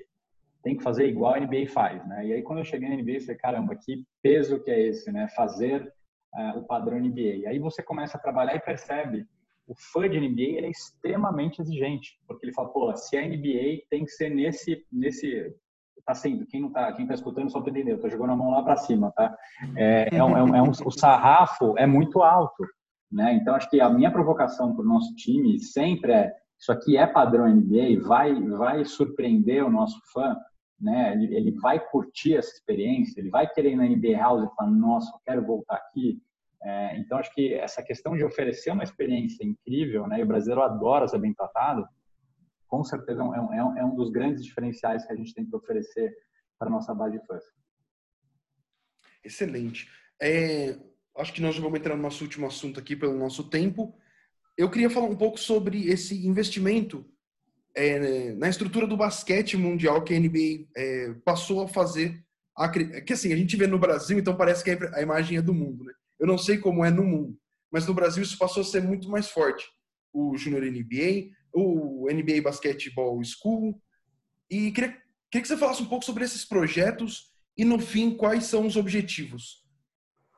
Tem 0.62 0.76
que 0.76 0.82
fazer 0.82 1.06
igual 1.06 1.34
a 1.34 1.40
NBA 1.40 1.66
faz, 1.68 2.06
né? 2.06 2.26
E 2.26 2.32
aí 2.32 2.42
quando 2.42 2.58
eu 2.58 2.64
cheguei 2.64 2.88
na 2.88 2.96
NBA, 2.96 3.12
eu 3.12 3.20
falei, 3.20 3.36
caramba, 3.36 3.76
que 3.76 4.04
peso 4.22 4.62
que 4.62 4.70
é 4.70 4.80
esse, 4.88 5.10
né? 5.10 5.28
Fazer 5.28 5.92
uh, 6.34 6.58
o 6.58 6.64
padrão 6.64 6.98
NBA. 6.98 7.20
E 7.20 7.46
aí 7.46 7.58
você 7.58 7.82
começa 7.82 8.16
a 8.16 8.20
trabalhar 8.20 8.54
e 8.54 8.60
percebe 8.60 9.26
o 9.70 9.74
fã 9.92 10.08
de 10.08 10.18
NBA 10.18 10.58
ele 10.58 10.66
é 10.66 10.70
extremamente 10.70 11.62
exigente, 11.62 12.18
porque 12.26 12.44
ele 12.44 12.52
fala, 12.52 12.70
pô, 12.70 12.94
se 12.96 13.16
a 13.16 13.22
NBA 13.22 13.84
tem 13.88 14.04
que 14.04 14.10
ser 14.10 14.28
nesse, 14.28 14.84
nesse 14.90 15.54
tá 16.04 16.12
sendo, 16.12 16.44
quem 16.46 16.60
não 16.60 16.72
tá, 16.72 16.92
quem 16.92 17.06
tá 17.06 17.14
escutando 17.14 17.50
só 17.52 17.60
para 17.60 17.70
entender, 17.70 17.92
eu 17.92 18.00
tô 18.00 18.08
jogando 18.08 18.32
a 18.32 18.36
mão 18.36 18.50
lá 18.50 18.64
para 18.64 18.76
cima, 18.76 19.12
tá? 19.12 19.32
É, 19.76 20.08
é, 20.16 20.24
um, 20.24 20.36
é, 20.36 20.42
um, 20.42 20.56
é 20.56 20.62
um, 20.62 20.70
o 20.70 20.90
sarrafo 20.90 21.78
é 21.78 21.86
muito 21.86 22.20
alto, 22.20 22.64
né? 23.12 23.34
Então 23.34 23.54
acho 23.54 23.70
que 23.70 23.80
a 23.80 23.88
minha 23.88 24.10
provocação 24.10 24.74
para 24.74 24.84
o 24.84 24.88
nosso 24.88 25.14
time 25.14 25.60
sempre 25.60 26.12
é 26.12 26.32
isso 26.60 26.70
aqui 26.70 26.96
é 26.98 27.06
padrão 27.06 27.48
NBA, 27.48 28.06
vai 28.06 28.34
vai 28.50 28.84
surpreender 28.84 29.64
o 29.64 29.70
nosso 29.70 29.98
fã, 30.12 30.36
né? 30.78 31.14
Ele, 31.14 31.34
ele 31.34 31.50
vai 31.52 31.80
curtir 31.80 32.36
essa 32.36 32.52
experiência, 32.52 33.18
ele 33.18 33.30
vai 33.30 33.50
querer 33.50 33.72
ir 33.72 33.76
na 33.76 33.84
NBA 33.84 34.18
House 34.18 34.44
e 34.44 34.54
falar, 34.54 34.70
nossa, 34.70 35.10
eu 35.10 35.20
quero 35.24 35.46
voltar 35.46 35.76
aqui. 35.76 36.20
É, 36.62 36.98
então, 36.98 37.16
acho 37.16 37.32
que 37.34 37.54
essa 37.54 37.82
questão 37.82 38.14
de 38.14 38.22
oferecer 38.22 38.70
uma 38.70 38.84
experiência 38.84 39.42
incrível, 39.42 40.06
né, 40.06 40.20
e 40.20 40.22
o 40.22 40.26
brasileiro 40.26 40.60
adora 40.60 41.08
ser 41.08 41.18
bem 41.18 41.32
tratado, 41.32 41.86
com 42.68 42.84
certeza 42.84 43.22
é 43.22 43.24
um, 43.24 43.54
é 43.54 43.64
um, 43.64 43.78
é 43.78 43.84
um 43.84 43.94
dos 43.94 44.10
grandes 44.10 44.44
diferenciais 44.44 45.06
que 45.06 45.12
a 45.12 45.16
gente 45.16 45.34
tem 45.34 45.46
para 45.46 45.58
oferecer 45.58 46.14
para 46.58 46.68
a 46.68 46.70
nossa 46.70 46.94
base 46.94 47.18
de 47.18 47.26
fãs. 47.26 47.42
Excelente. 49.24 49.88
É, 50.20 50.78
acho 51.16 51.32
que 51.32 51.40
nós 51.40 51.54
já 51.54 51.62
vamos 51.62 51.80
entrar 51.80 51.96
no 51.96 52.02
nosso 52.02 52.22
último 52.22 52.46
assunto 52.46 52.78
aqui 52.78 52.94
pelo 52.94 53.18
nosso 53.18 53.48
tempo. 53.48 53.98
Eu 54.60 54.68
queria 54.68 54.90
falar 54.90 55.06
um 55.06 55.16
pouco 55.16 55.40
sobre 55.40 55.88
esse 55.88 56.26
investimento 56.26 57.06
é, 57.74 58.34
na 58.34 58.46
estrutura 58.46 58.86
do 58.86 58.94
basquete 58.94 59.56
mundial 59.56 60.04
que 60.04 60.12
a 60.12 60.20
NBA 60.20 60.66
é, 60.76 61.14
passou 61.24 61.62
a 61.62 61.68
fazer. 61.68 62.22
Que 63.06 63.14
assim, 63.14 63.32
a 63.32 63.36
gente 63.36 63.56
vê 63.56 63.66
no 63.66 63.78
Brasil, 63.78 64.18
então 64.18 64.36
parece 64.36 64.62
que 64.62 64.70
a 64.94 65.00
imagem 65.00 65.38
é 65.38 65.42
do 65.42 65.54
mundo, 65.54 65.82
né? 65.82 65.94
Eu 66.18 66.26
não 66.26 66.36
sei 66.36 66.58
como 66.58 66.84
é 66.84 66.90
no 66.90 67.02
mundo, 67.02 67.38
mas 67.72 67.86
no 67.86 67.94
Brasil 67.94 68.22
isso 68.22 68.36
passou 68.36 68.60
a 68.60 68.66
ser 68.66 68.82
muito 68.82 69.08
mais 69.08 69.30
forte. 69.30 69.64
O 70.12 70.36
Junior 70.36 70.62
NBA, 70.62 71.30
o 71.54 72.06
NBA 72.12 72.42
Basketball 72.42 73.18
School. 73.24 73.80
E 74.50 74.72
queria, 74.72 74.90
queria 75.30 75.40
que 75.40 75.48
você 75.48 75.56
falasse 75.56 75.82
um 75.82 75.86
pouco 75.86 76.04
sobre 76.04 76.22
esses 76.22 76.44
projetos 76.44 77.32
e, 77.56 77.64
no 77.64 77.78
fim, 77.78 78.14
quais 78.14 78.44
são 78.44 78.66
os 78.66 78.76
objetivos. 78.76 79.59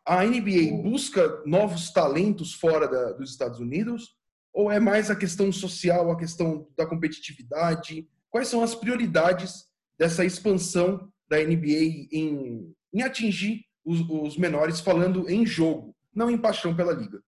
A 0.04 0.24
NBA 0.24 0.82
busca 0.82 1.42
novos 1.46 1.90
talentos 1.92 2.54
fora 2.54 2.88
da, 2.88 3.12
dos 3.12 3.30
Estados 3.30 3.60
Unidos? 3.60 4.16
Ou 4.52 4.70
é 4.70 4.78
mais 4.78 5.10
a 5.10 5.16
questão 5.16 5.50
social, 5.50 6.10
a 6.10 6.16
questão 6.16 6.66
da 6.76 6.86
competitividade? 6.86 8.08
Quais 8.30 8.48
são 8.48 8.62
as 8.62 8.74
prioridades 8.74 9.66
dessa 9.98 10.24
expansão 10.24 11.08
da 11.28 11.38
NBA 11.38 12.08
em, 12.12 12.74
em 12.92 13.02
atingir 13.02 13.64
os, 13.84 14.00
os 14.00 14.36
menores 14.36 14.80
falando 14.80 15.28
em 15.28 15.46
jogo, 15.46 15.94
não 16.14 16.30
em 16.30 16.38
paixão 16.38 16.74
pela 16.74 16.92
liga. 16.92 17.22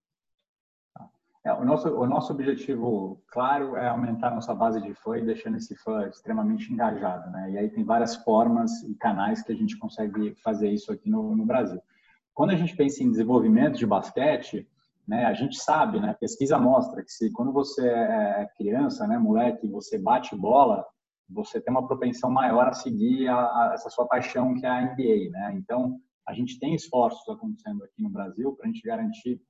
É, 1.45 1.53
o, 1.53 1.65
nosso, 1.65 1.89
o 1.89 2.07
nosso 2.07 2.33
objetivo, 2.33 3.23
claro, 3.29 3.77
é 3.77 3.89
aumentar 3.89 4.31
nossa 4.31 4.55
base 4.55 4.81
de 4.81 4.95
fã 4.95 5.19
e 5.19 5.25
deixando 5.25 5.59
esse 5.59 5.77
fã 5.77 6.09
extremamente 6.09 6.73
engajado. 6.73 7.31
Né? 7.31 7.53
E 7.53 7.59
aí 7.59 7.69
tem 7.69 7.85
várias 7.85 8.17
formas 8.17 8.83
e 8.83 8.95
canais 8.95 9.43
que 9.43 9.53
a 9.53 9.55
gente 9.55 9.77
consegue 9.77 10.35
fazer 10.43 10.71
isso 10.71 10.91
aqui 10.91 11.11
no, 11.11 11.37
no 11.37 11.45
Brasil. 11.45 11.81
Quando 12.35 12.51
a 12.51 12.57
gente 12.57 12.77
pensa 12.77 13.03
em 13.03 13.11
desenvolvimento 13.11 13.79
de 13.79 13.87
basquete, 13.87 14.68
né, 15.07 15.25
a 15.25 15.35
gente 15.35 15.57
sabe, 15.57 16.01
né, 16.01 16.14
pesquisa 16.18 16.59
mostra 16.59 17.03
que 17.03 17.11
se 17.11 17.31
quando 17.31 17.53
você 17.53 17.87
é 17.88 18.49
criança, 18.57 19.07
né, 19.07 19.16
moleque, 19.18 19.68
você 19.68 19.99
bate 19.99 20.35
bola, 20.35 20.85
você 21.29 21.61
tem 21.61 21.73
uma 21.73 21.87
propensão 21.87 22.31
maior 22.31 22.68
a 22.68 22.73
seguir 22.73 23.29
a, 23.29 23.37
a 23.37 23.70
essa 23.75 23.88
sua 23.88 24.07
paixão 24.07 24.55
que 24.55 24.66
é 24.66 24.68
a 24.68 24.81
NBA, 24.83 25.31
né? 25.31 25.53
Então, 25.55 25.99
a 26.27 26.35
gente 26.35 26.59
tem 26.59 26.75
esforços 26.75 27.27
acontecendo 27.29 27.83
aqui 27.85 28.03
no 28.03 28.11
Brasil 28.11 28.55
para 28.55 28.66
a 28.66 28.68
gente 28.68 28.83
garantir 28.83 29.40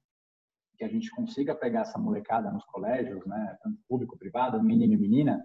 que 0.76 0.84
a 0.84 0.88
gente 0.88 1.10
consiga 1.10 1.54
pegar 1.54 1.82
essa 1.82 1.98
molecada 1.98 2.50
nos 2.50 2.64
colégios, 2.66 3.24
né, 3.26 3.56
tanto 3.62 3.78
público, 3.88 4.18
privado, 4.18 4.62
menino 4.62 4.92
e 4.92 4.96
menina, 4.96 5.42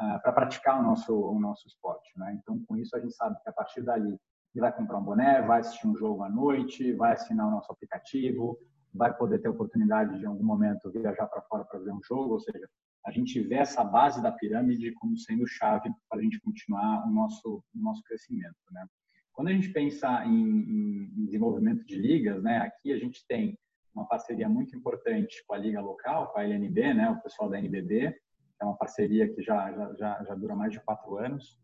uh, 0.00 0.20
para 0.22 0.32
praticar 0.32 0.80
o 0.80 0.82
nosso 0.82 1.14
o 1.14 1.38
nosso 1.38 1.68
esporte, 1.68 2.10
né? 2.16 2.38
Então, 2.40 2.58
com 2.66 2.76
isso 2.76 2.96
a 2.96 3.00
gente 3.00 3.14
sabe 3.14 3.40
que 3.42 3.48
a 3.48 3.52
partir 3.52 3.82
dali 3.82 4.18
ele 4.54 4.60
vai 4.60 4.72
comprar 4.72 4.98
um 4.98 5.04
boné, 5.04 5.42
vai 5.42 5.60
assistir 5.60 5.86
um 5.86 5.96
jogo 5.96 6.22
à 6.22 6.28
noite, 6.28 6.92
vai 6.92 7.12
assinar 7.12 7.46
o 7.46 7.50
nosso 7.50 7.70
aplicativo, 7.72 8.58
vai 8.92 9.16
poder 9.16 9.38
ter 9.40 9.48
oportunidade 9.48 10.18
de 10.18 10.24
em 10.24 10.28
algum 10.28 10.44
momento 10.44 10.90
viajar 10.90 11.26
para 11.26 11.42
fora 11.42 11.64
para 11.64 11.78
ver 11.78 11.92
um 11.92 12.02
jogo, 12.02 12.32
ou 12.32 12.40
seja, 12.40 12.68
a 13.06 13.10
gente 13.10 13.40
vê 13.40 13.56
essa 13.56 13.82
base 13.82 14.22
da 14.22 14.32
pirâmide 14.32 14.92
como 14.94 15.16
sendo 15.16 15.46
chave 15.46 15.90
para 16.08 16.18
a 16.18 16.22
gente 16.22 16.40
continuar 16.40 17.06
o 17.06 17.10
nosso 17.10 17.62
o 17.74 17.80
nosso 17.80 18.02
crescimento, 18.02 18.56
né? 18.72 18.84
Quando 19.32 19.48
a 19.48 19.52
gente 19.52 19.70
pensa 19.70 20.22
em, 20.26 21.10
em, 21.16 21.24
desenvolvimento 21.24 21.84
de 21.86 21.96
ligas, 21.96 22.42
né, 22.42 22.58
aqui 22.58 22.92
a 22.92 22.98
gente 22.98 23.24
tem 23.26 23.58
uma 23.94 24.06
parceria 24.06 24.48
muito 24.48 24.76
importante 24.76 25.42
com 25.46 25.54
a 25.54 25.58
liga 25.58 25.80
local, 25.80 26.30
com 26.30 26.38
a 26.38 26.44
LNB, 26.44 26.94
né, 26.94 27.08
o 27.10 27.22
pessoal 27.22 27.48
da 27.48 27.58
NBB, 27.58 28.14
é 28.60 28.64
uma 28.64 28.76
parceria 28.76 29.32
que 29.32 29.40
já, 29.40 29.72
já, 29.96 30.22
já 30.24 30.34
dura 30.34 30.54
mais 30.54 30.72
de 30.72 30.80
quatro 30.80 31.16
anos. 31.16 31.58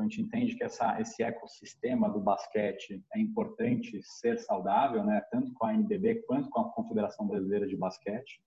Então 0.00 0.06
a 0.06 0.08
gente 0.08 0.22
entende 0.22 0.56
que 0.56 0.64
essa, 0.64 0.98
esse 0.98 1.22
ecossistema 1.22 2.08
do 2.08 2.20
basquete 2.20 3.04
é 3.14 3.20
importante 3.20 4.00
ser 4.02 4.38
saudável, 4.38 5.04
né, 5.04 5.20
tanto 5.30 5.52
com 5.52 5.66
a 5.66 5.74
NBB 5.74 6.22
quanto 6.22 6.48
com 6.48 6.60
a 6.60 6.72
Confederação 6.72 7.26
Brasileira 7.26 7.66
de 7.66 7.76
Basquete. 7.76 8.40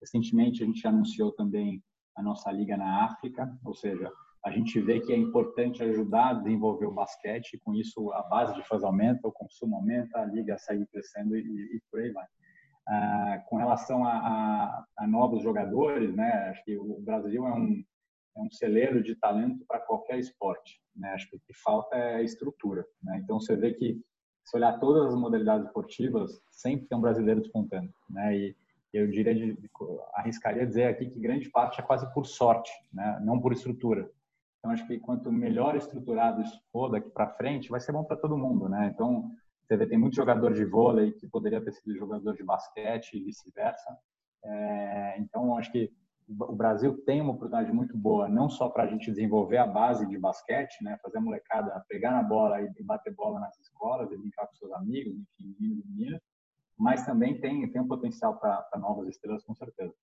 Recentemente 0.00 0.62
a 0.62 0.66
gente 0.66 0.86
anunciou 0.86 1.30
também 1.32 1.82
a 2.16 2.22
nossa 2.22 2.50
liga 2.50 2.76
na 2.76 3.04
África, 3.04 3.54
ou 3.66 3.74
seja, 3.74 4.10
a 4.46 4.50
gente 4.50 4.80
vê 4.80 5.00
que 5.00 5.12
é 5.12 5.16
importante 5.16 5.82
ajudar 5.82 6.30
a 6.30 6.34
desenvolver 6.34 6.86
o 6.86 6.94
basquete, 6.94 7.54
e 7.54 7.58
com 7.58 7.74
isso 7.74 8.10
a 8.12 8.22
base 8.22 8.54
de 8.54 8.66
fãs 8.66 8.82
aumenta, 8.82 9.28
o 9.28 9.32
consumo 9.32 9.76
aumenta, 9.76 10.20
a 10.20 10.24
liga 10.24 10.56
segue 10.56 10.86
crescendo 10.86 11.36
e, 11.36 11.40
e 11.40 11.80
por 11.90 12.00
aí 12.00 12.10
vai. 12.12 12.26
Ah, 12.88 13.42
com 13.48 13.56
relação 13.56 14.04
a, 14.06 14.12
a, 14.12 14.84
a, 14.98 15.06
novos 15.06 15.42
jogadores, 15.42 16.14
né, 16.14 16.48
acho 16.50 16.64
que 16.64 16.78
o 16.78 17.00
Brasil 17.00 17.46
é 17.46 17.52
um, 17.52 17.84
é 18.36 18.40
um 18.40 18.50
celeiro 18.50 19.02
de 19.02 19.14
talento 19.16 19.64
para 19.66 19.80
qualquer 19.80 20.18
esporte. 20.18 20.80
Né? 20.96 21.10
Acho 21.12 21.28
que 21.28 21.36
o 21.36 21.40
que 21.40 21.54
falta 21.54 21.96
é 21.96 22.22
estrutura. 22.22 22.84
Né? 23.02 23.20
Então 23.22 23.40
você 23.40 23.56
vê 23.56 23.72
que 23.72 24.00
se 24.44 24.56
olhar 24.56 24.78
todas 24.78 25.06
as 25.06 25.18
modalidades 25.18 25.66
esportivas, 25.66 26.40
sempre 26.50 26.86
tem 26.86 26.98
um 26.98 27.00
brasileiro 27.00 27.40
despontando. 27.40 27.92
Né? 28.10 28.36
E 28.36 28.56
eu 28.92 29.08
diria, 29.08 29.34
arriscaria 30.14 30.66
dizer 30.66 30.84
aqui 30.84 31.08
que 31.08 31.18
grande 31.18 31.50
parte 31.50 31.80
é 31.80 31.84
quase 31.84 32.12
por 32.12 32.26
sorte, 32.26 32.70
né? 32.92 33.20
não 33.24 33.40
por 33.40 33.52
estrutura. 33.52 34.10
Então, 34.64 34.72
acho 34.72 34.86
que 34.86 34.98
quanto 34.98 35.30
melhor 35.30 35.76
estruturado 35.76 36.40
isso 36.40 36.58
for 36.72 36.88
daqui 36.90 37.10
para 37.10 37.34
frente, 37.34 37.68
vai 37.68 37.80
ser 37.80 37.92
bom 37.92 38.02
para 38.02 38.16
todo 38.16 38.38
mundo, 38.38 38.66
né? 38.66 38.90
Então, 38.94 39.30
você 39.62 39.76
vê, 39.76 39.86
tem 39.86 39.98
muito 39.98 40.16
jogador 40.16 40.54
de 40.54 40.64
vôlei 40.64 41.12
que 41.12 41.28
poderia 41.28 41.60
ter 41.62 41.70
sido 41.72 41.94
jogador 41.94 42.34
de 42.34 42.42
basquete 42.42 43.12
e 43.12 43.24
vice-versa. 43.24 43.98
É, 44.42 45.16
então, 45.18 45.58
acho 45.58 45.70
que 45.70 45.92
o 46.28 46.56
Brasil 46.56 46.96
tem 47.04 47.20
uma 47.20 47.32
oportunidade 47.32 47.72
muito 47.72 47.96
boa, 47.96 48.28
não 48.28 48.48
só 48.48 48.68
para 48.68 48.84
a 48.84 48.86
gente 48.86 49.10
desenvolver 49.10 49.58
a 49.58 49.66
base 49.66 50.06
de 50.06 50.18
basquete, 50.18 50.82
né, 50.82 50.98
fazer 51.02 51.18
a 51.18 51.20
molecada 51.20 51.84
pegar 51.88 52.12
na 52.12 52.22
bola 52.22 52.60
e 52.62 52.82
bater 52.82 53.14
bola 53.14 53.40
nas 53.40 53.58
escolas, 53.58 54.10
e 54.10 54.16
brincar 54.16 54.46
com 54.46 54.54
seus 54.54 54.72
amigos, 54.72 55.14
enfim, 55.14 55.54
meninos 55.58 55.84
e 55.84 55.88
meninas, 55.88 56.20
mas 56.78 57.04
também 57.04 57.40
tem, 57.40 57.70
tem 57.70 57.80
um 57.80 57.88
potencial 57.88 58.38
para 58.38 58.66
novas 58.78 59.08
estrelas, 59.08 59.44
com 59.44 59.54
certeza. 59.54 59.94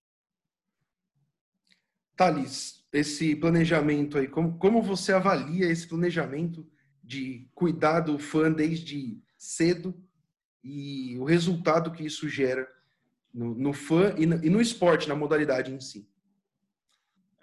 Thales, 2.15 2.87
esse 2.93 3.35
planejamento 3.35 4.17
aí, 4.17 4.27
como, 4.27 4.57
como 4.59 4.81
você 4.81 5.13
avalia 5.13 5.65
esse 5.65 5.87
planejamento 5.87 6.67
de 7.03 7.49
cuidar 7.55 8.01
do 8.01 8.19
fã 8.19 8.51
desde 8.51 9.19
cedo 9.37 9.93
e 10.63 11.17
o 11.17 11.23
resultado 11.23 11.91
que 11.91 12.05
isso 12.05 12.29
gera 12.29 12.67
no, 13.33 13.55
no 13.55 13.73
fã 13.73 14.13
e 14.17 14.25
no, 14.25 14.43
e 14.43 14.49
no, 14.49 14.61
esporte, 14.61 15.09
na 15.09 15.15
modalidade 15.15 15.73
em 15.73 15.79
si? 15.79 16.10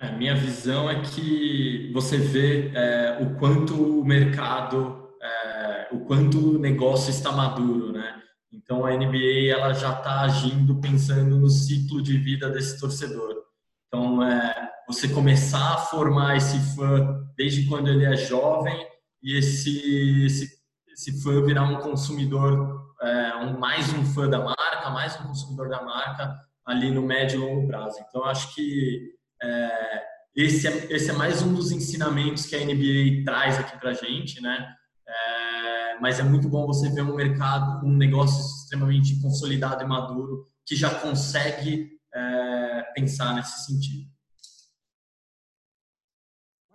É, 0.00 0.12
minha 0.12 0.34
visão 0.36 0.88
é 0.88 1.00
que 1.00 1.90
você 1.92 2.18
vê 2.18 2.70
é, 2.72 3.18
o 3.20 3.34
quanto 3.36 3.74
o 3.74 4.04
mercado, 4.04 5.10
é, 5.20 5.88
o 5.90 6.04
quanto 6.04 6.54
o 6.54 6.58
negócio 6.58 7.10
está 7.10 7.32
maduro, 7.32 7.90
né? 7.90 8.22
Então 8.52 8.86
a 8.86 8.92
NBA 8.92 9.50
ela 9.50 9.72
já 9.72 9.92
está 9.92 10.20
agindo 10.20 10.80
pensando 10.80 11.36
no 11.36 11.50
ciclo 11.50 12.00
de 12.00 12.16
vida 12.16 12.48
desse 12.48 12.78
torcedor. 12.78 13.42
Então 13.88 14.22
é, 14.22 14.70
você 14.86 15.08
começar 15.08 15.74
a 15.74 15.78
formar 15.78 16.36
esse 16.36 16.58
fã 16.76 17.26
desde 17.36 17.66
quando 17.66 17.88
ele 17.88 18.04
é 18.04 18.16
jovem 18.16 18.86
e 19.20 19.36
esse 19.36 20.24
esse, 20.24 20.48
esse 20.92 21.20
fã 21.24 21.44
virar 21.44 21.64
um 21.64 21.80
consumidor, 21.80 22.94
é, 23.02 23.34
um, 23.38 23.58
mais 23.58 23.92
um 23.92 24.04
fã 24.04 24.28
da 24.28 24.38
marca, 24.38 24.90
mais 24.90 25.18
um 25.20 25.24
consumidor 25.24 25.68
da 25.68 25.82
marca 25.82 26.36
ali 26.64 26.92
no 26.92 27.02
médio 27.02 27.40
e 27.40 27.44
longo 27.44 27.66
prazo. 27.66 27.98
Então 28.08 28.24
acho 28.24 28.54
que 28.54 29.17
é, 29.42 30.04
esse, 30.34 30.68
é, 30.68 30.92
esse 30.92 31.10
é 31.10 31.12
mais 31.12 31.42
um 31.42 31.54
dos 31.54 31.72
ensinamentos 31.72 32.46
que 32.46 32.54
a 32.54 32.64
NBA 32.64 33.24
traz 33.24 33.58
aqui 33.58 33.76
para 33.78 33.90
a 33.90 33.94
gente, 33.94 34.40
né? 34.40 34.74
É, 35.06 35.98
mas 36.00 36.20
é 36.20 36.22
muito 36.22 36.48
bom 36.48 36.66
você 36.66 36.88
ver 36.88 37.02
um 37.02 37.14
mercado, 37.14 37.84
um 37.84 37.96
negócio 37.96 38.40
extremamente 38.40 39.20
consolidado 39.20 39.82
e 39.82 39.86
maduro 39.86 40.46
que 40.64 40.76
já 40.76 40.94
consegue 41.00 41.90
é, 42.14 42.82
pensar 42.94 43.34
nesse 43.34 43.66
sentido. 43.66 44.08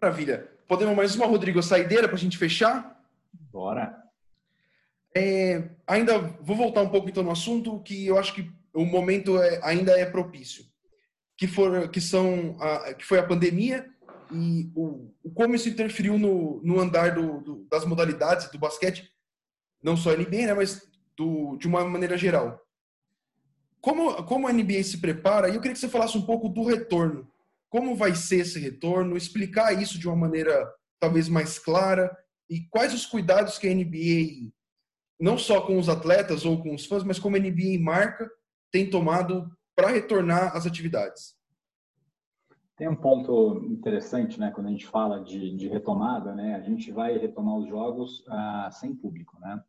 Maravilha. 0.02 0.50
Podemos 0.68 0.96
mais 0.96 1.16
uma, 1.16 1.26
Rodrigo, 1.26 1.62
saideira 1.62 2.08
para 2.08 2.18
a 2.18 2.20
gente 2.20 2.38
fechar? 2.38 3.02
Bora. 3.32 4.02
É, 5.16 5.70
ainda 5.88 6.18
vou 6.42 6.56
voltar 6.56 6.82
um 6.82 6.90
pouco 6.90 7.08
então 7.08 7.24
no 7.24 7.32
assunto 7.32 7.80
que 7.82 8.08
eu 8.08 8.18
acho 8.18 8.34
que 8.34 8.52
o 8.74 8.84
momento 8.84 9.42
é, 9.42 9.60
ainda 9.64 9.98
é 9.98 10.06
propício 10.06 10.73
que, 11.44 11.48
for, 11.48 11.90
que, 11.90 12.00
são 12.00 12.56
a, 12.58 12.94
que 12.94 13.06
foi 13.06 13.20
a 13.20 13.28
pandemia 13.28 13.86
e 14.32 14.72
o, 14.74 15.14
como 15.34 15.54
isso 15.54 15.68
interferiu 15.68 16.18
no, 16.18 16.62
no 16.64 16.80
andar 16.80 17.14
do, 17.14 17.42
do, 17.42 17.68
das 17.70 17.84
modalidades 17.84 18.50
do 18.50 18.58
basquete, 18.58 19.12
não 19.84 19.98
só 19.98 20.12
NBA, 20.12 20.48
né, 20.48 20.54
mas 20.54 20.90
do, 21.18 21.58
de 21.58 21.68
uma 21.68 21.84
maneira 21.84 22.18
geral. 22.18 22.62
Como, 23.82 24.24
como 24.24 24.48
a 24.48 24.54
NBA 24.54 24.84
se 24.84 25.00
prepara, 25.00 25.50
e 25.50 25.56
eu 25.56 25.60
queria 25.60 25.74
que 25.74 25.80
você 25.80 25.90
falasse 25.90 26.18
um 26.18 26.26
pouco 26.26 26.48
do 26.48 26.64
retorno. 26.64 27.30
Como 27.70 27.94
vai 27.94 28.16
ser 28.16 28.38
esse 28.38 28.58
retorno? 28.58 29.18
Explicar 29.18 29.74
isso 29.74 30.00
de 30.00 30.08
uma 30.08 30.16
maneira 30.16 30.66
talvez 30.98 31.28
mais 31.28 31.60
clara 31.60 32.10
e 32.50 32.62
quais 32.70 32.94
os 32.94 33.06
cuidados 33.06 33.58
que 33.58 33.68
a 33.68 33.76
NBA, 33.76 34.50
não 35.20 35.38
só 35.38 35.60
com 35.60 35.78
os 35.78 35.90
atletas 35.90 36.46
ou 36.46 36.64
com 36.64 36.74
os 36.74 36.86
fãs, 36.86 37.04
mas 37.04 37.20
como 37.20 37.36
a 37.36 37.40
NBA 37.40 37.82
marca, 37.82 38.32
tem 38.72 38.90
tomado 38.90 39.52
para 39.76 39.90
retornar 39.90 40.56
às 40.56 40.66
atividades. 40.66 41.36
Tem 42.76 42.88
um 42.88 42.96
ponto 42.96 43.64
interessante, 43.66 44.40
né? 44.40 44.52
Quando 44.52 44.68
a 44.68 44.72
gente 44.72 44.88
fala 44.88 45.24
de, 45.24 45.56
de 45.56 45.68
retomada, 45.68 46.34
né? 46.34 46.56
A 46.56 46.62
gente 46.62 46.92
vai 46.92 47.18
retomar 47.18 47.56
os 47.58 47.68
jogos 47.68 48.24
ah, 48.28 48.70
sem 48.72 48.96
público, 48.96 49.40
né? 49.40 49.62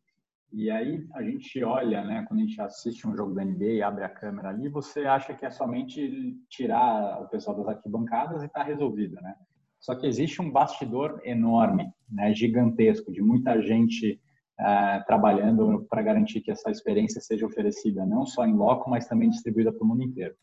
E 0.51 0.71
aí 0.71 1.05
a 1.13 1.21
gente 1.21 1.63
olha, 1.63 2.03
né? 2.03 2.25
Quando 2.27 2.39
a 2.39 2.43
gente 2.43 2.59
assiste 2.59 3.07
um 3.07 3.15
jogo 3.15 3.33
da 3.33 3.43
NBA, 3.43 3.85
abre 3.85 4.03
a 4.03 4.09
câmera 4.09 4.49
ali, 4.49 4.69
você 4.69 5.01
acha 5.01 5.33
que 5.33 5.45
é 5.45 5.51
somente 5.51 6.35
tirar 6.49 7.21
o 7.21 7.27
pessoal 7.27 7.57
das 7.57 7.67
arquibancadas 7.67 8.41
e 8.41 8.45
está 8.47 8.63
resolvido, 8.63 9.15
né? 9.21 9.35
Só 9.79 9.93
que 9.93 10.07
existe 10.07 10.41
um 10.41 10.49
bastidor 10.49 11.21
enorme, 11.23 11.91
né? 12.09 12.33
Gigantesco, 12.33 13.11
de 13.11 13.21
muita 13.21 13.61
gente 13.61 14.19
é, 14.59 14.99
trabalhando 15.01 15.85
para 15.89 16.01
garantir 16.01 16.41
que 16.41 16.51
essa 16.51 16.71
experiência 16.71 17.19
seja 17.19 17.45
oferecida 17.45 18.05
não 18.05 18.25
só 18.25 18.45
em 18.45 18.55
loco, 18.55 18.89
mas 18.89 19.07
também 19.07 19.29
distribuída 19.29 19.71
para 19.71 19.83
o 19.83 19.87
mundo 19.87 20.03
inteiro. 20.03 20.35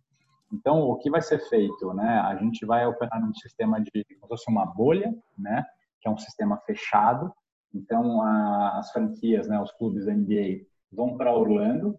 Então, 0.53 0.83
o 0.83 0.99
que 0.99 1.11
vai 1.11 1.23
ser 1.23 1.39
feito, 1.49 1.95
né? 1.95 2.21
A 2.21 2.37
gente 2.37 2.67
vai 2.67 2.87
operar 2.87 3.21
num 3.21 3.33
sistema 3.35 3.81
de 3.81 3.91
como 4.21 4.21
se 4.21 4.29
fosse 4.29 4.51
uma 4.51 4.67
bolha, 4.67 5.15
né? 5.37 5.65
Que 6.01 6.09
é 6.09 6.11
um 6.11 6.19
sistema 6.19 6.59
fechado. 6.67 7.33
Então, 7.75 8.21
a, 8.21 8.79
as 8.79 8.93
franquias, 8.93 9.49
né? 9.49 9.59
Os 9.59 9.73
clubes 9.73 10.05
da 10.05 10.13
NBA 10.13 10.67
vão 10.93 11.17
para 11.17 11.35
Orlando. 11.35 11.99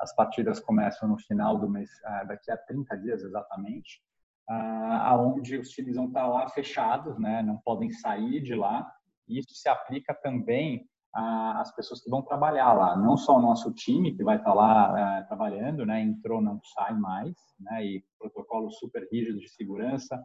As 0.00 0.14
partidas 0.14 0.60
começam 0.60 1.08
no 1.08 1.18
final 1.18 1.58
do 1.58 1.68
mês, 1.68 1.90
ah, 2.04 2.24
daqui 2.24 2.52
a 2.52 2.56
30 2.56 2.96
dias 2.98 3.22
exatamente, 3.24 4.00
ah, 4.48 5.08
aonde 5.08 5.56
os 5.56 5.70
times 5.70 5.96
vão 5.96 6.06
estar 6.06 6.26
lá 6.28 6.48
fechados, 6.50 7.18
né? 7.18 7.42
Não 7.42 7.58
podem 7.64 7.90
sair 7.90 8.40
de 8.40 8.54
lá. 8.54 8.88
Isso 9.26 9.54
se 9.54 9.68
aplica 9.68 10.14
também 10.14 10.86
as 11.14 11.74
pessoas 11.74 12.02
que 12.02 12.10
vão 12.10 12.22
trabalhar 12.22 12.72
lá, 12.74 12.96
não 12.96 13.16
só 13.16 13.38
o 13.38 13.42
nosso 13.42 13.72
time 13.72 14.14
que 14.14 14.22
vai 14.22 14.36
estar 14.36 14.52
lá 14.52 15.18
é, 15.18 15.22
trabalhando, 15.22 15.86
né, 15.86 16.00
entrou 16.00 16.42
não 16.42 16.60
sai 16.74 16.94
mais, 16.94 17.34
né, 17.58 17.84
e 17.84 18.04
protocolos 18.18 18.78
super 18.78 19.08
rígidos 19.10 19.40
de 19.40 19.48
segurança, 19.48 20.22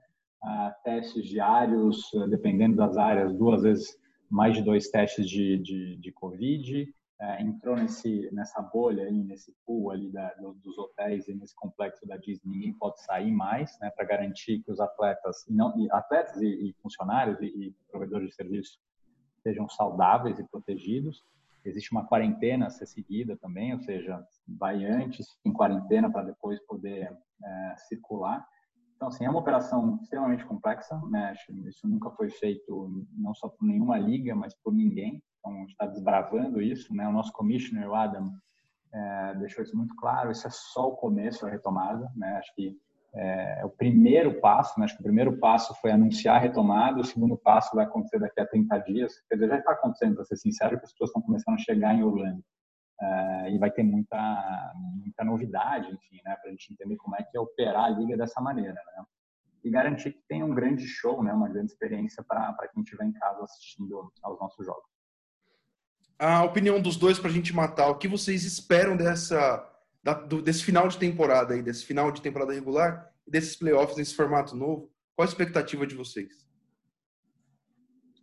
testes 0.83 1.25
diários, 1.25 2.09
dependendo 2.29 2.75
das 2.75 2.97
áreas, 2.97 3.33
duas 3.33 3.61
vezes 3.61 3.95
mais 4.29 4.55
de 4.55 4.63
dois 4.63 4.89
testes 4.89 5.29
de, 5.29 5.57
de, 5.59 5.97
de 5.97 6.11
Covid, 6.13 6.87
é, 7.21 7.41
entrou 7.43 7.75
nesse 7.75 8.27
nessa 8.31 8.59
bolha 8.61 9.03
aí, 9.03 9.23
nesse 9.23 9.53
pool 9.63 9.91
ali 9.91 10.09
da, 10.11 10.33
dos 10.63 10.75
hotéis 10.77 11.27
e 11.27 11.35
nesse 11.35 11.55
complexo 11.55 12.07
da 12.07 12.17
Disney, 12.17 12.51
ninguém 12.51 12.73
pode 12.73 12.99
sair 13.03 13.31
mais, 13.31 13.77
né, 13.79 13.91
para 13.91 14.05
garantir 14.05 14.63
que 14.63 14.71
os 14.71 14.79
atletas, 14.79 15.45
não, 15.47 15.71
atletas 15.91 16.41
e, 16.41 16.47
e 16.47 16.73
funcionários 16.81 17.39
e, 17.39 17.45
e 17.45 17.75
provedores 17.91 18.29
de 18.29 18.35
serviço 18.35 18.79
sejam 19.41 19.67
saudáveis 19.69 20.39
e 20.39 20.43
protegidos. 20.43 21.23
Existe 21.63 21.91
uma 21.91 22.05
quarentena 22.05 22.67
a 22.67 22.69
ser 22.69 22.87
seguida 22.87 23.37
também, 23.37 23.73
ou 23.73 23.79
seja, 23.79 24.23
vai 24.47 24.83
antes 24.85 25.27
em 25.45 25.53
quarentena 25.53 26.11
para 26.11 26.23
depois 26.23 26.59
poder 26.65 27.15
é, 27.43 27.75
circular. 27.77 28.45
Então, 28.95 29.07
assim, 29.07 29.25
é 29.25 29.29
uma 29.29 29.39
operação 29.39 29.99
extremamente 30.01 30.45
complexa, 30.45 30.99
né? 31.09 31.33
Isso 31.65 31.87
nunca 31.87 32.11
foi 32.11 32.29
feito 32.29 33.03
não 33.17 33.33
só 33.33 33.49
por 33.49 33.65
nenhuma 33.65 33.97
liga, 33.97 34.35
mas 34.35 34.53
por 34.63 34.73
ninguém. 34.73 35.21
Então, 35.39 35.55
a 35.55 35.59
gente 35.61 35.71
está 35.71 35.87
desbravando 35.87 36.61
isso, 36.61 36.93
né? 36.95 37.07
O 37.07 37.11
nosso 37.11 37.33
commissioner, 37.33 37.89
o 37.89 37.95
Adam, 37.95 38.31
é, 38.93 39.35
deixou 39.39 39.63
isso 39.63 39.75
muito 39.75 39.95
claro. 39.95 40.31
Isso 40.31 40.45
é 40.45 40.51
só 40.51 40.89
o 40.89 40.95
começo, 40.95 41.45
a 41.45 41.49
retomada, 41.49 42.11
né? 42.15 42.33
Acho 42.37 42.53
que 42.53 42.77
é, 43.13 43.65
o 43.65 43.69
primeiro 43.69 44.39
passo, 44.39 44.79
né? 44.79 44.85
acho 44.85 44.95
que 44.95 45.01
o 45.01 45.03
primeiro 45.03 45.37
passo 45.37 45.73
foi 45.81 45.91
anunciar 45.91 46.37
a 46.37 46.39
retomada, 46.39 47.01
o 47.01 47.03
segundo 47.03 47.37
passo 47.37 47.75
vai 47.75 47.85
acontecer 47.85 48.19
daqui 48.19 48.39
a 48.39 48.47
30 48.47 48.77
dias, 48.79 49.13
quer 49.27 49.35
dizer, 49.35 49.49
já 49.49 49.57
está 49.57 49.73
acontecendo, 49.73 50.15
para 50.15 50.25
ser 50.25 50.37
sincero, 50.37 50.77
que 50.77 50.85
as 50.85 50.91
pessoas 50.91 51.09
estão 51.09 51.21
começando 51.21 51.55
a 51.55 51.59
chegar 51.59 51.93
em 51.93 52.03
Orlando. 52.03 52.43
É, 53.01 53.51
e 53.51 53.57
vai 53.57 53.71
ter 53.71 53.83
muita, 53.83 54.73
muita 55.03 55.23
novidade, 55.23 55.91
enfim, 55.91 56.21
né, 56.23 56.35
para 56.35 56.49
a 56.49 56.51
gente 56.51 56.71
entender 56.71 56.95
como 56.97 57.15
é 57.15 57.23
que 57.23 57.35
é 57.35 57.39
operar 57.39 57.85
a 57.85 57.89
liga 57.89 58.15
dessa 58.15 58.39
maneira, 58.39 58.73
né? 58.73 59.03
E 59.63 59.69
garantir 59.69 60.11
que 60.11 60.21
tem 60.27 60.43
um 60.43 60.53
grande 60.53 60.87
show, 60.87 61.23
né, 61.23 61.33
uma 61.33 61.49
grande 61.49 61.71
experiência 61.71 62.23
para 62.23 62.55
quem 62.71 62.83
estiver 62.83 63.05
em 63.05 63.13
casa 63.13 63.43
assistindo 63.43 64.11
aos 64.21 64.39
nossos 64.39 64.65
jogos. 64.65 64.85
A 66.17 66.43
opinião 66.43 66.79
dos 66.79 66.95
dois 66.95 67.17
para 67.17 67.29
a 67.29 67.33
gente 67.33 67.53
matar, 67.53 67.89
o 67.89 67.97
que 67.97 68.07
vocês 68.07 68.43
esperam 68.43 68.95
dessa 68.95 69.70
da, 70.03 70.13
do, 70.13 70.41
desse 70.41 70.63
final 70.63 70.87
de 70.87 70.97
temporada 70.97 71.53
aí, 71.53 71.61
desse 71.61 71.85
final 71.85 72.11
de 72.11 72.21
temporada 72.21 72.53
regular 72.53 73.11
desses 73.27 73.55
playoffs 73.55 73.97
nesse 73.97 74.15
formato 74.15 74.55
novo? 74.55 74.91
Qual 75.15 75.25
a 75.25 75.29
expectativa 75.29 75.85
de 75.85 75.95
vocês? 75.95 76.47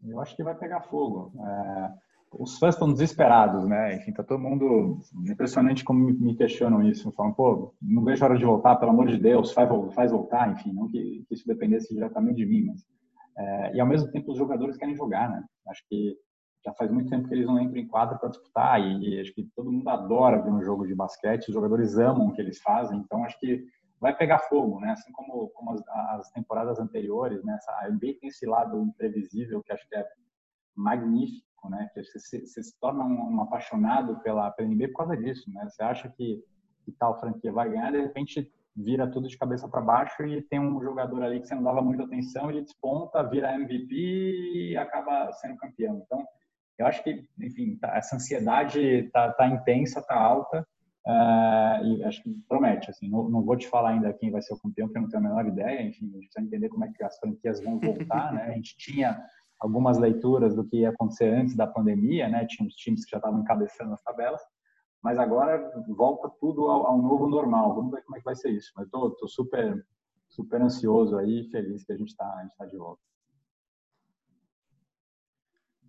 Eu 0.05 0.21
acho 0.21 0.37
que 0.37 0.43
vai 0.43 0.55
pegar 0.55 0.83
fogo. 0.83 1.33
É, 1.41 1.93
os 2.33 2.59
fãs 2.59 2.75
estão 2.75 2.93
desesperados, 2.93 3.67
né? 3.67 3.97
Enfim, 3.97 4.13
tá 4.13 4.23
todo 4.23 4.39
mundo 4.39 5.01
impressionante 5.27 5.85
como 5.85 5.99
me 5.99 6.37
questionam 6.37 6.83
isso, 6.83 7.11
falam, 7.13 7.33
pô, 7.33 7.75
não 7.81 8.05
vejo 8.05 8.23
a 8.23 8.29
hora 8.29 8.39
de 8.39 8.45
voltar, 8.45 8.77
pelo 8.77 8.91
amor 8.91 9.07
de 9.09 9.19
Deus, 9.19 9.53
faz, 9.53 9.69
faz 9.95 10.13
voltar, 10.13 10.51
enfim, 10.53 10.73
não 10.73 10.89
que, 10.89 11.25
que 11.27 11.35
isso 11.35 11.47
dependesse 11.47 11.95
diretamente 11.95 12.37
de 12.37 12.47
mim, 12.47 12.67
mas 12.67 12.87
é, 13.39 13.77
e 13.77 13.81
ao 13.81 13.87
mesmo 13.87 14.11
tempo 14.11 14.33
os 14.33 14.39
jogadores 14.39 14.77
querem 14.77 14.97
jogar, 14.97 15.31
né? 15.31 15.45
Acho 15.69 15.83
que 15.89 16.17
já 16.65 16.73
faz 16.75 16.91
muito 16.91 17.09
tempo 17.09 17.29
que 17.29 17.35
eles 17.35 17.47
não 17.47 17.61
entram 17.61 17.79
em 17.79 17.87
quadra 17.87 18.19
para 18.19 18.29
disputar 18.29 18.81
e, 18.81 19.21
acho 19.21 19.33
que 19.33 19.45
todo 19.55 19.71
mundo 19.71 19.89
adora 19.89 20.43
ver 20.43 20.51
um 20.51 20.63
jogo 20.63 20.87
de 20.87 20.95
basquete, 20.95 21.49
os 21.49 21.55
jogadores 21.55 21.97
amam 21.99 22.29
o 22.29 22.33
que 22.33 22.41
eles 22.41 22.61
fazem, 22.61 22.99
então 22.99 23.25
acho 23.25 23.39
que 23.39 23.65
vai 24.01 24.17
pegar 24.17 24.39
fogo, 24.41 24.81
né? 24.81 24.93
Assim 24.93 25.11
como, 25.13 25.49
como 25.51 25.73
as, 25.73 25.83
as 25.89 26.31
temporadas 26.31 26.79
anteriores, 26.79 27.43
né? 27.45 27.59
a 27.81 27.89
NBA 27.89 28.19
tem 28.21 28.29
esse 28.29 28.47
lado 28.47 28.81
imprevisível 28.81 29.63
que 29.63 29.73
acho 29.73 29.89
que 29.89 29.97
é 29.97 30.07
magnífico, 30.75 31.69
né? 31.69 31.91
Que 31.93 32.03
você, 32.05 32.47
você 32.47 32.63
se 32.63 32.79
torna 32.79 33.05
um, 33.05 33.35
um, 33.35 33.41
apaixonado 33.43 34.21
pela, 34.21 34.51
pela 34.53 34.69
NBA 34.69 34.89
por 34.89 34.99
causa 34.99 35.17
disso, 35.17 35.51
né? 35.53 35.69
Você 35.69 35.83
acha 35.83 36.09
que, 36.09 36.45
que 36.85 36.93
tal 36.93 37.19
franquia 37.19 37.53
vai 37.53 37.69
ganhar, 37.71 37.91
de 37.91 38.01
repente 38.01 38.53
vira 38.77 39.11
tudo 39.11 39.27
de 39.27 39.37
cabeça 39.37 39.69
para 39.69 39.81
baixo 39.81 40.25
e 40.25 40.41
tem 40.43 40.61
um 40.61 40.81
jogador 40.81 41.23
ali 41.25 41.41
que 41.41 41.49
você 41.49 41.55
não 41.55 41.65
dava 41.65 41.83
muita 41.83 42.05
atenção, 42.05 42.49
ele 42.49 42.63
desponta, 42.63 43.29
vira 43.29 43.55
MVP 43.55 43.93
e 43.93 44.77
acaba 44.77 45.33
sendo 45.33 45.57
campeão. 45.57 46.01
Então, 46.07 46.25
eu 46.79 46.87
acho 46.87 47.03
que, 47.03 47.25
enfim, 47.41 47.77
tá, 47.77 47.97
essa 47.97 48.17
ansiedade 48.17 48.81
está 48.81 49.33
tá 49.33 49.47
intensa, 49.49 49.99
está 49.99 50.15
alta 50.15 50.67
uh, 51.07 51.85
e 51.85 52.05
acho 52.05 52.23
que 52.23 52.31
promete. 52.49 52.91
Assim, 52.91 53.09
não, 53.09 53.29
não, 53.29 53.43
vou 53.43 53.57
te 53.57 53.67
falar 53.69 53.91
ainda 53.91 54.13
quem 54.13 54.31
vai 54.31 54.41
ser 54.41 54.55
o 54.55 54.61
campeão, 54.61 54.87
porque 54.87 54.99
eu 54.99 55.03
não 55.03 55.09
tenho 55.09 55.27
a 55.27 55.29
menor 55.29 55.47
ideia. 55.47 55.83
Enfim, 55.83 56.07
a 56.07 56.13
gente 56.13 56.29
precisa 56.29 56.47
entender 56.47 56.69
como 56.69 56.85
é 56.85 56.93
que 56.93 57.03
as 57.03 57.19
franquias 57.19 57.61
vão 57.63 57.81
voltar. 57.81 58.33
né? 58.33 58.43
A 58.45 58.53
gente 58.53 58.77
tinha 58.77 59.21
algumas 59.59 59.99
leituras 59.99 60.55
do 60.55 60.65
que 60.65 60.79
ia 60.79 60.91
acontecer 60.91 61.35
antes 61.35 61.57
da 61.57 61.67
pandemia, 61.67 62.29
né? 62.29 62.47
Tinha 62.47 62.67
os 62.67 62.75
times 62.75 63.05
que 63.05 63.11
já 63.11 63.17
estavam 63.17 63.41
encabeçando 63.41 63.93
as 63.93 64.03
tabelas, 64.03 64.41
mas 65.03 65.19
agora 65.19 65.73
volta 65.89 66.31
tudo 66.41 66.69
ao, 66.69 66.87
ao 66.87 67.03
novo 67.03 67.29
normal. 67.29 67.75
Vamos 67.75 67.91
ver 67.91 68.03
como 68.05 68.17
é 68.17 68.19
que 68.21 68.25
vai 68.25 68.37
ser 68.37 68.51
isso. 68.51 68.71
Mas 68.77 68.87
estou 68.87 69.17
super, 69.27 69.85
super 70.29 70.63
ansioso 70.63 71.19
aí, 71.19 71.49
feliz 71.51 71.85
que 71.85 71.93
a 71.93 71.97
gente 71.97 72.11
está 72.11 72.49
tá 72.57 72.67
de 72.67 72.77
volta. 72.77 73.03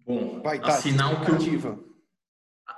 Bom, 0.05 0.41
vai, 0.41 0.59
tá, 0.59 0.67
assinar 0.67 1.13
o 1.13 1.25
que 1.25 1.31
eu 1.31 1.89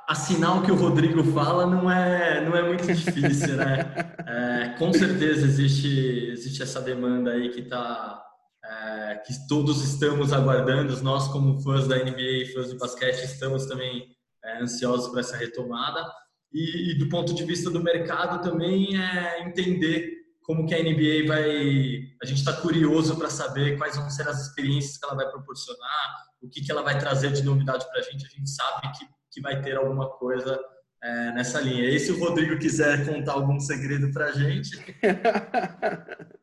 assinar 0.08 0.58
o 0.58 0.64
que 0.64 0.72
o 0.72 0.76
Rodrigo 0.76 1.24
fala 1.32 1.66
não 1.66 1.90
é 1.90 2.44
não 2.44 2.56
é 2.56 2.68
muito 2.68 2.86
difícil, 2.86 3.56
né? 3.56 3.94
É, 4.26 4.76
com 4.78 4.92
certeza 4.94 5.46
existe 5.46 6.30
existe 6.32 6.62
essa 6.62 6.82
demanda 6.82 7.32
aí 7.32 7.50
que 7.50 7.62
está 7.62 8.22
é, 8.64 9.16
que 9.26 9.48
todos 9.48 9.84
estamos 9.84 10.32
aguardando. 10.32 11.02
Nós 11.02 11.28
como 11.28 11.62
fãs 11.62 11.88
da 11.88 11.98
NBA, 11.98 12.54
fãs 12.54 12.70
de 12.70 12.78
basquete, 12.78 13.24
estamos 13.24 13.66
também 13.66 14.16
é, 14.44 14.62
ansiosos 14.62 15.10
para 15.10 15.22
essa 15.22 15.38
retomada. 15.38 16.06
E, 16.54 16.92
e, 16.92 16.98
do 16.98 17.08
ponto 17.08 17.34
de 17.34 17.46
vista 17.46 17.70
do 17.70 17.82
mercado 17.82 18.44
também 18.44 19.00
é 19.00 19.42
entender 19.42 20.21
como 20.42 20.66
que 20.66 20.74
a 20.74 20.84
NBA 20.84 21.28
vai. 21.28 22.10
A 22.22 22.26
gente 22.26 22.40
está 22.40 22.54
curioso 22.54 23.18
para 23.18 23.30
saber 23.30 23.78
quais 23.78 23.96
vão 23.96 24.10
ser 24.10 24.28
as 24.28 24.48
experiências 24.48 24.98
que 24.98 25.06
ela 25.06 25.16
vai 25.16 25.30
proporcionar, 25.30 26.16
o 26.42 26.50
que, 26.50 26.62
que 26.62 26.72
ela 26.72 26.82
vai 26.82 26.98
trazer 26.98 27.32
de 27.32 27.44
novidade 27.44 27.86
para 27.90 28.00
a 28.00 28.04
gente. 28.04 28.26
A 28.26 28.30
gente 28.30 28.50
sabe 28.50 28.92
que, 28.98 29.06
que 29.32 29.42
vai 29.42 29.62
ter 29.62 29.78
alguma 29.78 30.10
coisa 30.10 30.60
é, 31.04 31.32
nessa 31.32 31.60
linha. 31.60 31.90
E 31.90 32.00
se 32.00 32.12
o 32.12 32.20
Rodrigo 32.20 32.58
quiser 32.58 33.06
contar 33.06 33.34
algum 33.34 33.60
segredo 33.60 34.12
para 34.12 34.26
a 34.26 34.32
gente. 34.32 34.78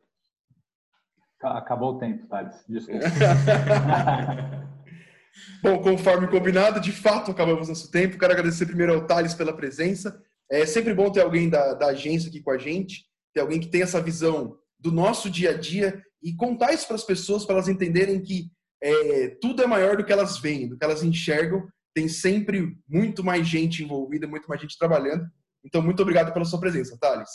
Acabou 1.41 1.95
o 1.95 1.99
tempo, 1.99 2.27
Thales. 2.27 2.65
Desculpa. 2.69 3.07
Bom, 5.63 5.81
conforme 5.81 6.27
combinado, 6.27 6.81
de 6.81 6.91
fato 6.91 7.31
acabamos 7.31 7.69
nosso 7.69 7.91
tempo. 7.91 8.19
Quero 8.19 8.33
agradecer 8.33 8.67
primeiro 8.67 8.95
ao 8.95 9.07
Thales 9.07 9.35
pela 9.35 9.55
presença. 9.55 10.21
É 10.51 10.67
sempre 10.67 10.95
bom 10.95 11.13
ter 11.13 11.21
alguém 11.21 11.49
da, 11.49 11.75
da 11.75 11.89
agência 11.89 12.29
aqui 12.29 12.41
com 12.41 12.51
a 12.51 12.59
gente, 12.59 13.05
ter 13.39 13.41
alguém 13.41 13.61
que 13.61 13.69
tem 13.69 13.83
essa 13.83 14.01
visão 14.01 14.59
do 14.79 14.91
nosso 14.91 15.31
dia 15.31 15.51
a 15.51 15.55
dia 15.57 16.03
e 16.21 16.35
contar 16.35 16.73
isso 16.73 16.87
para 16.87 16.97
as 16.97 17.05
pessoas, 17.05 17.45
para 17.45 17.55
elas 17.55 17.69
entenderem 17.69 18.21
que 18.21 18.51
é, 18.83 19.29
tudo 19.41 19.63
é 19.63 19.67
maior 19.67 19.97
do 19.97 20.05
que 20.05 20.13
elas 20.13 20.39
veem, 20.39 20.69
do 20.69 20.77
que 20.77 20.85
elas 20.85 21.03
enxergam. 21.03 21.67
Tem 21.95 22.09
sempre 22.09 22.77
muito 22.89 23.25
mais 23.25 23.47
gente 23.47 23.83
envolvida, 23.83 24.27
muito 24.27 24.49
mais 24.49 24.61
gente 24.61 24.77
trabalhando. 24.77 25.25
Então, 25.65 25.81
muito 25.83 26.03
obrigado 26.03 26.33
pela 26.33 26.45
sua 26.45 26.61
presença, 26.61 26.99
Thales. 27.01 27.31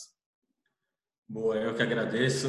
Boa, 1.28 1.56
eu 1.56 1.76
que 1.76 1.82
agradeço. 1.82 2.48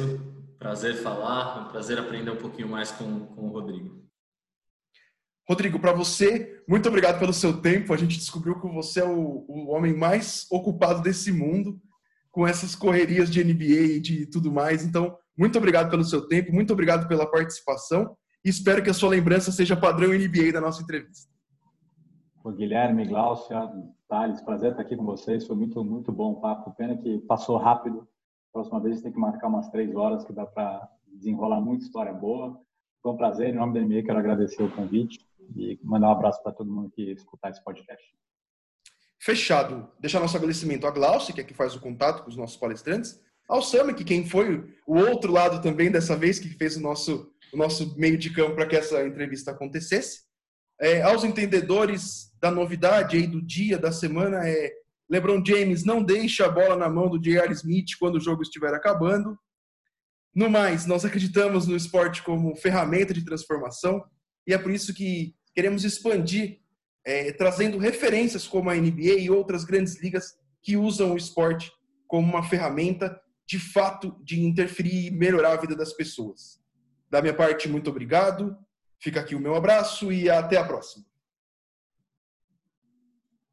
Prazer 0.59 0.95
falar, 0.95 1.65
um 1.65 1.71
prazer 1.71 1.97
aprender 1.97 2.31
um 2.31 2.37
pouquinho 2.37 2.69
mais 2.69 2.91
com, 2.91 3.25
com 3.27 3.47
o 3.47 3.49
Rodrigo. 3.49 4.05
Rodrigo, 5.47 5.79
para 5.79 5.93
você, 5.93 6.63
muito 6.67 6.89
obrigado 6.89 7.19
pelo 7.19 7.33
seu 7.33 7.61
tempo. 7.61 7.93
A 7.93 7.97
gente 7.97 8.17
descobriu 8.17 8.59
que 8.59 8.67
você 8.67 9.01
é 9.01 9.05
o, 9.05 9.45
o, 9.47 9.69
homem 9.69 9.95
mais 9.95 10.47
ocupado 10.49 11.01
desse 11.01 11.31
mundo, 11.31 11.79
com 12.35 12.45
essas 12.45 12.75
correrias 12.75 13.31
de 13.31 13.41
NBA 13.41 13.95
e 13.95 13.99
de 14.01 14.25
tudo 14.25 14.51
mais. 14.51 14.85
Então, 14.85 15.17
muito 15.37 15.57
obrigado 15.57 15.89
pelo 15.89 16.03
seu 16.03 16.27
tempo, 16.27 16.51
muito 16.51 16.73
obrigado 16.73 17.07
pela 17.07 17.25
participação 17.25 18.13
e 18.43 18.49
espero 18.49 18.83
que 18.83 18.89
a 18.89 18.93
sua 18.93 19.07
lembrança 19.07 19.53
seja 19.53 19.73
padrão 19.73 20.09
NBA 20.09 20.51
da 20.51 20.59
nossa 20.59 20.83
entrevista. 20.83 21.31
O 22.43 22.51
Guilherme, 22.51 23.07
Glaucia, 23.07 23.71
Thales, 24.09 24.41
prazer 24.41 24.71
estar 24.71 24.81
aqui 24.81 24.97
com 24.97 25.05
vocês. 25.05 25.47
Foi 25.47 25.55
muito, 25.55 25.81
muito 25.81 26.11
bom 26.11 26.33
o 26.33 26.41
papo. 26.41 26.75
Pena 26.75 26.97
que 26.97 27.19
passou 27.19 27.55
rápido. 27.55 28.05
Próxima 28.51 28.81
vez 28.81 29.01
tem 29.01 29.13
que 29.13 29.17
marcar 29.17 29.47
umas 29.47 29.69
três 29.69 29.95
horas, 29.95 30.25
que 30.25 30.33
dá 30.33 30.45
para 30.45 30.89
desenrolar 31.07 31.61
muita 31.61 31.85
história 31.85 32.13
boa. 32.13 32.59
Foi 33.01 33.13
um 33.13 33.17
prazer. 33.17 33.49
Em 33.49 33.57
nome 33.57 33.73
da 33.73 33.79
NBA, 33.79 34.03
quero 34.03 34.19
agradecer 34.19 34.61
o 34.61 34.75
convite 34.75 35.25
e 35.55 35.79
mandar 35.81 36.09
um 36.09 36.11
abraço 36.11 36.43
para 36.43 36.51
todo 36.51 36.69
mundo 36.69 36.91
que 36.91 37.13
escutar 37.13 37.49
esse 37.49 37.63
podcast. 37.63 38.05
Fechado. 39.25 39.89
Deixar 39.99 40.19
nosso 40.19 40.37
agradecimento 40.37 40.85
à 40.85 40.91
Glaucia, 40.91 41.33
que 41.33 41.41
é 41.41 41.43
que 41.43 41.55
faz 41.55 41.75
o 41.75 41.79
contato 41.79 42.21
com 42.21 42.29
os 42.29 42.37
nossos 42.37 42.57
palestrantes, 42.57 43.19
ao 43.49 43.59
Sami, 43.59 43.95
que 43.95 44.03
quem 44.03 44.29
foi 44.29 44.71
o 44.85 44.99
outro 44.99 45.31
lado 45.31 45.63
também 45.63 45.89
dessa 45.89 46.15
vez, 46.15 46.37
que 46.37 46.47
fez 46.49 46.77
o 46.77 46.79
nosso, 46.79 47.33
o 47.51 47.57
nosso 47.57 47.97
meio 47.97 48.19
de 48.19 48.29
campo 48.29 48.53
para 48.53 48.67
que 48.67 48.75
essa 48.75 49.03
entrevista 49.03 49.49
acontecesse. 49.49 50.19
É, 50.79 51.01
aos 51.01 51.23
entendedores 51.23 52.31
da 52.39 52.51
novidade 52.51 53.17
aí 53.17 53.25
do 53.25 53.41
dia, 53.41 53.79
da 53.79 53.91
semana, 53.91 54.47
é 54.47 54.71
LeBron 55.09 55.43
James 55.43 55.83
não 55.83 56.03
deixa 56.03 56.45
a 56.45 56.49
bola 56.49 56.75
na 56.75 56.87
mão 56.87 57.09
do 57.09 57.19
J.R. 57.19 57.51
Smith 57.53 57.97
quando 57.99 58.17
o 58.17 58.21
jogo 58.21 58.43
estiver 58.43 58.75
acabando. 58.75 59.35
No 60.35 60.51
mais, 60.51 60.85
nós 60.85 61.03
acreditamos 61.03 61.65
no 61.65 61.75
esporte 61.75 62.21
como 62.21 62.55
ferramenta 62.55 63.11
de 63.11 63.25
transformação 63.25 64.03
e 64.45 64.53
é 64.53 64.57
por 64.59 64.69
isso 64.69 64.93
que 64.93 65.33
queremos 65.55 65.83
expandir, 65.83 66.59
é, 67.05 67.31
trazendo 67.31 67.77
referências 67.77 68.47
como 68.47 68.69
a 68.69 68.75
NBA 68.75 69.19
e 69.19 69.29
outras 69.29 69.63
grandes 69.63 70.01
ligas 70.01 70.33
que 70.61 70.75
usam 70.75 71.13
o 71.13 71.17
esporte 71.17 71.71
como 72.07 72.27
uma 72.27 72.43
ferramenta 72.43 73.19
de 73.47 73.59
fato 73.59 74.15
de 74.23 74.41
interferir 74.41 75.07
e 75.07 75.11
melhorar 75.11 75.53
a 75.53 75.61
vida 75.61 75.75
das 75.75 75.93
pessoas. 75.93 76.59
Da 77.09 77.21
minha 77.21 77.33
parte, 77.33 77.69
muito 77.69 77.89
obrigado. 77.89 78.57
Fica 78.99 79.19
aqui 79.19 79.35
o 79.35 79.39
meu 79.39 79.55
abraço 79.55 80.11
e 80.11 80.29
até 80.29 80.57
a 80.57 80.63
próxima. 80.63 81.05